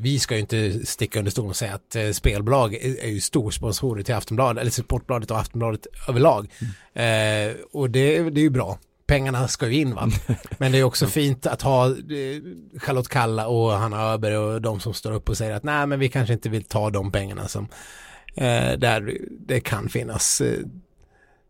vi 0.00 0.18
ska 0.18 0.34
ju 0.34 0.40
inte 0.40 0.86
sticka 0.86 1.18
under 1.18 1.30
stolen 1.30 1.50
och 1.50 1.56
säga 1.56 1.74
att 1.74 2.16
spelbolag 2.16 2.74
är 2.74 3.08
ju 3.08 3.20
storsponsorer 3.20 4.02
till 4.02 4.14
Aftonbladet, 4.14 4.60
eller 4.60 4.70
Sportbladet 4.70 5.30
och 5.30 5.38
Aftonbladet 5.38 5.86
överlag. 6.08 6.48
Mm. 6.94 7.50
Eh, 7.50 7.56
och 7.72 7.90
det, 7.90 8.30
det 8.30 8.40
är 8.40 8.44
ju 8.44 8.50
bra. 8.50 8.78
Pengarna 9.12 9.48
ska 9.48 9.68
ju 9.68 9.80
in 9.80 9.94
va. 9.94 10.10
Men 10.58 10.72
det 10.72 10.78
är 10.78 10.84
också 10.84 11.06
fint 11.06 11.46
att 11.46 11.62
ha 11.62 11.86
eh, 11.86 11.94
Charlotte 12.78 13.08
Kalla 13.08 13.46
och 13.46 13.72
Hanna 13.72 14.02
Öberg 14.02 14.36
och 14.36 14.62
de 14.62 14.80
som 14.80 14.94
står 14.94 15.12
upp 15.12 15.28
och 15.28 15.36
säger 15.36 15.52
att 15.52 15.62
nej 15.62 15.86
men 15.86 15.98
vi 15.98 16.08
kanske 16.08 16.34
inte 16.34 16.48
vill 16.48 16.64
ta 16.64 16.90
de 16.90 17.12
pengarna 17.12 17.48
som 17.48 17.68
eh, 18.34 18.72
där 18.78 19.18
det 19.30 19.60
kan 19.60 19.88
finnas 19.88 20.40
eh, 20.40 20.58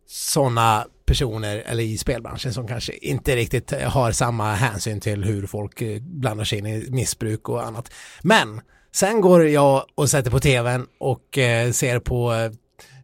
sådana 0.07 0.87
personer 1.05 1.57
eller 1.67 1.83
i 1.83 1.99
spelbranschen 1.99 2.55
som 2.55 2.69
kanske 2.69 2.93
inte 2.93 3.37
riktigt 3.37 3.73
har 3.83 4.13
samma 4.13 4.55
hänsyn 4.55 5.01
till 5.01 5.25
hur 5.25 5.47
folk 5.47 5.83
eh, 5.83 6.03
blandar 6.03 6.45
sig 6.45 6.59
in 6.59 6.67
i 6.67 6.87
missbruk 6.91 7.49
och 7.49 7.67
annat. 7.67 7.93
Men 8.23 8.61
sen 8.93 9.21
går 9.21 9.49
jag 9.49 9.85
och 9.95 10.11
sätter 10.11 10.31
på 10.31 10.41
tvn 10.41 10.87
och 10.99 11.39
eh, 11.39 11.71
ser 11.73 11.99
på 11.99 12.35
eh, 12.35 12.53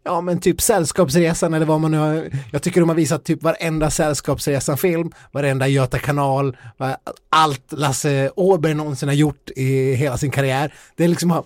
ja 0.08 0.20
men 0.20 0.40
typ 0.40 0.60
Sällskapsresan 0.60 1.54
eller 1.54 1.66
vad 1.66 1.80
man 1.80 1.90
nu 1.90 1.98
har, 1.98 2.30
jag 2.52 2.62
tycker 2.62 2.80
de 2.80 2.88
har 2.88 2.96
visat 2.96 3.24
typ 3.24 3.42
varenda 3.42 3.90
Sällskapsresan-film, 3.90 5.10
varenda 5.32 5.68
Göta 5.68 5.98
kanal, 5.98 6.56
allt 7.30 7.72
Lasse 7.72 8.30
Åberg 8.36 8.74
någonsin 8.74 9.08
har 9.08 9.16
gjort 9.16 9.50
i 9.56 9.94
hela 9.94 10.16
sin 10.16 10.30
karriär. 10.30 10.74
Det 10.96 11.04
är 11.04 11.08
liksom 11.08 11.42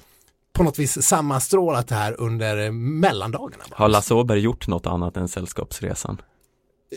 på 0.53 0.63
något 0.63 0.79
vis 0.79 1.03
sammanstrålat 1.03 1.89
det 1.89 1.95
här 1.95 2.21
under 2.21 2.71
mellandagarna. 2.71 3.65
Har 3.71 3.89
Lasse 3.89 4.15
Åberg 4.15 4.41
gjort 4.41 4.69
något 4.69 4.87
annat 4.87 5.17
än 5.17 5.29
Sällskapsresan? 5.29 6.23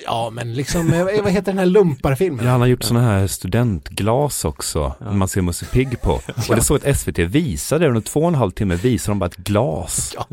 Ja, 0.03 0.29
men 0.29 0.53
liksom, 0.53 0.93
eh, 0.93 1.03
vad 1.03 1.31
heter 1.31 1.51
den 1.51 1.57
här 1.57 1.65
lumparfilmen? 1.65 2.45
Ja, 2.45 2.51
han 2.51 2.61
har 2.61 2.67
gjort 2.67 2.83
sådana 2.83 3.05
här 3.05 3.27
studentglas 3.27 4.45
också, 4.45 4.95
ja. 4.99 5.11
man 5.11 5.27
ser 5.27 5.41
Musse 5.41 5.65
Pigg 5.65 6.01
på. 6.01 6.21
Och 6.49 6.55
det 6.55 6.61
såg 6.61 6.77
att 6.77 6.97
SVT 6.97 7.19
visade, 7.19 7.87
under 7.87 8.01
två 8.01 8.19
och 8.19 8.27
en 8.27 8.35
halv 8.35 8.51
timme 8.51 8.75
visade 8.75 9.11
de 9.11 9.19
bara 9.19 9.25
ett 9.25 9.35
glas. 9.35 10.15
Ja, 10.15 10.27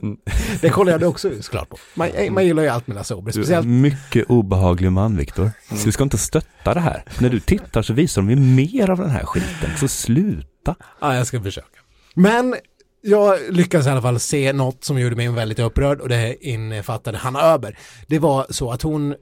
det 0.60 0.70
kollade 0.70 1.04
jag 1.04 1.10
också 1.10 1.30
såklart 1.40 1.68
på. 1.68 1.76
Man, 1.94 2.08
eh, 2.08 2.32
man 2.32 2.46
gillar 2.46 2.62
ju 2.62 2.68
allt 2.68 2.86
med 2.86 2.94
Lasse 2.94 3.14
Åberg, 3.14 3.32
speciellt. 3.32 3.66
mycket 3.66 4.30
obehaglig 4.30 4.92
man, 4.92 5.16
Viktor. 5.16 5.42
Mm. 5.42 5.84
du 5.84 5.92
ska 5.92 6.02
inte 6.02 6.18
stötta 6.18 6.74
det 6.74 6.80
här. 6.80 7.04
När 7.18 7.28
du 7.28 7.40
tittar 7.40 7.82
så 7.82 7.92
visar 7.92 8.22
de 8.22 8.30
ju 8.30 8.36
mer 8.36 8.90
av 8.90 8.98
den 8.98 9.10
här 9.10 9.24
skiten, 9.24 9.70
så 9.80 9.88
sluta. 9.88 10.74
Ja, 11.00 11.14
jag 11.14 11.26
ska 11.26 11.42
försöka. 11.42 11.78
Men 12.14 12.54
jag 13.02 13.38
lyckades 13.50 13.86
i 13.86 13.90
alla 13.90 14.02
fall 14.02 14.20
se 14.20 14.52
något 14.52 14.84
som 14.84 14.98
gjorde 14.98 15.16
mig 15.16 15.28
väldigt 15.28 15.58
upprörd 15.58 16.00
och 16.00 16.08
det 16.08 16.46
innefattade 16.46 17.18
Hanna 17.18 17.42
Öber. 17.42 17.78
Det 18.06 18.18
var 18.18 18.46
så 18.50 18.72
att 18.72 18.82
hon 18.82 19.14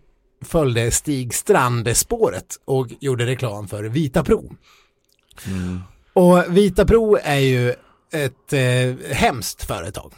följde 0.44 0.90
Stig 0.90 1.34
Strand-spåret 1.34 2.60
och 2.64 2.88
gjorde 3.00 3.26
reklam 3.26 3.68
för 3.68 3.84
Vita 3.84 4.24
Pro. 4.24 4.52
Mm. 5.46 5.80
Och 6.12 6.56
Vita 6.56 6.86
Pro 6.86 7.18
är 7.22 7.38
ju 7.38 7.70
ett 8.12 8.52
eh, 8.52 9.12
hemskt 9.16 9.64
företag. 9.64 10.12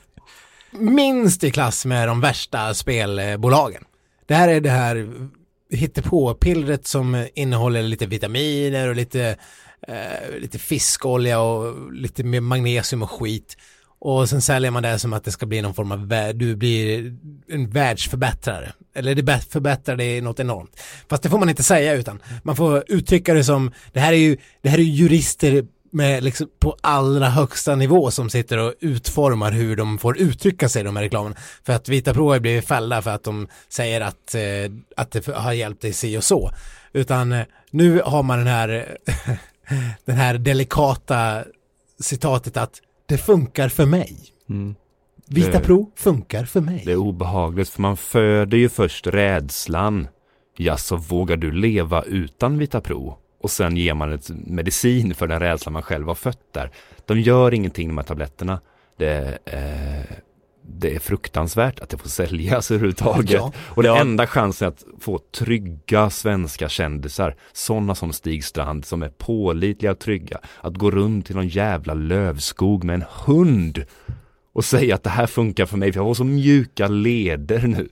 Minst 0.70 1.44
i 1.44 1.50
klass 1.50 1.86
med 1.86 2.08
de 2.08 2.20
värsta 2.20 2.74
spelbolagen. 2.74 3.84
Det 4.26 4.34
här 4.34 4.48
är 4.48 4.60
det 4.60 4.70
här 4.70 5.08
hittepå-pillret 5.70 6.86
som 6.86 7.26
innehåller 7.34 7.82
lite 7.82 8.06
vitaminer 8.06 8.88
och 8.88 8.96
lite, 8.96 9.36
eh, 9.88 10.38
lite 10.38 10.58
fiskolja 10.58 11.40
och 11.40 11.92
lite 11.92 12.24
magnesium 12.24 13.02
och 13.02 13.10
skit. 13.10 13.56
Och 14.08 14.28
sen 14.28 14.42
säljer 14.42 14.70
man 14.70 14.82
det 14.82 14.98
som 14.98 15.12
att 15.12 15.24
det 15.24 15.32
ska 15.32 15.46
bli 15.46 15.62
någon 15.62 15.74
form 15.74 15.92
av, 15.92 16.32
du 16.34 16.56
blir 16.56 17.12
en 17.48 17.70
världsförbättrare. 17.70 18.72
Eller 18.94 19.14
det 19.14 19.40
förbättrar 19.50 19.96
det 19.96 20.20
något 20.20 20.40
enormt. 20.40 20.80
Fast 21.08 21.22
det 21.22 21.28
får 21.28 21.38
man 21.38 21.48
inte 21.48 21.62
säga 21.62 21.94
utan 21.94 22.22
man 22.42 22.56
får 22.56 22.84
uttrycka 22.86 23.34
det 23.34 23.44
som, 23.44 23.72
det 23.92 24.00
här 24.00 24.12
är 24.12 24.16
ju, 24.16 24.36
det 24.62 24.68
här 24.68 24.78
är 24.78 24.82
jurister 24.82 25.66
med 25.90 26.24
liksom 26.24 26.48
på 26.58 26.76
allra 26.80 27.28
högsta 27.28 27.76
nivå 27.76 28.10
som 28.10 28.30
sitter 28.30 28.58
och 28.58 28.74
utformar 28.80 29.52
hur 29.52 29.76
de 29.76 29.98
får 29.98 30.18
uttrycka 30.18 30.68
sig 30.68 30.82
de 30.82 30.96
här 30.96 31.02
reklamen 31.02 31.34
För 31.64 31.72
att 31.72 31.88
Vita 31.88 32.14
Pro 32.14 32.32
har 32.32 32.38
blivit 32.38 32.68
fällda 32.68 33.02
för 33.02 33.10
att 33.10 33.24
de 33.24 33.48
säger 33.68 34.00
att, 34.00 34.34
eh, 34.34 34.72
att 34.96 35.10
det 35.10 35.26
har 35.26 35.52
hjälpt 35.52 35.82
dig 35.82 35.92
si 35.92 36.18
och 36.18 36.24
så. 36.24 36.50
Utan 36.92 37.32
eh, 37.32 37.46
nu 37.70 38.02
har 38.04 38.22
man 38.22 38.38
den 38.38 38.48
här, 38.48 38.96
den 40.04 40.16
här 40.16 40.38
delikata 40.38 41.44
citatet 42.00 42.56
att 42.56 42.80
det 43.06 43.18
funkar 43.18 43.68
för 43.68 43.86
mig. 43.86 44.16
Mm. 44.50 44.74
Vita 45.28 45.60
Pro 45.60 45.90
funkar 45.96 46.44
för 46.44 46.60
mig. 46.60 46.82
Det 46.86 46.92
är 46.92 46.96
obehagligt 46.96 47.68
för 47.68 47.82
man 47.82 47.96
föder 47.96 48.58
ju 48.58 48.68
först 48.68 49.06
rädslan. 49.06 50.08
Ja, 50.56 50.76
så 50.76 50.96
vågar 50.96 51.36
du 51.36 51.52
leva 51.52 52.02
utan 52.02 52.58
Vita 52.58 52.80
Pro? 52.80 53.18
Och 53.42 53.50
sen 53.50 53.76
ger 53.76 53.94
man 53.94 54.12
ett 54.12 54.30
medicin 54.30 55.14
för 55.14 55.26
den 55.26 55.40
rädslan 55.40 55.72
man 55.72 55.82
själv 55.82 56.06
har 56.08 56.14
fött 56.14 56.52
där. 56.52 56.70
De 57.04 57.20
gör 57.20 57.54
ingenting 57.54 57.94
med 57.94 58.06
tabletterna. 58.06 58.60
Det, 58.96 59.38
eh, 59.44 60.16
det 60.68 60.94
är 60.94 60.98
fruktansvärt 60.98 61.80
att 61.80 61.88
det 61.88 61.98
får 61.98 62.08
säljas 62.08 62.70
överhuvudtaget. 62.70 63.30
Ja. 63.30 63.52
Och 63.58 63.82
det 63.82 63.88
ja. 63.88 64.00
enda 64.00 64.26
chansen 64.26 64.68
att 64.68 64.84
få 65.00 65.18
trygga 65.18 66.10
svenska 66.10 66.68
kändisar, 66.68 67.36
sådana 67.52 67.94
som 67.94 68.12
Stig 68.12 68.44
Strand 68.44 68.84
som 68.84 69.02
är 69.02 69.08
pålitliga 69.08 69.92
och 69.92 69.98
trygga, 69.98 70.40
att 70.60 70.74
gå 70.74 70.90
runt 70.90 71.30
i 71.30 71.34
någon 71.34 71.48
jävla 71.48 71.94
lövskog 71.94 72.84
med 72.84 72.94
en 72.94 73.04
hund 73.24 73.84
och 74.52 74.64
säga 74.64 74.94
att 74.94 75.02
det 75.02 75.10
här 75.10 75.26
funkar 75.26 75.66
för 75.66 75.76
mig, 75.76 75.92
för 75.92 76.00
jag 76.00 76.04
har 76.04 76.14
så 76.14 76.24
mjuka 76.24 76.88
leder 76.88 77.66
nu. 77.66 77.88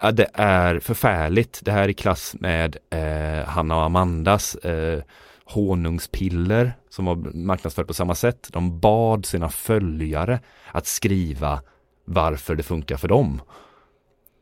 Ja, 0.00 0.12
det 0.12 0.30
är 0.34 0.80
förfärligt. 0.80 1.60
Det 1.62 1.72
här 1.72 1.82
är 1.82 1.88
i 1.88 1.94
klass 1.94 2.36
med 2.40 2.76
eh, 2.90 3.48
Hanna 3.48 3.76
och 3.76 3.82
Amandas 3.82 4.54
eh, 4.54 5.02
honungspiller 5.44 6.72
som 6.90 7.04
var 7.04 7.14
marknadsfört 7.34 7.86
på 7.86 7.94
samma 7.94 8.14
sätt. 8.14 8.48
De 8.52 8.80
bad 8.80 9.26
sina 9.26 9.48
följare 9.48 10.40
att 10.72 10.86
skriva 10.86 11.60
varför 12.06 12.54
det 12.54 12.62
funkar 12.62 12.96
för 12.96 13.08
dem. 13.08 13.40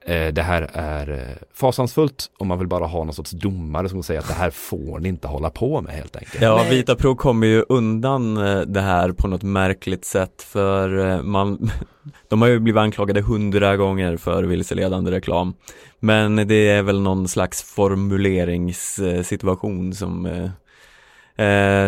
Eh, 0.07 0.33
det 0.33 0.43
här 0.43 0.71
är 0.73 1.11
eh, 1.11 1.37
fasansfullt 1.55 2.31
och 2.39 2.47
man 2.47 2.59
vill 2.59 2.69
bara 2.69 2.87
ha 2.87 3.05
någon 3.05 3.15
sorts 3.15 3.31
domare 3.31 3.89
som 3.89 4.03
säger 4.03 4.21
att 4.21 4.29
det 4.29 4.35
här 4.35 4.51
får 4.51 4.99
ni 4.99 5.09
inte 5.09 5.29
hålla 5.29 5.51
på 5.51 5.81
med 5.81 5.95
helt 5.95 6.17
enkelt. 6.17 6.43
Ja. 6.43 6.67
Vita 6.71 6.95
Pro 6.95 7.17
kommer 7.17 7.47
ju 7.47 7.65
undan 7.69 8.37
eh, 8.37 8.61
det 8.61 8.81
här 8.81 9.13
på 9.13 9.29
något 9.29 9.43
märkligt 9.43 10.05
sätt 10.05 10.43
för 10.43 11.23
man 11.23 11.71
De 12.29 12.43
har 12.43 12.49
ju 12.49 12.59
blivit 12.59 12.81
anklagade 12.81 13.21
hundra 13.21 13.77
gånger 13.77 14.17
för 14.17 14.43
vilseledande 14.43 15.11
reklam 15.11 15.55
Men 16.01 16.49
det 16.49 16.69
är 16.69 16.83
väl 16.83 17.01
någon 17.01 17.29
slags 17.29 17.63
formuleringssituation 17.63 19.95
som 19.95 20.49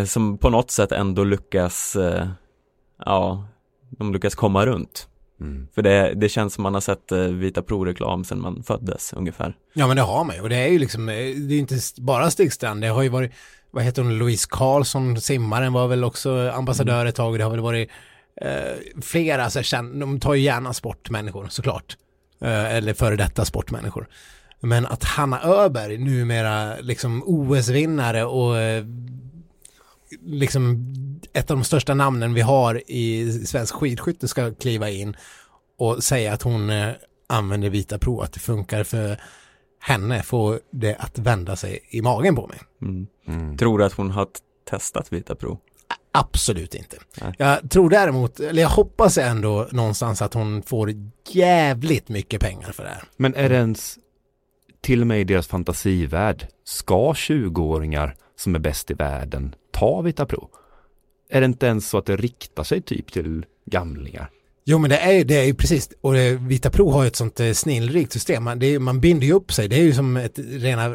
Som 0.06 0.38
på 0.38 0.50
något 0.50 0.70
sätt 0.70 0.92
ändå 0.92 1.24
lyckas 1.24 1.96
Ja 3.04 3.48
De 3.90 4.12
lyckas 4.12 4.34
komma 4.34 4.66
runt 4.66 5.08
Mm. 5.40 5.68
För 5.74 5.82
det, 5.82 6.14
det 6.14 6.28
känns 6.28 6.54
som 6.54 6.62
man 6.62 6.74
har 6.74 6.80
sett 6.80 7.12
eh, 7.12 7.18
Vita 7.18 7.62
Pro-reklam 7.62 8.24
sedan 8.24 8.40
man 8.40 8.62
föddes 8.62 9.12
ungefär 9.12 9.56
Ja 9.72 9.86
men 9.86 9.96
det 9.96 10.02
har 10.02 10.24
man 10.24 10.36
ju 10.36 10.42
och 10.42 10.48
det 10.48 10.56
är 10.56 10.68
ju 10.68 10.78
liksom, 10.78 11.08
eh, 11.08 11.14
det 11.14 11.22
är 11.22 11.52
ju 11.52 11.58
inte 11.58 11.78
bara 11.98 12.30
Stigstrand, 12.30 12.80
det 12.80 12.88
har 12.88 13.02
ju 13.02 13.08
varit, 13.08 13.32
vad 13.70 13.84
heter 13.84 14.02
hon, 14.02 14.18
Louise 14.18 14.48
Karlsson, 14.50 15.20
simmaren 15.20 15.72
var 15.72 15.88
väl 15.88 16.04
också 16.04 16.50
ambassadör 16.50 17.06
ett 17.06 17.14
tag 17.14 17.32
och 17.32 17.38
det 17.38 17.44
har 17.44 17.50
väl 17.50 17.60
varit 17.60 17.90
eh, 18.40 19.00
flera, 19.02 19.50
så 19.50 19.62
känn, 19.62 20.00
de 20.00 20.20
tar 20.20 20.34
ju 20.34 20.42
gärna 20.42 20.72
sportmänniskor 20.72 21.46
såklart. 21.50 21.96
Eh, 22.40 22.74
eller 22.74 22.94
före 22.94 23.16
detta 23.16 23.44
sportmänniskor. 23.44 24.08
Men 24.60 24.86
att 24.86 25.04
Hanna 25.04 25.42
Öberg 25.42 25.98
numera 25.98 26.76
liksom 26.80 27.22
OS-vinnare 27.26 28.24
och 28.24 28.58
eh, 28.58 28.84
liksom 30.22 30.94
ett 31.32 31.50
av 31.50 31.56
de 31.56 31.64
största 31.64 31.94
namnen 31.94 32.34
vi 32.34 32.40
har 32.40 32.82
i 32.86 33.32
svensk 33.46 33.74
skidskytte 33.74 34.28
ska 34.28 34.54
kliva 34.54 34.90
in 34.90 35.16
och 35.78 36.04
säga 36.04 36.32
att 36.32 36.42
hon 36.42 36.70
eh, 36.70 36.92
använder 37.28 37.70
vita 37.70 37.98
prov, 37.98 38.20
att 38.20 38.32
det 38.32 38.40
funkar 38.40 38.84
för 38.84 39.20
henne, 39.80 40.22
får 40.22 40.60
det 40.72 40.94
att 40.94 41.18
vända 41.18 41.56
sig 41.56 41.80
i 41.90 42.02
magen 42.02 42.36
på 42.36 42.46
mig. 42.46 42.58
mm. 42.82 43.06
Mm. 43.28 43.56
Tror 43.56 43.78
du 43.78 43.84
att 43.84 43.92
hon 43.92 44.10
har 44.10 44.26
testat 44.70 45.12
Vita 45.12 45.34
Pro? 45.34 45.58
Absolut 46.12 46.74
inte. 46.74 46.96
Nej. 47.20 47.34
Jag 47.38 47.70
tror 47.70 47.90
däremot, 47.90 48.40
eller 48.40 48.62
jag 48.62 48.68
hoppas 48.68 49.18
ändå 49.18 49.68
någonstans 49.72 50.22
att 50.22 50.34
hon 50.34 50.62
får 50.62 50.92
jävligt 51.28 52.08
mycket 52.08 52.40
pengar 52.40 52.72
för 52.72 52.82
det 52.82 52.88
här. 52.88 53.02
Men 53.16 53.34
är 53.34 53.48
det 53.48 53.54
ens 53.54 53.98
till 54.80 55.00
och 55.00 55.06
med 55.06 55.20
i 55.20 55.24
deras 55.24 55.46
fantasivärld 55.46 56.46
ska 56.64 57.12
20-åringar 57.12 58.16
som 58.36 58.54
är 58.54 58.58
bäst 58.58 58.90
i 58.90 58.94
världen 58.94 59.54
ta 59.72 60.00
Vita 60.00 60.26
Pro? 60.26 60.48
Är 61.30 61.40
det 61.40 61.44
inte 61.44 61.66
ens 61.66 61.88
så 61.88 61.98
att 61.98 62.06
det 62.06 62.16
riktar 62.16 62.64
sig 62.64 62.82
typ 62.82 63.12
till 63.12 63.44
gamlingar? 63.70 64.30
Jo 64.68 64.78
men 64.78 64.90
det 64.90 64.96
är 64.98 65.12
ju, 65.12 65.24
det 65.24 65.34
är 65.36 65.44
ju 65.44 65.54
precis, 65.54 65.88
och 66.00 66.12
det, 66.12 66.32
Vita 66.34 66.70
Pro 66.70 66.90
har 66.90 67.02
ju 67.02 67.06
ett 67.06 67.16
sånt 67.16 67.40
eh, 67.40 67.52
snillrikt 67.52 68.12
system, 68.12 68.44
man, 68.44 68.58
det 68.58 68.66
är, 68.74 68.78
man 68.78 69.00
binder 69.00 69.26
ju 69.26 69.32
upp 69.32 69.52
sig, 69.52 69.68
det 69.68 69.76
är 69.76 69.82
ju 69.82 69.92
som 69.92 70.16
ett 70.16 70.38
rena 70.38 70.88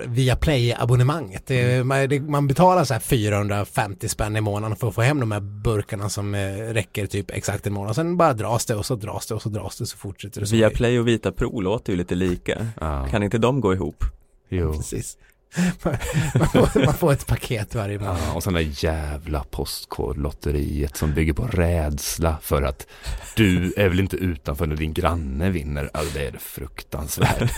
Viaplay-abonnemanget. 0.56 1.44
Det, 1.48 1.62
är- 1.62 1.84
man, 1.84 2.10
det, 2.10 2.20
man 2.20 2.48
betalar 2.48 2.84
så 2.84 2.94
här 2.94 3.02
450 3.02 4.10
spänn 4.10 4.36
i 4.38 4.42
månaden 4.42 4.78
för 4.78 4.88
att 4.88 4.96
få 4.96 5.02
hem 5.02 5.20
de 5.20 5.32
här 5.32 5.40
burkarna 5.40 6.10
som 6.10 6.36
eh, 6.36 6.40
räcker 6.58 7.06
typ 7.08 7.32
exakt 7.32 7.68
en 7.68 7.74
månad. 7.74 7.96
Sen 7.96 8.18
bara 8.18 8.34
dras 8.34 8.66
det 8.66 8.76
och 8.76 8.86
så 8.86 8.96
dras 8.96 9.28
det 9.28 9.34
och 9.36 9.42
så 9.42 9.50
dras 9.50 9.78
det 9.78 9.86
så 9.86 9.98
fortsätter 9.98 10.42
det. 10.42 10.52
Viaplay 10.52 11.00
och 11.00 11.08
Vita 11.08 11.32
Pro 11.32 11.62
låter 11.62 11.94
ju 11.94 11.98
lite 11.98 12.16
lika 12.16 12.68
Ja, 12.80 13.08
Kan 13.12 13.24
inte 13.24 13.38
de 13.38 13.62
gå 13.62 13.74
ihop? 13.74 14.04
jo. 14.50 14.74
Precis. 14.74 15.18
Man, 15.58 15.98
man, 16.36 16.48
får, 16.48 16.86
man 16.86 16.94
får 16.94 17.14
ett 17.14 17.28
paket 17.28 17.76
varje 17.76 18.00
månad. 18.00 18.18
Ja, 18.28 18.34
och 18.34 18.44
sen 18.44 18.54
det 18.54 18.62
jävla 18.62 19.44
postkodlotteriet 19.44 20.98
som 20.98 21.14
bygger 21.14 21.34
på 21.34 21.48
rädsla 21.48 22.38
för 22.42 22.62
att 22.62 22.88
du 23.36 23.74
är 23.78 23.90
väl 23.90 24.00
inte 24.00 24.18
utanför 24.18 24.66
när 24.68 24.76
din 24.76 24.94
granne 24.94 25.50
vinner. 25.50 25.90
Alltså 25.94 26.18
det 26.18 26.28
är 26.28 26.38
fruktansvärt. 26.40 27.52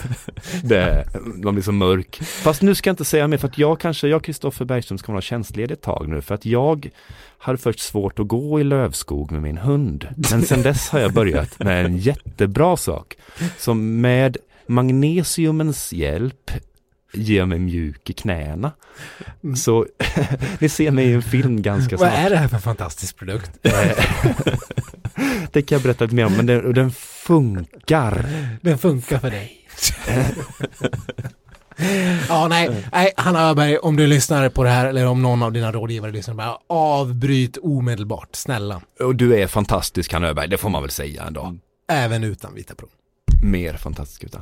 Det, 0.63 1.07
de 1.43 1.55
blir 1.55 1.63
så 1.63 1.71
mörk. 1.71 2.19
Fast 2.23 2.61
nu 2.61 2.75
ska 2.75 2.89
jag 2.89 2.93
inte 2.93 3.05
säga 3.05 3.27
mer 3.27 3.37
för 3.37 3.47
att 3.47 3.57
jag 3.57 3.79
kanske, 3.79 4.07
jag 4.07 4.23
Kristoffer 4.23 4.65
Bergström 4.65 4.97
ska 4.97 5.11
vara 5.11 5.21
tjänstledig 5.21 5.73
ett 5.73 5.81
tag 5.81 6.09
nu 6.09 6.21
för 6.21 6.35
att 6.35 6.45
jag 6.45 6.89
hade 7.37 7.57
först 7.57 7.79
svårt 7.79 8.19
att 8.19 8.27
gå 8.27 8.59
i 8.59 8.63
lövskog 8.63 9.31
med 9.31 9.41
min 9.41 9.57
hund. 9.57 10.07
Men 10.31 10.41
sen 10.41 10.61
dess 10.61 10.89
har 10.89 10.99
jag 10.99 11.13
börjat 11.13 11.59
med 11.59 11.85
en 11.85 11.97
jättebra 11.97 12.77
sak 12.77 13.17
som 13.57 14.01
med 14.01 14.37
magnesiumens 14.67 15.93
hjälp 15.93 16.51
ger 17.13 17.45
mig 17.45 17.59
mjuk 17.59 18.09
i 18.09 18.13
knäna. 18.13 18.71
Mm. 19.43 19.55
Så 19.55 19.85
ni 20.59 20.69
ser 20.69 20.91
mig 20.91 21.05
i 21.05 21.13
en 21.13 21.21
film 21.21 21.61
ganska 21.61 21.97
Vad 21.97 22.09
snart. 22.09 22.19
är 22.25 22.29
det 22.29 22.37
här 22.37 22.47
för 22.47 22.57
fantastisk 22.59 23.17
produkt? 23.17 23.51
Eh, 25.15 25.47
det 25.51 25.61
kan 25.61 25.75
jag 25.75 25.83
berätta 25.83 26.03
lite 26.03 26.15
mer 26.15 26.25
om, 26.25 26.33
men 26.33 26.45
den, 26.45 26.73
den 26.73 26.91
funkar. 26.91 28.25
Den 28.61 28.77
funkar 28.77 29.19
för 29.19 29.31
dig. 29.31 29.67
ja, 32.29 32.47
nej, 32.47 32.69
nej, 32.91 33.11
Hanna 33.17 33.41
Öberg, 33.49 33.77
om 33.77 33.95
du 33.95 34.07
lyssnar 34.07 34.49
på 34.49 34.63
det 34.63 34.69
här 34.69 34.85
eller 34.85 35.07
om 35.07 35.21
någon 35.21 35.43
av 35.43 35.51
dina 35.51 35.71
rådgivare 35.71 36.11
lyssnar, 36.11 36.33
bara 36.35 36.57
avbryt 36.69 37.57
omedelbart, 37.61 38.29
snälla. 38.35 38.81
Och 38.99 39.15
du 39.15 39.35
är 39.41 39.47
fantastisk 39.47 40.13
Hanna 40.13 40.27
Öberg, 40.27 40.47
det 40.47 40.57
får 40.57 40.69
man 40.69 40.81
väl 40.81 40.91
säga 40.91 41.23
ändå. 41.23 41.55
Även 41.91 42.23
utan 42.23 42.53
vita 42.55 42.75
prov. 42.75 42.89
Mer 43.43 43.73
fantastisk 43.73 44.23
utan. 44.23 44.41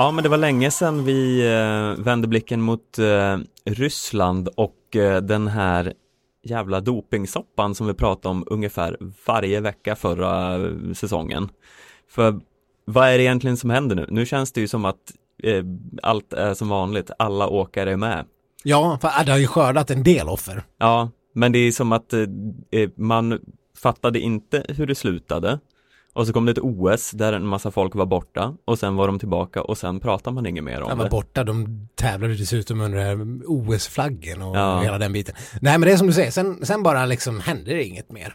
Ja 0.00 0.10
men 0.10 0.22
det 0.22 0.28
var 0.28 0.36
länge 0.36 0.70
sedan 0.70 1.04
vi 1.04 1.46
eh, 1.46 2.04
vände 2.04 2.28
blicken 2.28 2.60
mot 2.60 2.98
eh, 2.98 3.38
Ryssland 3.64 4.48
och 4.48 4.96
eh, 4.96 5.20
den 5.22 5.48
här 5.48 5.92
jävla 6.44 6.80
dopingsoppan 6.80 7.74
som 7.74 7.86
vi 7.86 7.94
pratade 7.94 8.28
om 8.28 8.44
ungefär 8.46 8.96
varje 9.26 9.60
vecka 9.60 9.96
förra 9.96 10.58
säsongen. 10.94 11.48
För 12.10 12.40
vad 12.84 13.08
är 13.08 13.18
det 13.18 13.24
egentligen 13.24 13.56
som 13.56 13.70
händer 13.70 13.96
nu? 13.96 14.06
Nu 14.10 14.26
känns 14.26 14.52
det 14.52 14.60
ju 14.60 14.68
som 14.68 14.84
att 14.84 15.12
allt 16.02 16.32
är 16.32 16.54
som 16.54 16.68
vanligt, 16.68 17.10
alla 17.18 17.48
åkare 17.48 17.92
är 17.92 17.96
med. 17.96 18.24
Ja, 18.64 18.98
för 19.00 19.24
det 19.24 19.32
har 19.32 19.38
ju 19.38 19.46
skördat 19.46 19.90
en 19.90 20.02
del 20.02 20.28
offer. 20.28 20.62
Ja, 20.78 21.10
men 21.34 21.52
det 21.52 21.58
är 21.58 21.72
som 21.72 21.92
att 21.92 22.14
man 22.96 23.40
fattade 23.82 24.20
inte 24.20 24.64
hur 24.68 24.86
det 24.86 24.94
slutade. 24.94 25.58
Och 26.14 26.26
så 26.26 26.32
kom 26.32 26.46
det 26.46 26.52
ett 26.52 26.58
OS 26.58 27.10
där 27.10 27.32
en 27.32 27.46
massa 27.46 27.70
folk 27.70 27.94
var 27.94 28.06
borta 28.06 28.54
och 28.64 28.78
sen 28.78 28.96
var 28.96 29.06
de 29.06 29.18
tillbaka 29.18 29.62
och 29.62 29.78
sen 29.78 30.00
pratar 30.00 30.30
man 30.30 30.46
inget 30.46 30.64
mer 30.64 30.82
om 30.82 30.88
De 30.88 30.98
var 30.98 31.04
det. 31.04 31.10
borta, 31.10 31.44
de 31.44 31.88
tävlade 31.94 32.34
dessutom 32.34 32.80
under 32.80 33.16
OS-flaggen 33.46 34.42
och 34.42 34.56
Ja. 34.56 34.80
hela 34.80 34.98
den 34.98 35.12
biten. 35.12 35.34
Nej, 35.60 35.78
men 35.78 35.80
det 35.88 35.92
är 35.92 35.96
som 35.96 36.06
du 36.06 36.12
säger, 36.12 36.30
sen, 36.30 36.66
sen 36.66 36.82
bara 36.82 37.06
liksom 37.06 37.40
hände 37.40 37.74
det 37.74 37.84
inget 37.84 38.12
mer. 38.12 38.34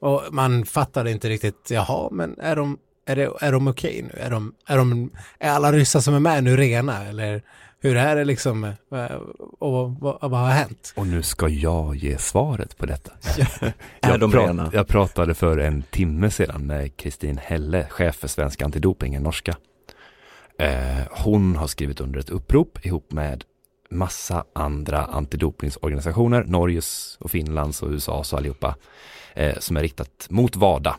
Och 0.00 0.22
man 0.30 0.64
fattade 0.64 1.10
inte 1.10 1.28
riktigt, 1.28 1.68
jaha, 1.70 2.08
men 2.12 2.38
är 2.40 2.56
de, 2.56 2.78
är 3.06 3.16
det, 3.16 3.30
är 3.40 3.52
de 3.52 3.68
okej 3.68 4.02
nu? 4.12 4.20
Är, 4.22 4.30
de, 4.30 4.54
är, 4.66 4.76
de, 4.76 5.10
är 5.38 5.50
alla 5.50 5.72
ryssar 5.72 6.00
som 6.00 6.14
är 6.14 6.20
med 6.20 6.44
nu 6.44 6.56
rena? 6.56 7.04
Eller 7.04 7.42
hur 7.82 7.96
är 7.96 8.16
det 8.16 8.24
liksom? 8.24 8.64
eh, 8.64 9.04
Och 9.58 9.94
vad, 10.00 10.18
vad, 10.30 10.40
har 10.40 10.48
hänt? 10.50 10.92
Och 10.96 11.06
nu 11.06 11.22
ska 11.22 11.48
jag 11.48 11.96
ge 11.96 12.18
svaret 12.18 12.76
på 12.76 12.86
detta. 12.86 13.12
Är 14.00 14.10
Jag, 14.10 14.20
de 14.20 14.32
pra- 14.32 14.46
rena? 14.46 14.70
jag 14.72 14.88
pratade 14.88 15.34
för 15.34 15.58
en 15.58 15.82
timme 15.82 16.30
sedan 16.30 16.66
med 16.66 16.96
Kristin 16.96 17.38
Helle, 17.38 17.86
chef 17.90 18.16
för 18.16 18.28
Svensk 18.28 18.62
Antidoping, 18.62 19.14
en 19.14 19.22
norska. 19.22 19.56
Eh, 20.58 20.98
hon 21.10 21.56
har 21.56 21.66
skrivit 21.66 22.00
under 22.00 22.20
ett 22.20 22.30
upprop 22.30 22.86
ihop 22.86 23.12
med 23.12 23.44
massa 23.90 24.44
andra 24.54 25.04
antidopningsorganisationer, 25.04 26.44
Norges 26.44 27.16
och 27.20 27.30
Finlands 27.30 27.82
och 27.82 27.90
USAs 27.90 28.32
och 28.32 28.38
allihopa, 28.38 28.74
eh, 29.34 29.58
som 29.58 29.76
är 29.76 29.80
riktat 29.80 30.26
mot 30.30 30.56
WADA. 30.56 30.96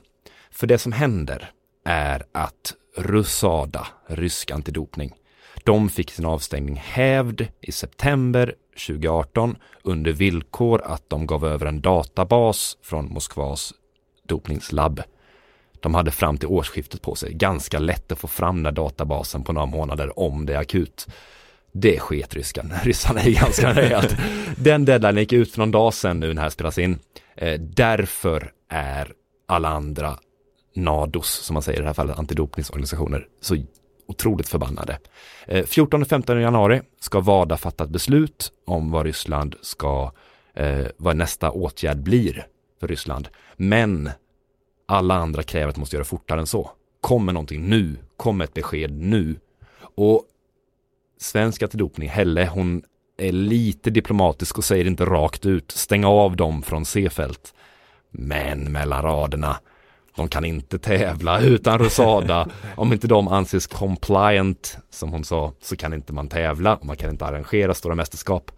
För 0.51 0.67
det 0.67 0.77
som 0.77 0.91
händer 0.91 1.51
är 1.85 2.23
att 2.31 2.73
Rusada, 2.97 3.87
rysk 4.07 4.51
antidopning, 4.51 5.13
de 5.63 5.89
fick 5.89 6.11
sin 6.11 6.25
avstängning 6.25 6.75
hävd 6.75 7.47
i 7.61 7.71
september 7.71 8.55
2018 8.87 9.55
under 9.83 10.11
villkor 10.11 10.81
att 10.85 11.09
de 11.09 11.27
gav 11.27 11.45
över 11.45 11.65
en 11.65 11.81
databas 11.81 12.77
från 12.81 13.13
Moskvas 13.13 13.73
dopningslabb. 14.27 15.01
De 15.79 15.93
hade 15.93 16.11
fram 16.11 16.37
till 16.37 16.47
årsskiftet 16.47 17.01
på 17.01 17.15
sig. 17.15 17.33
Ganska 17.33 17.79
lätt 17.79 18.11
att 18.11 18.19
få 18.19 18.27
fram 18.27 18.55
den 18.55 18.65
här 18.65 18.71
databasen 18.71 19.43
på 19.43 19.53
några 19.53 19.65
månader 19.65 20.19
om 20.19 20.45
det 20.45 20.53
är 20.53 20.59
akut. 20.59 21.07
Det 21.71 21.99
sket 21.99 22.33
ryskan. 22.33 22.73
Ryssarna 22.83 23.21
är 23.21 23.31
ganska 23.31 23.73
nöjda. 23.73 24.03
Den 24.57 24.85
deadline 24.85 25.17
gick 25.17 25.33
ut 25.33 25.51
för 25.51 25.59
någon 25.59 25.71
dag 25.71 25.93
sedan 25.93 26.19
nu 26.19 26.27
när 26.27 26.33
det 26.33 26.41
här 26.41 26.49
spelas 26.49 26.77
in. 26.77 26.99
Eh, 27.35 27.59
därför 27.59 28.51
är 28.69 29.13
alla 29.47 29.69
andra 29.69 30.17
NADOS, 30.75 31.29
som 31.29 31.53
man 31.53 31.63
säger 31.63 31.79
i 31.79 31.81
det 31.81 31.87
här 31.87 31.93
fallet, 31.93 32.19
antidopningsorganisationer, 32.19 33.27
så 33.41 33.55
otroligt 34.07 34.49
förbannade. 34.49 34.99
Eh, 35.47 35.65
14 35.65 36.01
och 36.01 36.07
15 36.07 36.41
januari 36.41 36.81
ska 36.99 37.19
WADA 37.19 37.57
fatta 37.57 37.83
ett 37.83 37.89
beslut 37.89 38.51
om 38.65 38.91
vad 38.91 39.05
Ryssland 39.05 39.55
ska, 39.61 40.11
eh, 40.53 40.85
vad 40.97 41.15
nästa 41.15 41.51
åtgärd 41.51 41.97
blir 41.97 42.47
för 42.79 42.87
Ryssland. 42.87 43.27
Men 43.55 44.09
alla 44.85 45.15
andra 45.15 45.43
kräver 45.43 45.67
att 45.69 45.75
man 45.75 45.81
måste 45.81 45.95
göra 45.95 46.05
fortare 46.05 46.39
än 46.39 46.47
så. 46.47 46.71
Kommer 47.01 47.33
någonting 47.33 47.69
nu, 47.69 47.95
kommer 48.17 48.45
ett 48.45 48.53
besked 48.53 48.91
nu. 48.91 49.35
Och 49.95 50.23
svensk 51.19 51.63
antidopning, 51.63 52.09
Helle, 52.09 52.45
hon 52.45 52.83
är 53.17 53.31
lite 53.31 53.89
diplomatisk 53.89 54.57
och 54.57 54.63
säger 54.63 54.85
inte 54.85 55.05
rakt 55.05 55.45
ut, 55.45 55.71
stäng 55.71 56.05
av 56.05 56.35
dem 56.35 56.61
från 56.61 56.85
C-fält. 56.85 57.53
Men 58.11 58.71
mellan 58.71 59.01
raderna, 59.01 59.57
de 60.15 60.27
kan 60.27 60.45
inte 60.45 60.79
tävla 60.79 61.39
utan 61.41 61.79
Rosada. 61.79 62.47
Om 62.75 62.93
inte 62.93 63.07
de 63.07 63.27
anses 63.27 63.67
compliant, 63.67 64.77
som 64.89 65.11
hon 65.11 65.23
sa, 65.23 65.53
så 65.61 65.75
kan 65.75 65.93
inte 65.93 66.13
man 66.13 66.27
tävla 66.27 66.75
och 66.75 66.85
man 66.85 66.97
kan 66.97 67.09
inte 67.09 67.25
arrangera 67.25 67.73
stora 67.73 67.95
mästerskap. 67.95 68.51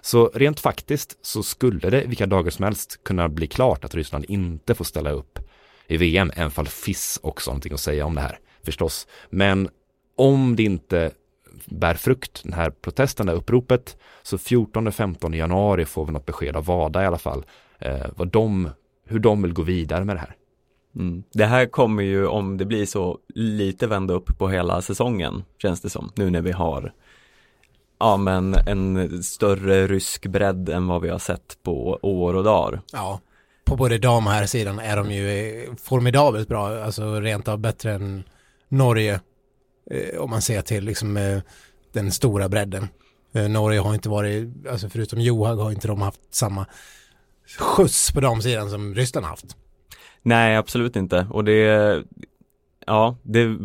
Så 0.00 0.30
rent 0.34 0.60
faktiskt 0.60 1.18
så 1.22 1.42
skulle 1.42 1.90
det 1.90 2.04
vilka 2.06 2.26
dagar 2.26 2.50
som 2.50 2.64
helst 2.64 3.04
kunna 3.04 3.28
bli 3.28 3.46
klart 3.46 3.84
att 3.84 3.94
Ryssland 3.94 4.24
inte 4.28 4.74
får 4.74 4.84
ställa 4.84 5.10
upp 5.10 5.38
i 5.86 5.96
VM, 5.96 6.32
även 6.36 6.50
fall 6.50 6.68
FIS 6.68 7.20
också 7.22 7.50
har 7.50 7.52
någonting 7.52 7.72
att 7.72 7.80
säga 7.80 8.06
om 8.06 8.14
det 8.14 8.20
här 8.20 8.38
förstås. 8.64 9.06
Men 9.30 9.68
om 10.16 10.56
det 10.56 10.62
inte 10.62 11.10
bär 11.64 11.94
frukt, 11.94 12.42
den 12.44 12.52
här 12.52 12.70
protesten, 12.70 13.26
det 13.26 13.32
här 13.32 13.38
uppropet, 13.38 13.96
så 14.22 14.36
14-15 14.36 15.36
januari 15.36 15.84
får 15.84 16.06
vi 16.06 16.12
något 16.12 16.26
besked 16.26 16.56
av 16.56 16.64
WADA 16.64 17.02
i 17.02 17.06
alla 17.06 17.18
fall, 17.18 17.44
eh, 17.78 18.06
vad 18.16 18.28
de, 18.28 18.70
hur 19.06 19.18
de 19.18 19.42
vill 19.42 19.52
gå 19.52 19.62
vidare 19.62 20.04
med 20.04 20.16
det 20.16 20.20
här. 20.20 20.36
Mm. 20.96 21.22
Det 21.32 21.46
här 21.46 21.66
kommer 21.66 22.02
ju, 22.02 22.26
om 22.26 22.56
det 22.56 22.64
blir 22.64 22.86
så, 22.86 23.18
lite 23.34 23.86
vända 23.86 24.14
upp 24.14 24.38
på 24.38 24.48
hela 24.48 24.82
säsongen, 24.82 25.44
känns 25.58 25.80
det 25.80 25.90
som, 25.90 26.12
nu 26.14 26.30
när 26.30 26.42
vi 26.42 26.52
har 26.52 26.92
ja 28.02 28.16
men 28.16 28.54
en 28.54 29.22
större 29.22 29.86
rysk 29.86 30.26
bredd 30.26 30.68
än 30.68 30.86
vad 30.86 31.02
vi 31.02 31.08
har 31.08 31.18
sett 31.18 31.58
på 31.62 31.98
år 32.02 32.34
och 32.34 32.44
dagar. 32.44 32.80
Ja, 32.92 33.20
på 33.64 33.76
både 33.76 33.98
dam 33.98 34.26
och 34.26 34.32
här 34.32 34.46
sidan 34.46 34.78
är 34.78 34.96
de 34.96 35.10
ju 35.10 35.28
eh, 35.28 35.74
formidabelt 35.82 36.48
bra, 36.48 36.84
alltså 36.84 37.20
rent 37.20 37.48
av 37.48 37.58
bättre 37.58 37.92
än 37.92 38.24
Norge. 38.68 39.20
Eh, 39.90 40.20
om 40.20 40.30
man 40.30 40.42
ser 40.42 40.62
till 40.62 40.84
liksom 40.84 41.16
eh, 41.16 41.40
den 41.92 42.12
stora 42.12 42.48
bredden. 42.48 42.88
Norge 43.48 43.80
har 43.80 43.94
inte 43.94 44.08
varit, 44.08 44.48
alltså 44.70 44.88
förutom 44.88 45.20
Johag 45.20 45.56
har 45.56 45.70
inte 45.70 45.88
de 45.88 46.02
haft 46.02 46.34
samma 46.34 46.66
skjuts 47.58 48.12
på 48.12 48.20
damsidan 48.20 48.70
som 48.70 48.94
Ryssland 48.94 49.26
haft. 49.26 49.56
Nej, 50.22 50.56
absolut 50.56 50.96
inte. 50.96 51.26
Och 51.30 51.44
det, 51.44 52.02
ja, 52.86 53.16
det... 53.22 53.58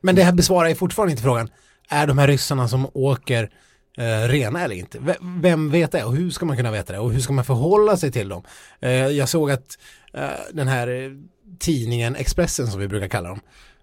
Men 0.00 0.14
det 0.14 0.22
här 0.22 0.32
besvarar 0.32 0.68
ju 0.68 0.74
fortfarande 0.74 1.10
inte 1.10 1.22
frågan. 1.22 1.50
Är 1.88 2.06
de 2.06 2.18
här 2.18 2.28
ryssarna 2.28 2.68
som 2.68 2.86
åker 2.94 3.50
eh, 3.98 4.28
rena 4.28 4.64
eller 4.64 4.74
inte? 4.74 4.98
V 4.98 5.14
vem 5.20 5.70
vet 5.70 5.92
det 5.92 6.04
och 6.04 6.16
hur 6.16 6.30
ska 6.30 6.46
man 6.46 6.56
kunna 6.56 6.70
veta 6.70 6.92
det 6.92 6.98
och 6.98 7.12
hur 7.12 7.20
ska 7.20 7.32
man 7.32 7.44
förhålla 7.44 7.96
sig 7.96 8.12
till 8.12 8.28
dem? 8.28 8.42
Eh, 8.80 8.90
jag 8.90 9.28
såg 9.28 9.50
att 9.50 9.78
eh, 10.12 10.28
den 10.52 10.68
här 10.68 10.88
eh, 10.88 11.10
tidningen 11.58 12.16
Expressen 12.16 12.66
som 12.66 12.80
vi 12.80 12.88
brukar 12.88 13.08
kalla 13.08 13.28
dem 13.28 13.40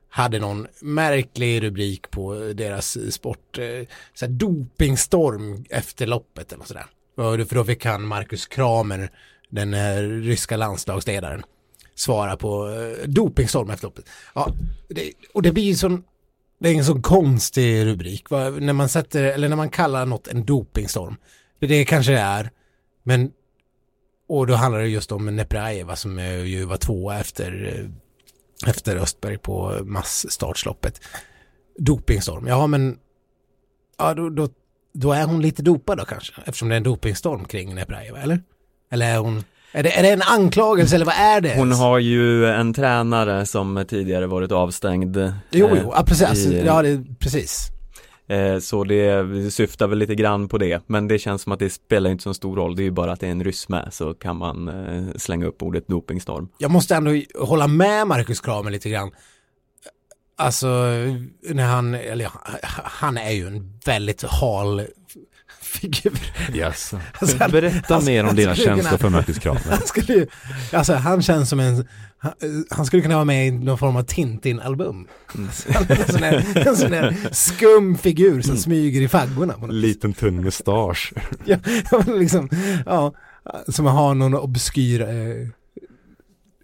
hade 0.09 0.39
någon 0.39 0.67
märklig 0.81 1.63
rubrik 1.63 2.11
på 2.11 2.33
deras 2.53 3.13
sport, 3.13 3.57
eh, 3.57 3.87
så 4.13 4.25
dopingstorm 4.27 5.65
efter 5.69 6.07
loppet 6.07 6.53
eller 6.53 6.65
sådär. 6.65 6.85
För 7.15 7.55
då 7.55 7.63
fick 7.63 7.85
han 7.85 8.07
Marcus 8.07 8.47
Kramer, 8.47 9.09
den 9.49 9.73
eh, 9.73 10.01
ryska 10.01 10.57
landslagsledaren, 10.57 11.43
svara 11.95 12.37
på 12.37 12.69
eh, 12.69 13.07
dopingstorm 13.07 13.69
efter 13.69 13.87
loppet. 13.87 14.05
Ja, 14.35 14.51
det, 14.89 15.11
och 15.33 15.41
det 15.41 15.51
blir 15.51 15.63
ju 15.63 15.75
sån 15.75 16.03
det 16.59 16.69
är 16.69 16.75
en 16.75 16.85
sån 16.85 17.01
konstig 17.01 17.85
rubrik. 17.85 18.29
Va? 18.29 18.49
När 18.49 18.73
man 18.73 18.89
sätter, 18.89 19.23
eller 19.23 19.49
när 19.49 19.55
man 19.55 19.69
kallar 19.69 20.05
något 20.05 20.27
en 20.27 20.45
dopingstorm. 20.45 21.15
Det 21.59 21.85
kanske 21.85 22.11
det 22.11 22.19
är. 22.19 22.51
Men, 23.03 23.31
och 24.27 24.47
då 24.47 24.53
handlar 24.53 24.79
det 24.79 24.87
just 24.87 25.11
om 25.11 25.35
Neprajeva 25.35 25.95
som 25.95 26.19
ju 26.45 26.65
var 26.65 26.77
tvåa 26.77 27.19
efter, 27.19 27.73
eh, 27.75 28.69
efter 28.69 28.95
Östberg 28.95 29.37
på 29.37 29.79
massstartsloppet. 29.83 31.01
Dopingstorm, 31.77 32.47
ja 32.47 32.67
men, 32.67 32.97
ja 33.97 34.13
då, 34.13 34.29
då, 34.29 34.49
då 34.93 35.13
är 35.13 35.23
hon 35.23 35.41
lite 35.41 35.63
dopad 35.63 35.97
då 35.97 36.05
kanske. 36.05 36.33
Eftersom 36.45 36.69
det 36.69 36.75
är 36.75 36.77
en 36.77 36.83
dopingstorm 36.83 37.45
kring 37.45 37.75
Neprajeva, 37.75 38.21
eller? 38.21 38.43
Eller 38.91 39.13
är 39.13 39.17
hon 39.17 39.43
är 39.71 39.83
det, 39.83 39.97
är 39.97 40.03
det 40.03 40.09
en 40.09 40.21
anklagelse 40.21 40.95
eller 40.95 41.05
vad 41.05 41.15
är 41.15 41.41
det? 41.41 41.55
Hon 41.55 41.71
har 41.71 41.99
ju 41.99 42.45
en 42.45 42.73
tränare 42.73 43.45
som 43.45 43.85
tidigare 43.87 44.27
varit 44.27 44.51
avstängd. 44.51 45.17
Jo, 45.17 45.69
jo, 45.71 45.91
ja, 45.95 46.03
precis. 46.07 46.45
I, 46.45 46.63
ja, 46.65 46.81
det, 46.81 47.03
precis. 47.19 47.71
Eh, 48.27 48.59
så 48.59 48.83
det 48.83 49.53
syftar 49.53 49.87
väl 49.87 49.97
lite 49.97 50.15
grann 50.15 50.47
på 50.47 50.57
det, 50.57 50.83
men 50.87 51.07
det 51.07 51.19
känns 51.19 51.41
som 51.41 51.51
att 51.51 51.59
det 51.59 51.69
spelar 51.69 52.09
inte 52.09 52.23
så 52.23 52.33
stor 52.33 52.55
roll. 52.55 52.75
Det 52.75 52.81
är 52.81 52.83
ju 52.83 52.91
bara 52.91 53.11
att 53.11 53.19
det 53.19 53.27
är 53.27 53.31
en 53.31 53.43
ryss 53.43 53.69
med 53.69 53.87
så 53.91 54.13
kan 54.13 54.37
man 54.37 54.67
eh, 54.67 55.15
slänga 55.15 55.45
upp 55.45 55.63
ordet 55.63 55.87
dopingstorm. 55.87 56.49
Jag 56.57 56.71
måste 56.71 56.95
ändå 56.95 57.11
hålla 57.39 57.67
med 57.67 58.07
Marcus 58.07 58.41
Kramer 58.41 58.71
lite 58.71 58.89
grann. 58.89 59.11
Alltså, 60.37 60.67
när 61.49 61.65
han, 61.65 61.93
eller 61.95 62.29
han 62.83 63.17
är 63.17 63.31
ju 63.31 63.47
en 63.47 63.79
väldigt 63.85 64.23
hal 64.23 64.81
figur. 65.79 66.19
Yes. 66.53 66.93
Alltså, 67.19 67.37
han, 67.39 67.51
Berätta 67.51 67.99
mer 67.99 68.25
om 68.25 68.35
dina 68.35 68.55
känslor 68.55 68.97
för 68.97 69.09
Marcus 69.09 69.39
Kramer. 69.39 69.61
Han, 69.69 69.81
skulle, 69.85 70.27
alltså, 70.73 70.93
han 70.93 71.21
känns 71.21 71.49
som 71.49 71.59
en, 71.59 71.87
han, 72.17 72.33
han, 72.69 72.85
skulle 72.85 73.01
kunna 73.01 73.15
vara 73.15 73.25
med 73.25 73.47
i 73.47 73.51
någon 73.51 73.77
form 73.77 73.95
av 73.95 74.03
Tintin-album. 74.03 75.07
Mm. 75.35 75.49
där, 76.19 76.67
en 76.67 76.77
sån 76.77 76.91
där 76.91 77.15
skum 77.31 77.97
figur 77.97 78.41
som 78.41 78.51
mm. 78.51 78.61
smyger 78.61 79.01
i 79.01 79.07
faggorna. 79.07 79.67
Liten 79.67 80.13
tunn 80.13 80.43
mustasch. 80.43 81.13
ja, 81.45 81.57
liksom, 82.07 82.49
ja, 82.85 83.13
som 83.67 83.85
har 83.85 84.15
någon 84.15 84.35
obskyr 84.35 85.01
eh, 85.01 85.47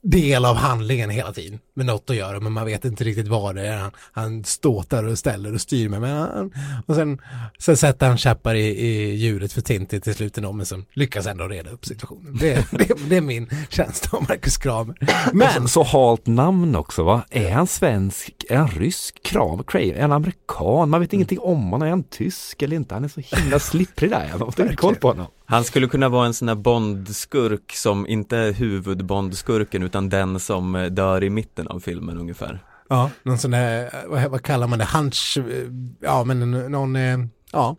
del 0.03 0.45
av 0.45 0.55
handlingen 0.55 1.09
hela 1.09 1.33
tiden 1.33 1.59
med 1.73 1.85
något 1.85 2.09
att 2.09 2.15
göra 2.15 2.39
men 2.39 2.51
man 2.51 2.65
vet 2.65 2.85
inte 2.85 3.03
riktigt 3.03 3.27
vad 3.27 3.55
det 3.55 3.67
är. 3.67 3.77
Han, 3.77 3.91
han 4.11 4.43
ståtar 4.43 5.03
och 5.03 5.17
ställer 5.17 5.53
och 5.53 5.61
styr 5.61 5.89
med 5.89 6.01
men 6.01 6.17
han, 6.17 6.51
och 6.85 6.95
sen, 6.95 7.21
sen 7.59 7.77
sätter 7.77 8.07
han 8.07 8.17
käppar 8.17 8.55
i, 8.55 8.67
i 8.67 9.15
djuret 9.15 9.53
för 9.53 9.61
Tintin 9.61 10.01
till 10.01 10.15
slut 10.15 10.37
men 10.37 10.65
som 10.65 10.85
lyckas 10.93 11.25
ändå 11.25 11.47
reda 11.47 11.69
upp 11.69 11.85
situationen. 11.85 12.37
Det, 12.39 12.71
det, 12.71 13.09
det 13.09 13.17
är 13.17 13.21
min 13.21 13.49
känsla 13.69 14.17
om 14.17 14.25
Marcus 14.29 14.57
Kramer. 14.57 14.95
Men 15.33 15.67
så, 15.67 15.67
så 15.67 15.83
halt 15.83 16.27
namn 16.27 16.75
också 16.75 17.03
va? 17.03 17.23
Är 17.29 17.51
han 17.51 17.67
svensk? 17.67 18.45
Är 18.49 18.57
han 18.57 18.67
rysk? 18.67 19.23
Kramer? 19.23 19.63
Kramer? 19.63 19.93
Är 19.93 20.01
han 20.01 20.11
amerikan? 20.11 20.89
Man 20.89 21.01
vet 21.01 21.13
ingenting 21.13 21.39
om 21.39 21.63
honom. 21.63 21.81
Är 21.81 21.89
han 21.89 22.03
tysk 22.03 22.61
eller 22.61 22.75
inte? 22.75 22.93
Han 22.93 23.03
är 23.03 23.07
så 23.07 23.21
himla 23.35 23.59
slipprig 23.59 24.11
där. 24.11 24.27
Jag 24.31 24.37
har 24.37 24.61
inte 24.61 24.75
koll 24.75 24.95
på 24.95 25.07
honom. 25.07 25.27
Han 25.51 25.63
skulle 25.63 25.87
kunna 25.87 26.09
vara 26.09 26.25
en 26.25 26.33
sån 26.33 26.47
här 26.47 26.55
Bond-skurk 26.55 27.71
som 27.73 28.07
inte 28.07 28.37
är 28.37 28.53
huvud-Bond-skurken 28.53 29.83
utan 29.83 30.09
den 30.09 30.39
som 30.39 30.75
eh, 30.75 30.85
dör 30.85 31.23
i 31.23 31.29
mitten 31.29 31.67
av 31.71 31.79
filmen 31.79 32.17
ungefär. 32.17 32.65
Ja, 32.89 33.09
någon 33.23 33.37
sån 33.37 33.51
där, 33.51 33.89
vad, 34.27 34.43
kallar 34.43 34.67
man 34.67 34.79
det, 34.79 34.85
hunch, 34.85 35.37
eh, 35.37 35.67
ja 35.99 36.23
men 36.23 36.51
någon, 36.71 36.95
eh, 36.95 37.17
ja, 37.51 37.75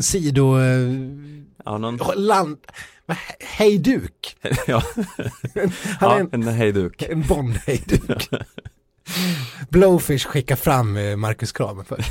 sido, 0.00 0.58
ja, 1.64 1.78
någon... 1.78 1.98
land, 2.16 2.58
hejduk. 3.40 4.36
ja, 4.66 4.82
Han 5.54 5.70
ja, 6.00 6.18
en, 6.18 6.28
en 6.32 6.42
hejduk. 6.48 7.02
En 7.02 7.22
Bond-hejduk. 7.22 8.30
Blowfish 9.68 10.26
skickar 10.26 10.56
fram 10.56 11.20
Marcus 11.20 11.52
Kramer 11.52 11.84
för. 11.84 12.04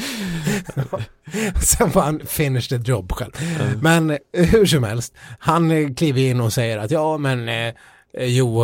Sen 1.62 1.90
får 1.90 2.00
han 2.00 2.20
finish 2.26 2.68
the 2.68 2.76
job 2.76 3.12
själv. 3.12 3.32
Mm. 3.60 3.80
Men 3.80 4.10
eh, 4.10 4.46
hur 4.46 4.66
som 4.66 4.84
helst, 4.84 5.14
han 5.38 5.70
eh, 5.70 5.94
kliver 5.94 6.20
in 6.20 6.40
och 6.40 6.52
säger 6.52 6.78
att 6.78 6.90
ja 6.90 7.18
men 7.18 7.48
eh, 7.48 7.74
Jo, 8.18 8.62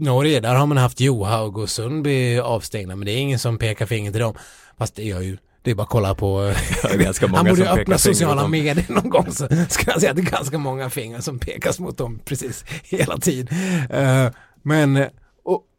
Norge, 0.00 0.40
där 0.40 0.54
har 0.54 0.66
man 0.66 0.76
haft 0.76 1.00
Johaug 1.00 1.58
och 1.58 1.70
Sundby 1.70 2.38
avstängda 2.38 2.96
men 2.96 3.06
det 3.06 3.12
är 3.12 3.18
ingen 3.18 3.38
som 3.38 3.58
pekar 3.58 3.86
finger 3.86 4.12
till 4.12 4.20
dem. 4.20 4.34
Fast 4.78 4.94
det 4.94 5.04
gör 5.04 5.20
ju 5.20 5.36
det 5.62 5.70
är 5.70 5.74
bara 5.74 5.82
att 5.82 5.88
kolla 5.88 6.14
på, 6.14 6.38
han 7.34 7.46
borde 7.46 7.70
öppna 7.70 7.98
sociala 7.98 8.48
medier 8.48 8.86
någon 8.88 9.10
gång 9.10 9.32
så 9.32 9.48
ska 9.68 9.90
jag 9.90 10.00
säga 10.00 10.10
att 10.10 10.16
det 10.16 10.22
är 10.22 10.30
ganska 10.30 10.58
många 10.58 10.90
fingrar 10.90 11.20
som 11.20 11.38
pekas 11.38 11.80
mot 11.80 11.98
dem 11.98 12.20
precis 12.24 12.64
hela 12.84 13.18
tiden. 13.18 13.48
Uh, 13.90 14.30
men 14.62 15.08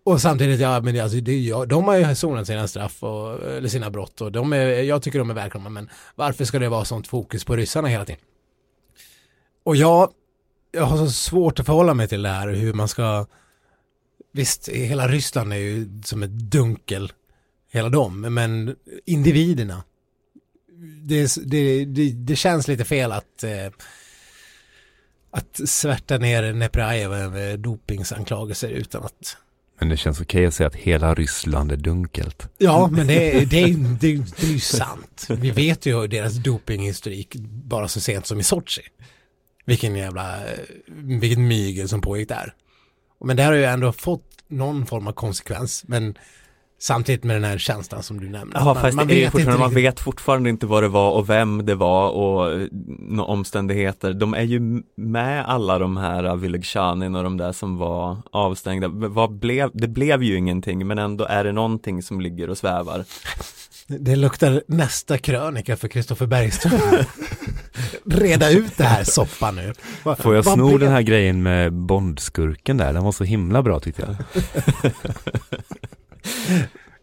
och 0.10 0.22
samtidigt, 0.22 0.60
ja 0.60 0.82
men 0.82 1.00
alltså, 1.00 1.18
det, 1.18 1.40
ja, 1.40 1.66
de 1.66 1.84
har 1.84 1.96
ju 1.96 2.16
sonat 2.16 2.48
sina 2.48 2.68
straff 2.68 3.04
och, 3.04 3.44
eller 3.44 3.68
sina 3.68 3.90
brott 3.90 4.22
och 4.22 4.32
de 4.32 4.54
är, 4.54 4.66
jag 4.66 5.02
tycker 5.02 5.20
de 5.20 5.30
är 5.30 5.34
välkomna 5.34 5.70
men 5.70 5.90
varför 6.16 6.46
ska 6.46 6.60
det 6.60 6.70
vara 6.70 6.86
sånt 6.86 7.08
fokus 7.08 7.46
på 7.46 7.56
ryssarna 7.56 7.88
hela 7.88 8.06
tiden? 8.06 8.22
Och 9.64 9.76
jag, 9.76 10.10
jag 10.72 10.84
har 10.84 10.98
så 10.98 11.12
svårt 11.12 11.60
att 11.60 11.66
förhålla 11.66 11.94
mig 11.94 12.08
till 12.08 12.22
det 12.22 12.30
här 12.30 12.48
hur 12.48 12.74
man 12.74 12.88
ska 12.88 13.26
Visst, 14.32 14.68
hela 14.70 15.08
Ryssland 15.08 15.54
är 15.54 15.58
ju 15.58 16.02
som 16.04 16.24
ett 16.24 16.30
dunkel 16.30 17.12
Hela 17.72 17.90
dem, 17.90 18.22
men 18.22 18.76
individerna 19.06 19.84
Det, 21.02 21.36
det, 21.46 21.86
det, 21.86 22.12
det 22.12 22.36
känns 22.36 22.68
lite 22.68 22.86
fel 22.86 23.12
att 23.12 23.44
eh, 23.44 23.72
Att 25.32 25.70
svärta 25.70 26.18
ner 26.18 26.54
Neprajev 26.54 27.32
med 27.32 27.60
dopingsanklagelser 27.60 28.70
utan 28.70 29.04
att 29.04 29.38
men 29.80 29.90
det 29.90 29.98
känns 29.98 30.22
okej 30.22 30.46
att 30.46 30.54
säga 30.54 30.68
att 30.68 30.76
hela 30.76 31.16
Ryssland 31.16 31.72
är 31.72 31.78
dunkelt. 31.78 32.48
Ja, 32.58 32.90
men 32.92 33.08
det 33.08 33.32
är, 33.32 33.46
det 33.46 33.66
det 33.66 34.24
det 34.40 34.48
är 34.48 34.52
ju 34.52 34.60
sant. 34.60 35.28
Vi 35.30 35.52
vet 35.52 35.86
ju 35.86 36.08
deras 36.08 36.34
dopinghistorik 36.34 37.36
bara 37.64 37.88
så 37.88 38.00
sent 38.00 38.26
som 38.26 38.40
i 38.40 38.44
Sochi. 38.44 38.82
Vilken 39.66 39.96
jävla, 39.96 40.36
vilket 40.88 41.40
mygel 41.40 41.90
som 41.90 42.02
pågick 42.02 42.30
där. 42.30 42.54
Men 43.24 43.38
det 43.38 43.44
har 43.44 43.54
ju 43.54 43.64
ändå 43.64 43.92
fått 43.92 44.26
någon 44.48 44.86
form 44.86 45.08
av 45.08 45.12
konsekvens. 45.12 45.84
Men 45.88 46.18
Samtidigt 46.82 47.24
med 47.24 47.36
den 47.36 47.44
här 47.44 47.58
känslan 47.58 48.04
som 48.04 48.20
du 48.20 48.30
nämnde. 48.30 48.58
Ja, 48.60 48.66
Man- 48.66 48.76
fast 48.76 48.96
man 48.96 49.10
är 49.10 49.14
vet 49.16 49.32
fortfarande, 49.32 49.52
inte 49.52 49.60
man 49.62 49.74
vet 49.74 50.00
fortfarande 50.00 50.50
inte 50.50 50.66
vad 50.66 50.84
det 50.84 50.88
var 50.88 51.12
och 51.12 51.30
vem 51.30 51.66
det 51.66 51.76
var 51.76 52.10
och 52.10 52.68
några 53.00 53.32
omständigheter. 53.32 54.14
De 54.14 54.34
är 54.34 54.44
ju 54.44 54.84
med 54.96 55.46
alla 55.46 55.80
de 55.80 55.98
här 55.98 56.36
Village 56.36 56.66
Shanin 56.66 57.16
och 57.16 57.24
de 57.24 57.38
där 57.38 57.52
som 57.52 57.78
var 57.78 58.18
avstängda. 58.32 58.88
Vad 58.88 59.34
blev, 59.34 59.70
det 59.74 59.88
blev 59.88 60.24
ju 60.24 60.38
ingenting 60.38 60.88
men 60.88 60.98
ändå 61.00 61.26
är 61.26 61.44
det 61.44 61.52
någonting 61.52 62.04
som 62.04 62.22
ligger 62.22 62.50
och 62.50 62.58
svävar. 62.58 63.06
Det 63.88 64.16
luktar 64.16 64.64
nästa 64.68 65.18
krönika 65.18 65.78
för 65.78 65.88
Kristoffer 65.88 66.26
Bergström. 66.26 66.80
Reda 68.06 68.50
ut 68.52 68.78
det 68.78 68.84
här 68.84 69.04
soppan 69.04 69.56
nu. 69.56 69.74
Va- 70.04 70.16
Får 70.16 70.36
jag 70.36 70.46
sno 70.46 70.78
den 70.78 70.92
här 70.92 71.02
grejen 71.02 71.44
med 71.44 71.74
Bondskurken 71.74 72.78
där? 72.78 72.94
Den 72.94 73.04
var 73.04 73.12
så 73.12 73.24
himla 73.24 73.62
bra 73.64 73.80
tyckte 73.80 74.02
jag. 74.02 74.16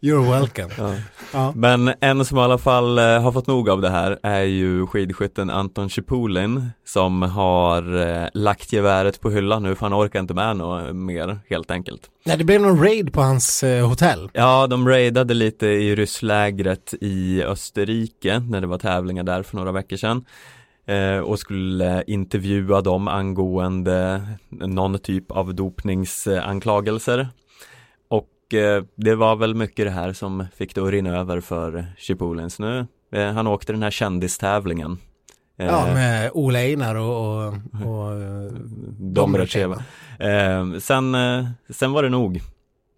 You're 0.02 0.30
welcome. 0.40 0.68
Ja. 0.78 0.94
Ja. 1.32 1.52
Men 1.56 1.92
en 2.00 2.24
som 2.24 2.38
i 2.38 2.40
alla 2.40 2.58
fall 2.58 2.98
eh, 2.98 3.04
har 3.22 3.32
fått 3.32 3.46
nog 3.46 3.68
av 3.70 3.80
det 3.80 3.90
här 3.90 4.18
är 4.22 4.42
ju 4.42 4.86
skidskytten 4.86 5.50
Anton 5.50 5.88
Chipulin 5.88 6.68
som 6.86 7.22
har 7.22 7.96
eh, 8.22 8.28
lagt 8.34 8.72
geväret 8.72 9.20
på 9.20 9.30
hyllan 9.30 9.62
nu 9.62 9.74
för 9.74 9.86
han 9.86 9.94
orkar 9.94 10.20
inte 10.20 10.34
med 10.34 10.56
något 10.56 10.96
mer 10.96 11.38
helt 11.50 11.70
enkelt. 11.70 12.00
Nej, 12.24 12.36
det 12.36 12.44
blev 12.44 12.60
någon 12.60 12.82
raid 12.84 13.12
på 13.12 13.20
hans 13.22 13.62
eh, 13.62 13.88
hotell. 13.88 14.30
Ja, 14.32 14.66
de 14.66 14.88
raidade 14.88 15.34
lite 15.34 15.66
i 15.66 15.96
rysslägret 15.96 16.94
i 17.00 17.42
Österrike 17.42 18.38
när 18.38 18.60
det 18.60 18.66
var 18.66 18.78
tävlingar 18.78 19.22
där 19.22 19.42
för 19.42 19.56
några 19.56 19.72
veckor 19.72 19.96
sedan 19.96 20.24
eh, 20.86 21.18
och 21.18 21.38
skulle 21.38 22.04
intervjua 22.06 22.80
dem 22.80 23.08
angående 23.08 24.22
någon 24.48 24.98
typ 24.98 25.30
av 25.30 25.54
dopningsanklagelser. 25.54 27.28
Och 28.08 28.54
eh, 28.54 28.84
det 28.96 29.14
var 29.14 29.36
väl 29.36 29.54
mycket 29.54 29.86
det 29.86 29.90
här 29.90 30.12
som 30.12 30.46
fick 30.56 30.74
det 30.74 30.82
att 30.82 30.90
rinna 30.90 31.16
över 31.18 31.40
för 31.40 31.86
Chipulins 31.98 32.58
nu. 32.58 32.86
Eh, 33.12 33.32
han 33.32 33.46
åkte 33.46 33.72
den 33.72 33.82
här 33.82 33.90
kändistävlingen. 33.90 34.98
Ja, 35.58 35.86
med 35.94 36.30
Ola 36.34 36.58
Einar 36.58 36.94
och, 36.94 37.46
och, 37.46 37.54
och 37.86 38.52
Domracheva. 38.98 39.82
Eh, 40.18 40.78
sen, 40.78 41.16
sen 41.70 41.92
var 41.92 42.02
det 42.02 42.08
nog. 42.08 42.40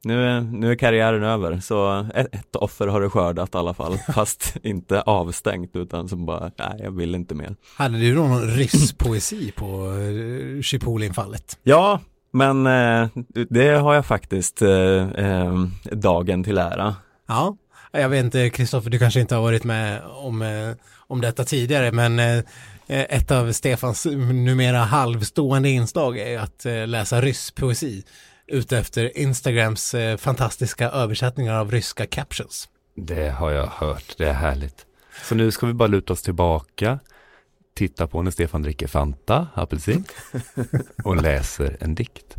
Nu, 0.04 0.26
är- 0.26 0.40
nu 0.40 0.70
är 0.70 0.74
karriären 0.76 1.22
över 1.22 1.60
så 1.60 2.06
ett, 2.14 2.34
ett 2.34 2.56
offer 2.56 2.86
har 2.86 3.00
du 3.00 3.10
skördat 3.10 3.54
i 3.54 3.58
alla 3.58 3.74
fall 3.74 3.98
fast 4.14 4.56
inte 4.62 5.00
avstängt 5.02 5.76
utan 5.76 6.08
som 6.08 6.26
bara 6.26 6.50
nej 6.58 6.80
jag 6.82 6.90
vill 6.96 7.14
inte 7.14 7.34
mer. 7.34 7.54
Hade 7.76 7.98
du 7.98 8.14
någon 8.14 8.42
ryss 8.42 8.92
poesi 8.92 9.52
på 9.56 9.86
uh, 9.86 10.62
Chipulin-fallet? 10.62 11.58
Ja 11.62 12.00
men 12.30 12.66
eh, 12.66 13.08
det 13.50 13.68
har 13.68 13.94
jag 13.94 14.06
faktiskt 14.06 14.62
eh, 14.62 14.70
eh, 15.08 15.54
dagen 15.92 16.44
till 16.44 16.58
ära. 16.58 16.96
Ja, 17.28 17.56
jag 17.92 18.08
vet 18.08 18.24
inte 18.24 18.50
Kristoffer, 18.50 18.90
du 18.90 18.98
kanske 18.98 19.20
inte 19.20 19.34
har 19.34 19.42
varit 19.42 19.64
med 19.64 20.00
om, 20.06 20.42
eh, 20.42 20.70
om 21.06 21.20
detta 21.20 21.44
tidigare, 21.44 21.92
men 21.92 22.18
eh, 22.18 22.44
ett 22.86 23.30
av 23.30 23.52
Stefans 23.52 24.06
numera 24.32 24.78
halvstående 24.78 25.68
inslag 25.68 26.18
är 26.18 26.38
att 26.38 26.66
eh, 26.66 26.86
läsa 26.86 27.20
rysk 27.20 27.54
poesi 27.54 28.04
ute 28.48 28.78
efter 28.78 29.18
Instagrams 29.18 29.94
eh, 29.94 30.16
fantastiska 30.16 30.90
översättningar 30.90 31.54
av 31.54 31.70
ryska 31.70 32.06
captions. 32.06 32.68
Det 32.94 33.30
har 33.30 33.50
jag 33.50 33.66
hört, 33.66 34.14
det 34.18 34.28
är 34.28 34.32
härligt. 34.32 34.86
Så 35.24 35.34
nu 35.34 35.50
ska 35.50 35.66
vi 35.66 35.72
bara 35.72 35.88
luta 35.88 36.12
oss 36.12 36.22
tillbaka, 36.22 36.98
titta 37.74 38.06
på 38.06 38.22
när 38.22 38.30
Stefan 38.30 38.62
dricker 38.62 38.86
Fanta, 38.86 39.46
apelsin 39.54 40.04
och 41.04 41.22
läser 41.22 41.76
en 41.80 41.94
dikt. 41.94 42.36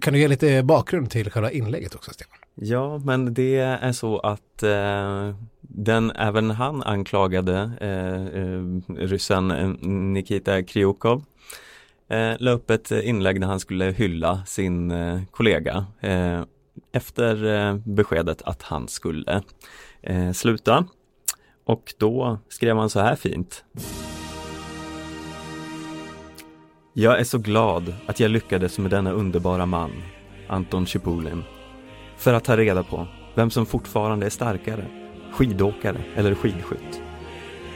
Kan 0.00 0.12
du 0.12 0.18
ge 0.18 0.28
lite 0.28 0.62
bakgrund 0.62 1.10
till 1.10 1.30
själva 1.30 1.50
inlägget 1.50 1.94
också, 1.94 2.10
Stefan? 2.10 2.38
Ja 2.54 2.98
men 2.98 3.34
det 3.34 3.56
är 3.58 3.92
så 3.92 4.18
att 4.18 4.62
eh, 4.62 5.34
den, 5.60 6.10
även 6.10 6.50
han 6.50 6.82
anklagade 6.82 7.70
eh, 7.80 8.42
eh, 8.42 9.06
ryssen 9.06 9.50
eh, 9.50 9.68
Nikita 9.88 10.62
Kryukov 10.62 11.24
eh, 12.12 12.36
la 12.38 12.50
upp 12.50 12.70
ett 12.70 12.90
inlägg 12.90 13.40
där 13.40 13.48
han 13.48 13.60
skulle 13.60 13.84
hylla 13.84 14.44
sin 14.46 14.90
eh, 14.90 15.20
kollega 15.30 15.86
eh, 16.00 16.42
efter 16.92 17.44
eh, 17.44 17.76
beskedet 17.76 18.42
att 18.42 18.62
han 18.62 18.88
skulle 18.88 19.42
eh, 20.02 20.32
sluta. 20.32 20.86
Och 21.64 21.94
då 21.98 22.38
skrev 22.48 22.76
han 22.76 22.90
så 22.90 23.00
här 23.00 23.16
fint. 23.16 23.64
Jag 26.92 27.20
är 27.20 27.24
så 27.24 27.38
glad 27.38 27.94
att 28.06 28.20
jag 28.20 28.30
lyckades 28.30 28.78
med 28.78 28.90
denna 28.90 29.12
underbara 29.12 29.66
man, 29.66 29.90
Anton 30.48 30.86
Chipulin, 30.86 31.42
för 32.16 32.34
att 32.34 32.44
ta 32.44 32.56
reda 32.56 32.82
på 32.82 33.06
vem 33.34 33.50
som 33.50 33.66
fortfarande 33.66 34.26
är 34.26 34.30
starkare, 34.30 34.84
skidåkare 35.32 36.04
eller 36.16 36.34
skidskytt. 36.34 37.02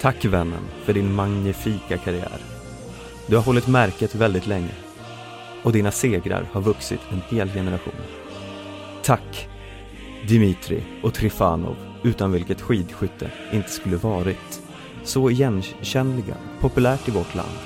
Tack 0.00 0.24
vännen 0.24 0.62
för 0.84 0.92
din 0.92 1.14
magnifika 1.14 1.98
karriär. 1.98 2.55
Du 3.28 3.36
har 3.36 3.42
hållit 3.42 3.66
märket 3.66 4.14
väldigt 4.14 4.46
länge 4.46 4.74
och 5.62 5.72
dina 5.72 5.90
segrar 5.90 6.48
har 6.52 6.60
vuxit 6.60 7.00
en 7.10 7.22
hel 7.36 7.48
generation. 7.48 7.94
Tack 9.02 9.48
Dimitri 10.28 10.82
och 11.02 11.14
Trifanov 11.14 11.76
utan 12.02 12.32
vilket 12.32 12.60
skidskytte 12.60 13.30
inte 13.52 13.70
skulle 13.70 13.96
varit 13.96 14.62
så 15.04 15.30
igenkännliga, 15.30 16.36
populärt 16.60 17.08
i 17.08 17.10
vårt 17.10 17.34
land. 17.34 17.58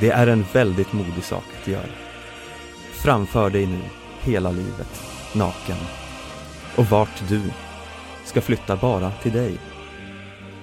Det 0.00 0.10
är 0.10 0.26
en 0.26 0.44
väldigt 0.52 0.92
modig 0.92 1.24
sak 1.24 1.44
att 1.60 1.68
göra. 1.68 1.86
Framför 2.92 3.50
dig 3.50 3.66
nu 3.66 3.80
hela 4.20 4.50
livet, 4.50 5.02
naken. 5.34 5.76
Och 6.76 6.86
vart 6.86 7.28
du 7.28 7.42
ska 8.24 8.40
flytta 8.40 8.76
bara 8.76 9.10
till 9.10 9.32
dig. 9.32 9.58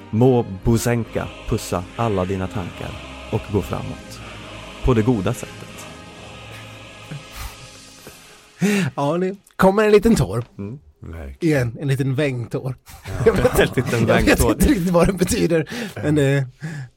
Må 0.10 0.46
Bozenka 0.64 1.28
pussa 1.48 1.84
alla 1.96 2.26
dina 2.26 2.48
tankar 2.48 3.13
och 3.34 3.42
gå 3.52 3.62
framåt. 3.62 4.20
På 4.84 4.94
det 4.94 5.02
goda 5.02 5.34
sättet. 5.34 5.88
Ja, 8.96 9.18
det 9.18 9.36
kommer 9.56 9.84
en 9.84 9.92
liten 9.92 10.16
tår. 10.16 10.46
Mm. 10.58 10.80
Igen, 11.40 11.78
en 11.82 11.88
liten 11.88 12.16
vängtår. 12.16 12.76
Jag 13.26 13.34
vet, 13.34 13.60
En 13.60 13.68
liten 13.76 14.08
jag 14.08 14.22
vet 14.22 14.40
inte 14.40 14.68
riktigt 14.68 14.90
vad 14.90 15.08
den 15.08 15.18
betyder, 15.18 15.70
men 15.96 16.16
det 16.16 16.24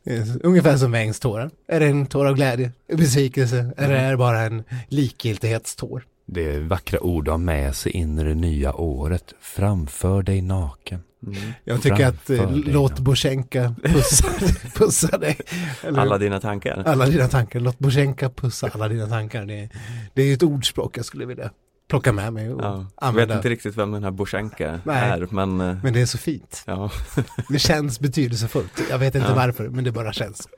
är 0.05 0.47
ungefär 0.47 0.77
som 0.77 0.93
vängstårar. 0.93 1.51
Är 1.69 1.81
det 1.81 1.87
en 1.87 2.07
tår 2.07 2.27
av 2.27 2.35
glädje, 2.35 2.73
besvikelse, 2.97 3.73
eller 3.77 3.95
är 3.95 4.11
det 4.11 4.17
bara 4.17 4.41
en 4.41 4.65
likgiltighetstår? 4.89 6.05
Det 6.27 6.55
är 6.55 6.61
vackra 6.61 7.01
ord 7.01 7.29
att 7.29 7.33
ha 7.33 7.39
med 7.39 7.77
sig 7.77 7.93
in 7.93 8.19
i 8.19 8.25
det 8.25 8.35
nya 8.35 8.75
året. 8.75 9.35
Framför 9.41 10.23
dig 10.23 10.43
naken. 10.43 11.01
Mm. 11.27 11.53
Jag 11.65 11.83
tycker 11.83 12.07
att 12.07 12.31
eh, 12.31 12.51
låt. 12.57 12.99
Bosjenka 12.99 13.75
pussa, 13.83 14.29
pussa 14.75 15.19
dig. 15.19 15.39
Eller, 15.83 16.01
Alla 16.01 16.19
dina 16.19 16.41
tankar. 16.41 16.83
alla 16.87 17.07
dina 17.07 17.29
tankar. 17.29 17.61
Låt 17.61 17.79
Bosjenka 17.79 18.31
pussa 18.31 18.71
alla 18.75 18.89
dina 18.89 19.07
tankar. 19.07 19.45
Det, 19.47 19.69
det 20.15 20.23
är 20.23 20.27
ju 20.27 20.33
ett 20.35 20.43
ordspråk 20.43 20.99
jag 20.99 21.05
skulle 21.05 21.27
vilja 21.27 21.51
plocka 21.91 22.13
med 22.13 22.33
mig 22.33 22.53
och 22.53 22.61
Ja. 22.63 22.67
Jag 22.73 22.79
vet 22.79 22.93
använda. 22.97 23.37
inte 23.37 23.49
riktigt 23.49 23.77
vem 23.79 23.93
den 23.93 24.05
här 24.05 24.11
Bosjenka 24.11 24.81
är 24.85 25.27
men 25.31 25.61
eh, 25.61 25.77
Men 25.83 25.93
det 25.93 26.01
är 26.01 26.07
så 26.07 26.19
fint. 26.19 26.63
ja. 26.67 26.91
Det 27.49 27.59
känns 27.59 28.01
betydelsefullt. 28.01 28.81
Jag 28.91 28.99
vet 28.99 29.15
inte 29.15 29.29
Ja. 29.29 29.35
varför, 29.35 29.69
men 29.69 29.85
det 29.85 29.93
bara 29.93 30.13
känns. 30.13 30.49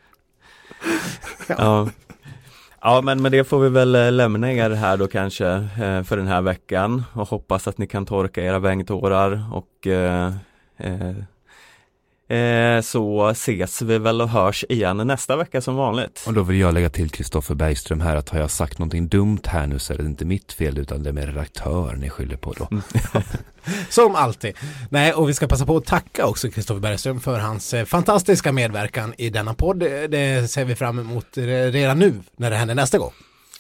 ja. 1.49 1.89
Ja 2.81 3.01
men 3.01 3.23
med 3.23 3.33
det 3.33 3.45
får 3.45 3.61
vi 3.61 3.69
väl 3.69 3.95
eh, 3.95 4.13
lämna 4.13 4.53
er 4.53 4.71
här 4.71 4.97
då 4.97 5.07
kanske 5.09 5.47
eh, 5.49 6.03
för 6.03 6.17
den 6.17 6.27
här 6.27 6.41
veckan 6.43 7.05
och 7.13 7.29
hoppas 7.29 7.69
att 7.69 7.79
ni 7.79 7.87
kan 7.87 8.07
torka 8.07 8.43
era 8.43 8.59
vängtårar 8.59 9.45
och 9.53 9.87
eh, 10.79 11.09
eh, 12.39 12.81
så 12.81 13.29
ses 13.29 13.83
vi 13.83 13.99
väl 13.99 14.21
och 14.21 14.29
hörs 14.29 14.65
igen 14.69 14.97
nästa 14.97 15.37
vecka 15.37 15.61
som 15.61 15.77
vanligt. 15.77 16.25
Och 16.27 16.35
då 16.35 16.43
vill 16.43 16.59
jag 16.61 16.75
lägga 16.75 16.91
till 16.91 17.11
Kristoffer 17.11 17.55
Bergström 17.55 18.01
här 18.01 18.17
att 18.17 18.29
har 18.29 18.39
jag 18.39 18.51
sagt 18.51 18.79
någonting 18.79 19.09
dumt 19.09 19.41
här 19.47 19.67
nu 19.67 19.79
så 19.79 19.93
är 19.93 19.97
det 19.99 20.05
inte 20.05 20.25
mitt 20.25 20.53
fel 20.53 20.79
utan 20.79 21.03
det 21.03 21.09
är 21.09 21.13
med 21.13 21.27
redaktör 21.27 21.97
ni 21.97 22.11
skyller 22.11 22.37
på 22.37 22.53
då. 22.53 22.69
Som 23.91 24.15
alltid. 24.15 24.55
Nej, 24.91 25.13
och 25.13 25.29
vi 25.29 25.35
ska 25.35 25.47
passa 25.49 25.67
på 25.67 25.77
att 25.77 25.85
tacka 25.87 26.27
också 26.27 26.51
Kristoffer 26.51 26.81
Bergström 26.81 27.21
för 27.21 27.39
hans 27.39 27.75
eh, 27.75 27.85
fantastiska 27.85 28.53
medverkan 28.53 29.15
i 29.19 29.31
denna 29.31 29.55
podd. 29.55 29.79
Det- 29.79 30.51
ser 30.51 30.65
vi 30.65 30.75
fram 30.75 30.99
emot 30.99 31.27
redan 31.35 31.99
nu 31.99 32.15
när 32.37 32.51
det 32.51 32.57
händer 32.57 32.75
nästa 32.75 32.99
gång. 32.99 33.13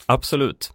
Absolut. 0.07 0.73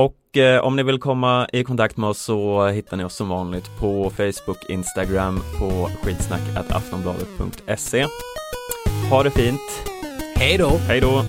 Och 0.00 0.36
eh, 0.36 0.64
om 0.64 0.76
ni 0.76 0.82
vill 0.82 0.98
komma 0.98 1.48
i 1.52 1.64
kontakt 1.64 1.96
med 1.96 2.08
oss 2.08 2.22
så 2.22 2.66
hittar 2.66 2.96
ni 2.96 3.04
oss 3.04 3.16
som 3.16 3.28
vanligt 3.28 3.70
på 3.80 4.10
Facebook, 4.10 4.70
Instagram, 4.70 5.42
på 5.58 5.90
skitsnack.aftonbladet.se. 6.02 8.06
Ha 9.10 9.22
det 9.22 9.30
fint. 9.30 9.60
Hej 10.36 10.58
då! 10.58 10.68
Hej 10.68 11.00
då! 11.00 11.22